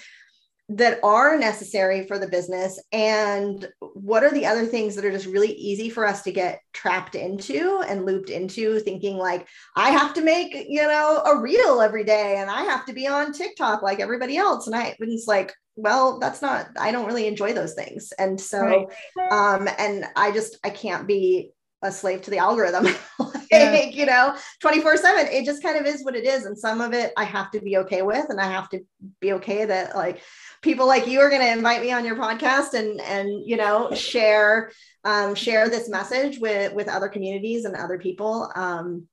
that 0.72 1.00
are 1.02 1.36
necessary 1.36 2.06
for 2.06 2.18
the 2.18 2.28
business. 2.28 2.80
And 2.92 3.68
what 3.80 4.22
are 4.22 4.30
the 4.30 4.46
other 4.46 4.64
things 4.64 4.94
that 4.94 5.04
are 5.04 5.10
just 5.10 5.26
really 5.26 5.52
easy 5.54 5.90
for 5.90 6.06
us 6.06 6.22
to 6.22 6.32
get 6.32 6.60
trapped 6.72 7.16
into 7.16 7.82
and 7.88 8.06
looped 8.06 8.30
into 8.30 8.78
thinking 8.78 9.16
like 9.16 9.48
i 9.76 9.90
have 9.90 10.14
to 10.14 10.22
make 10.22 10.54
you 10.54 10.80
know 10.80 11.22
a 11.26 11.40
reel 11.40 11.80
every 11.82 12.04
day 12.04 12.36
and 12.38 12.48
i 12.48 12.62
have 12.62 12.86
to 12.86 12.92
be 12.92 13.06
on 13.06 13.32
tiktok 13.32 13.82
like 13.82 14.00
everybody 14.00 14.36
else. 14.36 14.66
And 14.68 14.76
i 14.76 14.96
it's 15.00 15.26
like 15.26 15.52
well 15.82 16.18
that's 16.18 16.42
not 16.42 16.68
i 16.78 16.90
don't 16.90 17.06
really 17.06 17.26
enjoy 17.26 17.52
those 17.52 17.74
things 17.74 18.12
and 18.18 18.40
so 18.40 18.86
right. 19.16 19.32
um 19.32 19.68
and 19.78 20.04
i 20.16 20.30
just 20.30 20.58
i 20.64 20.70
can't 20.70 21.06
be 21.06 21.50
a 21.82 21.90
slave 21.90 22.20
to 22.20 22.30
the 22.30 22.38
algorithm 22.38 22.84
like, 23.18 23.46
yeah. 23.50 23.84
you 23.84 24.04
know 24.04 24.36
24 24.60 24.98
7 24.98 25.26
it 25.32 25.44
just 25.44 25.62
kind 25.62 25.78
of 25.78 25.86
is 25.86 26.04
what 26.04 26.14
it 26.14 26.24
is 26.24 26.44
and 26.44 26.58
some 26.58 26.80
of 26.80 26.92
it 26.92 27.12
i 27.16 27.24
have 27.24 27.50
to 27.50 27.60
be 27.60 27.78
okay 27.78 28.02
with 28.02 28.26
and 28.28 28.40
i 28.40 28.44
have 28.44 28.68
to 28.68 28.80
be 29.20 29.32
okay 29.32 29.64
that 29.64 29.96
like 29.96 30.20
people 30.62 30.86
like 30.86 31.06
you 31.06 31.20
are 31.20 31.30
going 31.30 31.40
to 31.40 31.50
invite 31.50 31.80
me 31.80 31.90
on 31.90 32.04
your 32.04 32.16
podcast 32.16 32.74
and 32.74 33.00
and 33.00 33.46
you 33.46 33.56
know 33.56 33.94
share 33.94 34.70
um, 35.04 35.34
share 35.34 35.70
this 35.70 35.88
message 35.88 36.38
with 36.38 36.74
with 36.74 36.88
other 36.88 37.08
communities 37.08 37.64
and 37.64 37.74
other 37.74 37.98
people 37.98 38.52
um, 38.54 39.06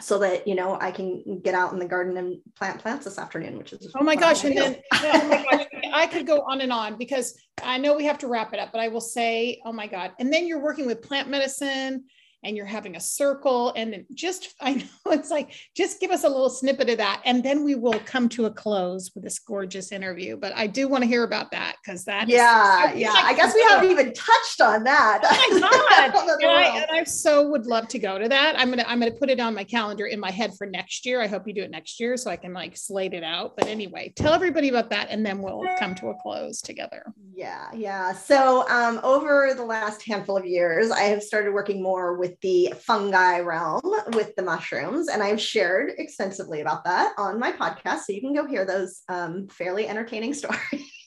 so 0.00 0.18
that 0.18 0.46
you 0.46 0.54
know 0.54 0.78
I 0.80 0.90
can 0.90 1.40
get 1.42 1.54
out 1.54 1.72
in 1.72 1.78
the 1.78 1.86
garden 1.86 2.16
and 2.16 2.38
plant 2.56 2.80
plants 2.80 3.04
this 3.04 3.18
afternoon, 3.18 3.58
which 3.58 3.72
is 3.72 3.92
oh 3.98 4.04
my 4.04 4.16
gosh, 4.16 4.44
and 4.44 4.56
then 4.56 4.76
oh 4.92 5.28
my 5.28 5.46
gosh, 5.50 5.66
I 5.92 6.06
could 6.06 6.26
go 6.26 6.42
on 6.42 6.60
and 6.60 6.72
on 6.72 6.96
because 6.98 7.38
I 7.62 7.78
know 7.78 7.96
we 7.96 8.04
have 8.04 8.18
to 8.18 8.28
wrap 8.28 8.52
it 8.52 8.60
up, 8.60 8.70
but 8.72 8.80
I 8.80 8.88
will 8.88 9.00
say, 9.00 9.60
oh 9.64 9.72
my 9.72 9.86
god, 9.86 10.12
and 10.18 10.32
then 10.32 10.46
you're 10.46 10.62
working 10.62 10.86
with 10.86 11.02
plant 11.02 11.28
medicine 11.28 12.04
and 12.42 12.56
you're 12.56 12.66
having 12.66 12.96
a 12.96 13.00
circle 13.00 13.72
and 13.76 14.04
just 14.14 14.54
i 14.60 14.74
know 14.74 15.12
it's 15.12 15.30
like 15.30 15.52
just 15.76 16.00
give 16.00 16.10
us 16.10 16.24
a 16.24 16.28
little 16.28 16.50
snippet 16.50 16.90
of 16.90 16.98
that 16.98 17.22
and 17.24 17.42
then 17.42 17.64
we 17.64 17.74
will 17.74 18.00
come 18.04 18.28
to 18.28 18.46
a 18.46 18.50
close 18.50 19.10
with 19.14 19.24
this 19.24 19.38
gorgeous 19.38 19.92
interview 19.92 20.36
but 20.36 20.52
i 20.56 20.66
do 20.66 20.88
want 20.88 21.02
to 21.02 21.08
hear 21.08 21.24
about 21.24 21.50
that 21.50 21.76
because 21.82 22.04
that 22.04 22.28
yeah 22.28 22.92
is, 22.92 23.00
yeah 23.00 23.12
i 23.14 23.34
guess 23.34 23.54
we 23.54 23.62
haven't 23.62 23.90
even 23.90 24.12
touched 24.14 24.60
on 24.60 24.84
that. 24.84 25.20
Oh 25.24 25.60
my 25.60 26.08
god. 26.12 26.38
And, 26.40 26.50
I, 26.50 26.78
and 26.78 27.00
I 27.00 27.04
so 27.04 27.48
would 27.48 27.66
love 27.66 27.88
to 27.88 27.98
go 27.98 28.18
to 28.18 28.28
that. 28.28 28.58
I'm 28.58 28.70
gonna 28.70 28.84
i'm 28.86 28.98
gonna 29.00 29.12
put 29.12 29.30
it 29.30 29.40
on 29.40 29.54
my 29.54 29.64
calendar 29.64 30.06
in 30.06 30.20
my 30.20 30.30
head 30.30 30.52
for 30.56 30.66
next 30.66 31.06
year. 31.06 31.20
I 31.20 31.26
hope 31.26 31.46
you 31.46 31.54
do 31.54 31.62
it 31.62 31.70
next 31.70 32.00
year 32.00 32.16
so 32.16 32.30
i 32.30 32.36
can 32.36 32.52
like 32.52 32.76
slate 32.76 33.14
it 33.14 33.24
out. 33.24 33.56
But 33.56 33.66
anyway 33.66 34.12
tell 34.16 34.32
everybody 34.32 34.68
about 34.68 34.90
that 34.90 35.08
and 35.10 35.24
then 35.24 35.40
we'll 35.40 35.64
come 35.78 35.94
to 35.96 36.08
a 36.08 36.14
close 36.14 36.60
together. 36.60 37.04
Yeah 37.34 37.68
yeah. 37.74 38.12
So 38.12 38.68
um, 38.68 39.00
over 39.02 39.54
the 39.54 39.64
last 39.64 40.04
handful 40.06 40.36
of 40.36 40.44
years 40.44 40.90
i 40.90 41.02
have 41.02 41.22
started 41.22 41.52
working 41.52 41.82
more 41.82 42.16
with 42.16 42.29
with 42.30 42.40
the 42.40 42.74
fungi 42.78 43.40
realm 43.40 43.80
with 44.14 44.34
the 44.36 44.42
mushrooms. 44.42 45.08
And 45.08 45.22
I've 45.22 45.40
shared 45.40 45.92
extensively 45.98 46.60
about 46.60 46.84
that 46.84 47.12
on 47.18 47.38
my 47.38 47.52
podcast. 47.52 48.00
So 48.00 48.12
you 48.12 48.20
can 48.20 48.34
go 48.34 48.46
hear 48.46 48.64
those 48.64 49.02
um, 49.08 49.48
fairly 49.48 49.88
entertaining 49.88 50.34
stories. 50.34 50.60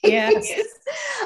Yes. 0.04 0.52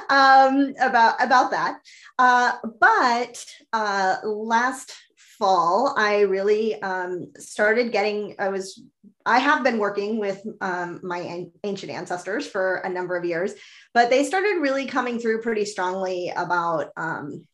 um, 0.09 0.73
about, 0.79 1.15
about 1.19 1.51
that. 1.51 1.79
Uh, 2.19 2.53
but 2.79 3.43
uh, 3.73 4.17
last 4.23 4.93
fall, 5.39 5.95
I 5.97 6.21
really 6.21 6.79
um, 6.81 7.31
started 7.37 7.91
getting, 7.91 8.35
I 8.37 8.49
was, 8.49 8.81
I 9.25 9.39
have 9.39 9.63
been 9.63 9.79
working 9.79 10.19
with 10.19 10.41
um, 10.61 10.99
my 11.03 11.47
ancient 11.63 11.91
ancestors 11.91 12.47
for 12.47 12.77
a 12.77 12.89
number 12.89 13.17
of 13.17 13.25
years, 13.25 13.53
but 13.93 14.09
they 14.09 14.23
started 14.23 14.61
really 14.61 14.85
coming 14.85 15.17
through 15.19 15.41
pretty 15.41 15.65
strongly 15.65 16.31
about 16.35 16.91
um, 16.97 17.45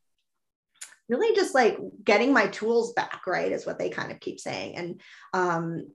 really 1.10 1.36
just 1.36 1.54
like 1.54 1.78
getting 2.04 2.34
my 2.34 2.48
tools 2.48 2.94
back, 2.94 3.28
right? 3.28 3.52
Is 3.52 3.66
what 3.66 3.80
they 3.80 3.90
kind 3.90 4.12
of 4.12 4.20
keep 4.20 4.40
saying. 4.40 4.76
And 4.76 5.02
um, 5.34 5.88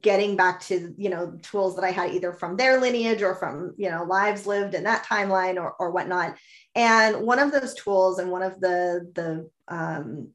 getting 0.00 0.36
back 0.36 0.60
to, 0.60 0.94
you 0.98 1.08
know, 1.08 1.38
tools 1.42 1.76
that 1.76 1.84
I 1.84 1.92
had 1.92 2.12
either 2.12 2.32
from 2.32 2.56
their 2.56 2.80
lineage 2.80 3.22
or 3.22 3.36
from, 3.36 3.74
you 3.76 3.88
know, 3.88 4.04
lives 4.04 4.46
lived 4.46 4.74
in 4.74 4.84
that 4.84 5.06
timeline 5.06 5.56
or, 5.56 5.74
or 5.78 5.92
whatnot. 5.92 6.36
And 6.74 7.22
one 7.22 7.38
of 7.38 7.52
those 7.52 7.74
tools 7.74 8.18
and 8.18 8.30
one 8.30 8.42
of 8.42 8.60
the, 8.60 9.10
the, 9.14 9.48
um, 9.68 10.30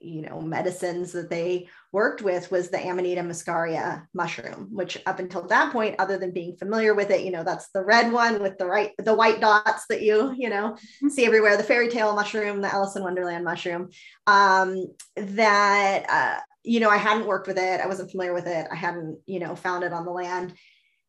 you 0.00 0.22
know 0.22 0.40
medicines 0.40 1.12
that 1.12 1.30
they 1.30 1.68
worked 1.92 2.22
with 2.22 2.50
was 2.50 2.68
the 2.68 2.78
amanita 2.78 3.20
muscaria 3.22 4.06
mushroom 4.14 4.68
which 4.70 4.98
up 5.06 5.18
until 5.18 5.42
that 5.46 5.72
point 5.72 5.96
other 5.98 6.18
than 6.18 6.32
being 6.32 6.56
familiar 6.56 6.94
with 6.94 7.10
it 7.10 7.24
you 7.24 7.30
know 7.30 7.44
that's 7.44 7.68
the 7.70 7.84
red 7.84 8.12
one 8.12 8.40
with 8.40 8.56
the 8.58 8.66
right 8.66 8.92
the 8.98 9.14
white 9.14 9.40
dots 9.40 9.86
that 9.88 10.02
you 10.02 10.34
you 10.36 10.48
know 10.48 10.72
mm-hmm. 10.72 11.08
see 11.08 11.24
everywhere 11.24 11.56
the 11.56 11.62
fairy 11.62 11.88
tale 11.88 12.14
mushroom 12.14 12.60
the 12.60 12.72
alice 12.72 12.96
in 12.96 13.02
wonderland 13.02 13.44
mushroom 13.44 13.88
um 14.26 14.86
that 15.16 16.04
uh 16.08 16.40
you 16.62 16.80
know 16.80 16.90
i 16.90 16.96
hadn't 16.96 17.26
worked 17.26 17.46
with 17.46 17.58
it 17.58 17.80
i 17.80 17.86
wasn't 17.86 18.10
familiar 18.10 18.34
with 18.34 18.46
it 18.46 18.66
i 18.70 18.74
hadn't 18.74 19.18
you 19.26 19.38
know 19.38 19.54
found 19.54 19.84
it 19.84 19.92
on 19.92 20.04
the 20.04 20.12
land 20.12 20.54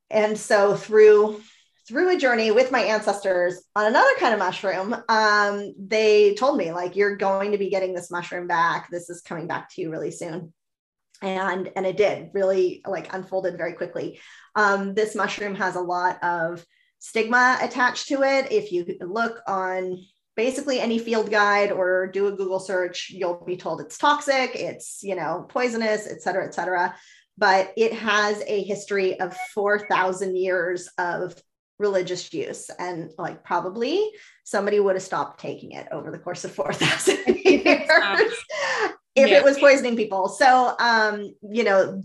and 0.10 0.38
so 0.38 0.76
through 0.76 1.40
through 1.88 2.16
a 2.16 2.20
journey 2.20 2.52
with 2.52 2.72
my 2.72 2.82
ancestors 2.82 3.62
on 3.76 3.86
another 3.86 4.14
kind 4.20 4.34
of 4.34 4.40
mushroom, 4.40 4.96
um, 5.10 5.74
they 5.78 6.34
told 6.36 6.58
me 6.58 6.72
like 6.72 6.96
you're 6.96 7.18
going 7.18 7.52
to 7.52 7.58
be 7.58 7.70
getting 7.70 7.94
this 7.94 8.10
mushroom 8.10 8.48
back. 8.48 8.90
This 8.90 9.10
is 9.10 9.22
coming 9.22 9.48
back 9.48 9.70
to 9.74 9.82
you 9.82 9.92
really 9.92 10.12
soon. 10.12 10.54
And, 11.22 11.72
and 11.76 11.86
it 11.86 11.98
did 11.98 12.30
really 12.34 12.82
like 12.86 13.14
unfolded 13.14 13.58
very 13.58 13.74
quickly. 13.74 14.20
Um, 14.56 14.94
this 14.94 15.16
mushroom 15.16 15.56
has 15.56 15.76
a 15.76 15.82
lot 15.82 16.24
of 16.24 16.66
stigma 17.00 17.58
attached 17.62 18.08
to 18.08 18.24
it. 18.24 18.52
If 18.52 18.72
you 18.72 18.86
look 19.02 19.42
on 19.48 19.98
basically 20.36 20.80
any 20.80 21.00
field 21.00 21.30
guide 21.30 21.72
or 21.72 22.08
do 22.08 22.28
a 22.28 22.32
Google 22.32 22.60
search, 22.60 23.10
you'll 23.10 23.44
be 23.46 23.58
told 23.58 23.82
it's 23.82 23.98
toxic, 23.98 24.56
it's 24.56 25.04
you 25.04 25.16
know 25.16 25.46
poisonous, 25.50 26.08
et 26.08 26.22
cetera, 26.22 26.46
et 26.46 26.54
cetera. 26.54 26.96
But 27.38 27.74
it 27.76 27.94
has 27.94 28.44
a 28.46 28.64
history 28.64 29.20
of 29.20 29.36
4,000 29.54 30.38
years 30.38 30.88
of 30.98 31.36
religious 31.80 32.34
use 32.34 32.70
and 32.80 33.12
like 33.18 33.44
probably 33.44 34.12
somebody 34.44 34.80
would 34.80 34.96
have 34.96 35.04
stopped 35.04 35.40
taking 35.40 35.72
it 35.72 35.88
over 35.92 36.12
the 36.12 36.20
course 36.20 36.46
of 36.46 36.52
4000 36.52 37.18
years 37.28 37.66
if 39.16 39.30
yeah. 39.30 39.38
it 39.38 39.44
was 39.44 39.58
poisoning 39.58 39.96
people 39.96 40.28
so 40.28 40.76
um 40.80 41.34
you 41.42 41.64
know 41.64 42.02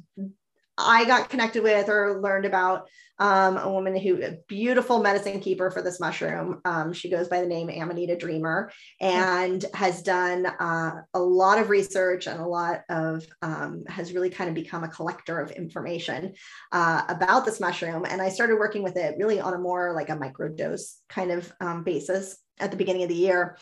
i 0.79 1.05
got 1.05 1.29
connected 1.29 1.63
with 1.63 1.89
or 1.89 2.21
learned 2.23 2.45
about 2.45 2.89
um, 3.19 3.57
a 3.57 3.71
woman 3.71 3.97
who 3.97 4.23
a 4.23 4.37
beautiful 4.47 5.01
medicine 5.01 5.41
keeper 5.41 5.71
for 5.71 5.83
this 5.83 6.01
mushroom. 6.01 6.61
Um, 6.65 6.93
she 6.93 7.11
goes 7.11 7.29
by 7.29 7.41
the 7.41 7.47
name 7.47 7.69
Amanita 7.69 8.17
Dreamer 8.17 8.71
and 9.01 9.65
has 9.75 10.03
done 10.03 10.47
uh, 10.47 11.03
a 11.15 11.21
lot 11.21 11.59
of 11.59 11.69
research 11.69 12.27
and 12.27 12.41
a 12.41 12.47
lot 12.47 12.83
of 12.89 13.27
um, 13.43 13.85
has 13.89 14.13
really 14.13 14.31
kind 14.31 14.49
of 14.49 14.55
become 14.55 14.85
a 14.85 14.89
collector 14.89 15.41
of 15.41 15.51
information 15.51 16.35
uh, 16.73 17.03
about 17.09 17.45
this 17.45 17.61
mushroom. 17.61 18.05
And 18.09 18.23
I 18.23 18.29
started 18.29 18.57
working 18.57 18.83
with 18.83 18.97
it 18.97 19.17
really 19.19 19.41
on 19.41 19.55
a 19.55 19.59
more 19.59 19.93
like 19.95 20.11
a 20.11 20.17
microdose 20.17 20.99
kind 21.09 21.33
of 21.33 21.53
um, 21.61 21.83
basis 21.83 22.37
at 22.61 22.71
the 22.71 22.77
beginning 22.77 23.03
of 23.03 23.09
the 23.09 23.15
year 23.15 23.57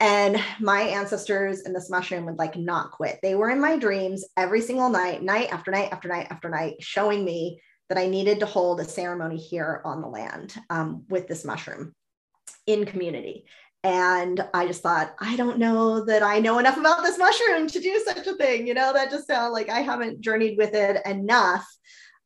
and 0.00 0.42
my 0.58 0.80
ancestors 0.80 1.60
and 1.60 1.76
this 1.76 1.90
mushroom 1.90 2.24
would 2.24 2.38
like 2.38 2.56
not 2.56 2.90
quit. 2.90 3.18
They 3.22 3.34
were 3.34 3.50
in 3.50 3.60
my 3.60 3.76
dreams 3.76 4.24
every 4.36 4.62
single 4.62 4.88
night, 4.88 5.22
night 5.22 5.52
after 5.52 5.70
night 5.70 5.90
after 5.92 6.08
night 6.08 6.28
after 6.30 6.48
night, 6.48 6.76
showing 6.80 7.22
me 7.22 7.60
that 7.90 7.98
I 7.98 8.06
needed 8.06 8.40
to 8.40 8.46
hold 8.46 8.80
a 8.80 8.84
ceremony 8.84 9.36
here 9.36 9.82
on 9.84 10.00
the 10.00 10.08
land 10.08 10.54
um, 10.70 11.04
with 11.10 11.28
this 11.28 11.44
mushroom 11.44 11.94
in 12.66 12.86
community. 12.86 13.44
And 13.82 14.44
I 14.54 14.66
just 14.66 14.82
thought, 14.82 15.14
I 15.20 15.36
don't 15.36 15.58
know 15.58 16.04
that 16.04 16.22
I 16.22 16.38
know 16.38 16.58
enough 16.58 16.76
about 16.76 17.02
this 17.02 17.18
mushroom 17.18 17.66
to 17.66 17.80
do 17.80 18.02
such 18.06 18.26
a 18.26 18.34
thing. 18.34 18.66
You 18.66 18.74
know, 18.74 18.92
that 18.92 19.10
just 19.10 19.26
sounds 19.26 19.52
like 19.52 19.68
I 19.68 19.80
haven't 19.80 20.20
journeyed 20.20 20.56
with 20.56 20.74
it 20.74 21.04
enough 21.06 21.66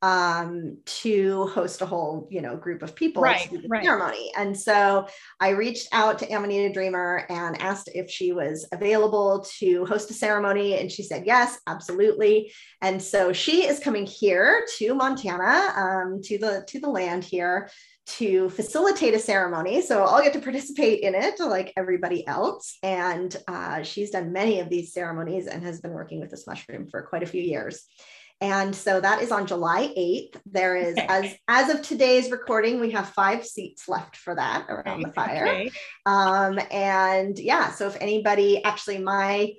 um, 0.01 0.77
to 0.85 1.47
host 1.47 1.81
a 1.81 1.85
whole, 1.85 2.27
you 2.29 2.41
know, 2.41 2.55
group 2.55 2.83
of 2.83 2.95
people 2.95 3.23
right, 3.23 3.49
to 3.49 3.57
the 3.57 3.67
right. 3.67 3.83
ceremony. 3.83 4.31
And 4.37 4.57
so 4.57 5.07
I 5.39 5.49
reached 5.49 5.87
out 5.91 6.19
to 6.19 6.31
Amanita 6.31 6.73
Dreamer 6.73 7.25
and 7.29 7.59
asked 7.61 7.89
if 7.93 8.09
she 8.09 8.31
was 8.31 8.67
available 8.71 9.45
to 9.59 9.85
host 9.85 10.11
a 10.11 10.13
ceremony. 10.13 10.77
And 10.77 10.91
she 10.91 11.01
said, 11.01 11.23
yes, 11.25 11.59
absolutely. 11.67 12.51
And 12.81 13.01
so 13.01 13.33
she 13.33 13.65
is 13.65 13.79
coming 13.79 14.05
here 14.05 14.65
to 14.77 14.93
Montana, 14.93 15.73
um, 15.75 16.21
to 16.23 16.37
the 16.37 16.63
to 16.67 16.79
the 16.79 16.89
land 16.89 17.23
here 17.23 17.69
to 18.07 18.49
facilitate 18.49 19.15
a 19.15 19.19
ceremony. 19.19 19.81
So 19.81 20.03
I'll 20.03 20.21
get 20.21 20.33
to 20.33 20.39
participate 20.39 21.01
in 21.01 21.15
it 21.15 21.39
like 21.39 21.73
everybody 21.75 22.25
else. 22.27 22.77
And 22.83 23.35
uh, 23.47 23.81
she's 23.81 24.11
done 24.11 24.31
many 24.31 24.59
of 24.59 24.69
these 24.69 24.93
ceremonies 24.93 25.47
and 25.47 25.63
has 25.63 25.81
been 25.81 25.93
working 25.93 26.19
with 26.19 26.29
this 26.29 26.45
mushroom 26.45 26.87
for 26.87 27.01
quite 27.01 27.23
a 27.23 27.27
few 27.27 27.41
years. 27.41 27.83
And 28.41 28.75
so 28.75 28.99
that 28.99 29.21
is 29.21 29.31
on 29.31 29.47
July 29.47 29.93
8th. 29.97 30.35
There 30.45 30.75
is, 30.75 30.97
okay. 30.97 31.07
as, 31.09 31.35
as 31.47 31.69
of 31.73 31.81
today's 31.81 32.31
recording, 32.31 32.79
we 32.81 32.91
have 32.91 33.09
five 33.09 33.45
seats 33.45 33.87
left 33.87 34.17
for 34.17 34.35
that 34.35 34.65
around 34.69 35.01
the 35.01 35.13
fire. 35.13 35.47
Okay. 35.47 35.71
Um, 36.05 36.59
and 36.69 37.39
yeah, 37.39 37.71
so 37.71 37.87
if 37.87 37.95
anybody 38.01 38.63
actually, 38.63 38.97
my, 38.97 39.53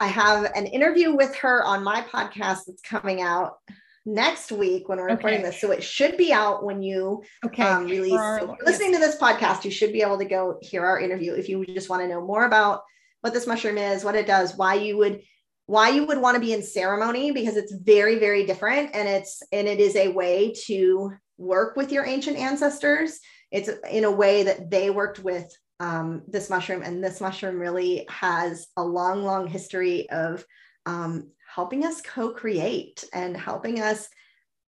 I 0.00 0.06
have 0.06 0.50
an 0.54 0.66
interview 0.66 1.14
with 1.14 1.34
her 1.36 1.62
on 1.64 1.84
my 1.84 2.00
podcast 2.02 2.60
that's 2.66 2.82
coming 2.82 3.20
out 3.20 3.58
next 4.06 4.52
week 4.52 4.88
when 4.88 4.98
we're 4.98 5.08
recording 5.08 5.40
okay. 5.40 5.50
this. 5.50 5.60
So 5.60 5.70
it 5.70 5.82
should 5.82 6.16
be 6.16 6.32
out 6.32 6.64
when 6.64 6.82
you 6.82 7.22
okay. 7.44 7.62
um, 7.62 7.84
release. 7.84 8.12
So 8.12 8.56
listening 8.64 8.92
to 8.92 8.98
this 8.98 9.16
podcast, 9.16 9.64
you 9.64 9.70
should 9.70 9.92
be 9.92 10.02
able 10.02 10.18
to 10.18 10.24
go 10.24 10.58
hear 10.62 10.84
our 10.84 11.00
interview 11.00 11.32
if 11.34 11.48
you 11.48 11.64
just 11.66 11.88
want 11.88 12.02
to 12.02 12.08
know 12.08 12.24
more 12.24 12.44
about 12.44 12.82
what 13.20 13.32
this 13.32 13.46
mushroom 13.46 13.78
is, 13.78 14.04
what 14.04 14.14
it 14.14 14.26
does, 14.26 14.56
why 14.56 14.74
you 14.74 14.98
would 14.98 15.22
why 15.66 15.88
you 15.88 16.04
would 16.04 16.18
want 16.18 16.34
to 16.34 16.40
be 16.40 16.52
in 16.52 16.62
ceremony 16.62 17.30
because 17.30 17.56
it's 17.56 17.72
very 17.72 18.18
very 18.18 18.44
different 18.44 18.90
and 18.94 19.08
it's 19.08 19.42
and 19.52 19.66
it 19.66 19.80
is 19.80 19.96
a 19.96 20.08
way 20.08 20.52
to 20.66 21.12
work 21.38 21.76
with 21.76 21.92
your 21.92 22.04
ancient 22.04 22.36
ancestors. 22.36 23.20
It's 23.50 23.70
in 23.90 24.04
a 24.04 24.10
way 24.10 24.42
that 24.44 24.70
they 24.70 24.90
worked 24.90 25.20
with 25.20 25.50
um, 25.80 26.22
this 26.28 26.50
mushroom 26.50 26.82
and 26.82 27.02
this 27.02 27.20
mushroom 27.20 27.58
really 27.58 28.06
has 28.08 28.68
a 28.76 28.84
long 28.84 29.24
long 29.24 29.46
history 29.46 30.08
of 30.10 30.44
um, 30.86 31.30
helping 31.52 31.84
us 31.84 32.00
co-create 32.00 33.04
and 33.12 33.36
helping 33.36 33.80
us 33.80 34.08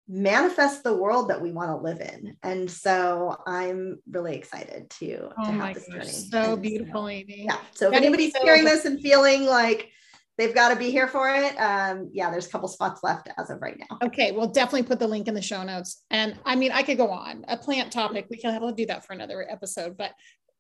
manifest 0.08 0.84
the 0.84 0.96
world 0.96 1.30
that 1.30 1.42
we 1.42 1.52
want 1.52 1.72
to 1.72 1.84
live 1.84 2.00
in. 2.00 2.38
And 2.44 2.70
so 2.70 3.36
i'm 3.48 4.00
really 4.10 4.36
excited 4.36 4.90
to, 4.92 5.30
oh 5.38 5.46
to 5.46 5.52
have 5.52 5.74
this 5.74 5.88
gosh, 5.88 5.96
journey 5.96 6.12
so 6.12 6.56
beautiful 6.56 7.08
amy. 7.08 7.46
Yeah 7.46 7.58
so 7.74 7.88
if 7.88 7.94
anybody's 7.94 8.34
so 8.34 8.44
hearing 8.44 8.64
this 8.64 8.86
and 8.86 9.02
feeling 9.02 9.46
like 9.46 9.90
they've 10.38 10.56
got 10.56 10.70
to 10.70 10.76
be 10.76 10.92
here 10.92 11.08
for 11.08 11.30
it. 11.30 11.56
Um, 11.56 12.10
yeah, 12.14 12.30
there's 12.30 12.48
a 12.48 12.50
couple 12.50 12.68
spots 12.68 13.04
left 13.04 13.30
as 13.38 13.50
of 13.50 13.62
right 13.62 13.78
now. 13.80 13.98
Okay, 14.04 14.32
we'll 14.32 14.48
definitely 14.48 14.84
put 14.84 15.00
the 15.00 15.08
link 15.08 15.28
in 15.28 15.34
the 15.34 15.42
show 15.42 15.64
notes. 15.64 16.04
And 16.12 16.38
I 16.46 16.56
mean, 16.56 16.72
I 16.72 16.84
could 16.84 16.98
go 16.98 17.10
on 17.10 17.46
a 17.48 17.58
plant 17.58 17.92
topic. 17.92 18.28
We 18.30 18.38
can 18.38 18.52
have 18.52 18.62
to 18.62 18.74
do 18.74 18.86
that 18.88 19.06
for 19.06 19.14
another 19.14 19.46
episode. 19.50 19.98
But 19.98 20.12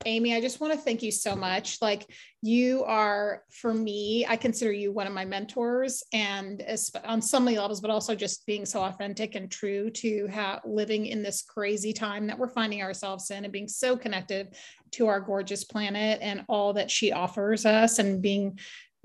Amy, 0.06 0.36
I 0.36 0.42
just 0.42 0.60
want 0.60 0.74
to 0.74 0.80
thank 0.80 1.02
you 1.02 1.12
so 1.12 1.38
much. 1.38 1.82
Like 1.82 2.06
you 2.42 2.84
are, 2.84 3.44
for 3.50 3.74
me, 3.74 4.26
I 4.28 4.36
consider 4.36 4.74
you 4.74 4.92
one 4.92 5.08
of 5.08 5.14
my 5.14 5.24
mentors, 5.24 6.04
and 6.12 6.62
on 7.06 7.22
so 7.22 7.40
many 7.40 7.58
levels, 7.58 7.80
but 7.80 7.90
also 7.90 8.14
just 8.14 8.46
being 8.46 8.66
so 8.66 8.84
authentic 8.84 9.36
and 9.36 9.50
true 9.50 9.90
to 9.92 10.28
how 10.28 10.60
living 10.66 11.06
in 11.06 11.24
this 11.24 11.44
crazy 11.44 11.94
time 11.94 12.28
that 12.28 12.38
we're 12.38 12.50
finding 12.50 12.82
ourselves 12.82 13.32
in, 13.32 13.46
and 13.46 13.54
being 13.54 13.70
so 13.70 13.96
connected 13.96 14.56
to 14.92 15.08
our 15.08 15.22
gorgeous 15.22 15.64
planet 15.64 16.20
and 16.22 16.44
all 16.50 16.74
that 16.74 16.92
she 16.92 17.14
offers 17.14 17.66
us, 17.66 17.98
and 17.98 18.22
being 18.22 18.60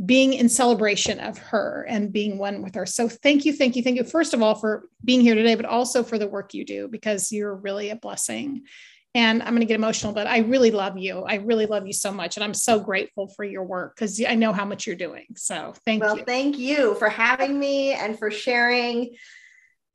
being 0.05 0.33
in 0.33 0.49
celebration 0.49 1.21
of 1.21 1.37
her 1.39 1.85
and 1.89 2.13
being 2.13 2.39
one 2.39 2.63
with 2.63 2.75
her. 2.75 2.87
So 2.87 3.09
thank 3.09 3.45
you, 3.45 3.53
thank 3.53 3.77
you, 3.77 3.83
thank 3.83 3.97
you, 3.97 4.05
first 4.05 4.33
of 4.33 4.43
all, 4.43 4.55
for 4.55 4.85
being 5.05 5.21
here 5.21 5.35
today, 5.35 5.55
but 5.55 5.67
also 5.67 6.03
for 6.03 6.19
the 6.19 6.27
work 6.27 6.55
you 6.55 6.65
do 6.65 6.89
because 6.89 7.31
you're 7.31 7.55
really 7.55 7.91
a 7.91 7.97
blessing. 7.97 8.63
And 9.15 9.43
I'm 9.43 9.51
going 9.51 9.61
to 9.61 9.67
get 9.67 9.75
emotional, 9.75 10.13
but 10.13 10.29
I 10.29 10.39
really 10.39 10.71
love 10.71 10.97
you. 10.97 11.25
I 11.25 11.35
really 11.35 11.67
love 11.67 11.87
you 11.87 11.93
so 11.93 12.13
much. 12.13 12.37
And 12.37 12.45
I'm 12.45 12.55
so 12.55 12.79
grateful 12.79 13.27
for 13.27 13.45
your 13.45 13.65
work 13.65 13.97
because 13.97 14.23
I 14.25 14.37
know 14.37 14.53
how 14.53 14.65
much 14.65 14.87
you're 14.87 14.97
doing. 14.97 15.27
So 15.37 15.75
thank 15.85 16.03
well, 16.03 16.17
you. 16.17 16.19
Well, 16.19 16.27
thank 16.27 16.59
you 16.59 16.95
for 16.95 17.09
having 17.09 17.59
me 17.59 17.93
and 17.93 18.17
for 18.19 18.31
sharing 18.31 19.17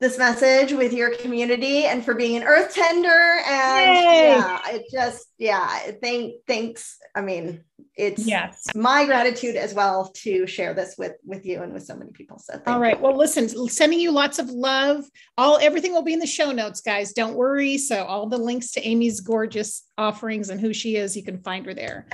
this 0.01 0.17
message 0.17 0.73
with 0.73 0.91
your 0.91 1.15
community 1.15 1.85
and 1.85 2.03
for 2.03 2.13
being 2.13 2.35
an 2.35 2.43
earth 2.43 2.73
tender 2.73 3.39
and 3.47 3.95
Yay! 3.95 4.27
yeah 4.29 4.59
it 4.67 4.83
just 4.91 5.27
yeah 5.37 5.91
thank 6.01 6.33
thanks 6.47 6.97
i 7.15 7.21
mean 7.21 7.63
it's 7.95 8.25
yes 8.25 8.65
my 8.75 9.05
gratitude 9.05 9.55
as 9.55 9.73
well 9.73 10.11
to 10.13 10.45
share 10.45 10.73
this 10.73 10.95
with 10.97 11.13
with 11.23 11.45
you 11.45 11.63
and 11.63 11.73
with 11.73 11.85
so 11.85 11.95
many 11.95 12.11
people 12.11 12.37
so 12.37 12.61
all 12.67 12.79
right 12.79 12.97
you. 12.97 13.03
well 13.03 13.15
listen 13.15 13.47
sending 13.69 13.99
you 13.99 14.11
lots 14.11 14.37
of 14.37 14.49
love 14.49 15.05
all 15.37 15.57
everything 15.61 15.93
will 15.93 16.03
be 16.03 16.13
in 16.13 16.19
the 16.19 16.27
show 16.27 16.51
notes 16.51 16.81
guys 16.81 17.13
don't 17.13 17.35
worry 17.35 17.77
so 17.77 18.03
all 18.03 18.27
the 18.27 18.37
links 18.37 18.71
to 18.71 18.81
amy's 18.81 19.21
gorgeous 19.21 19.83
offerings 19.97 20.49
and 20.49 20.59
who 20.59 20.73
she 20.73 20.97
is 20.97 21.15
you 21.15 21.23
can 21.23 21.41
find 21.41 21.65
her 21.65 21.73
there 21.73 22.07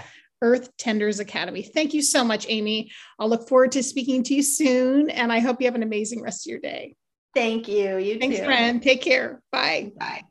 Earth 0.43 0.75
Tenders 0.77 1.19
Academy. 1.19 1.61
Thank 1.61 1.93
you 1.93 2.01
so 2.01 2.23
much, 2.23 2.47
Amy. 2.49 2.91
I'll 3.19 3.29
look 3.29 3.47
forward 3.47 3.73
to 3.73 3.83
speaking 3.83 4.23
to 4.23 4.33
you 4.33 4.41
soon, 4.41 5.11
and 5.11 5.31
I 5.31 5.37
hope 5.37 5.61
you 5.61 5.67
have 5.67 5.75
an 5.75 5.83
amazing 5.83 6.19
rest 6.19 6.47
of 6.47 6.49
your 6.49 6.59
day. 6.59 6.95
Thank 7.33 7.67
you. 7.67 7.97
You 7.97 8.19
Thanks, 8.19 8.37
too. 8.39 8.45
friend. 8.45 8.81
Take 8.81 9.01
care. 9.01 9.41
Bye. 9.51 9.91
Bye. 9.97 10.23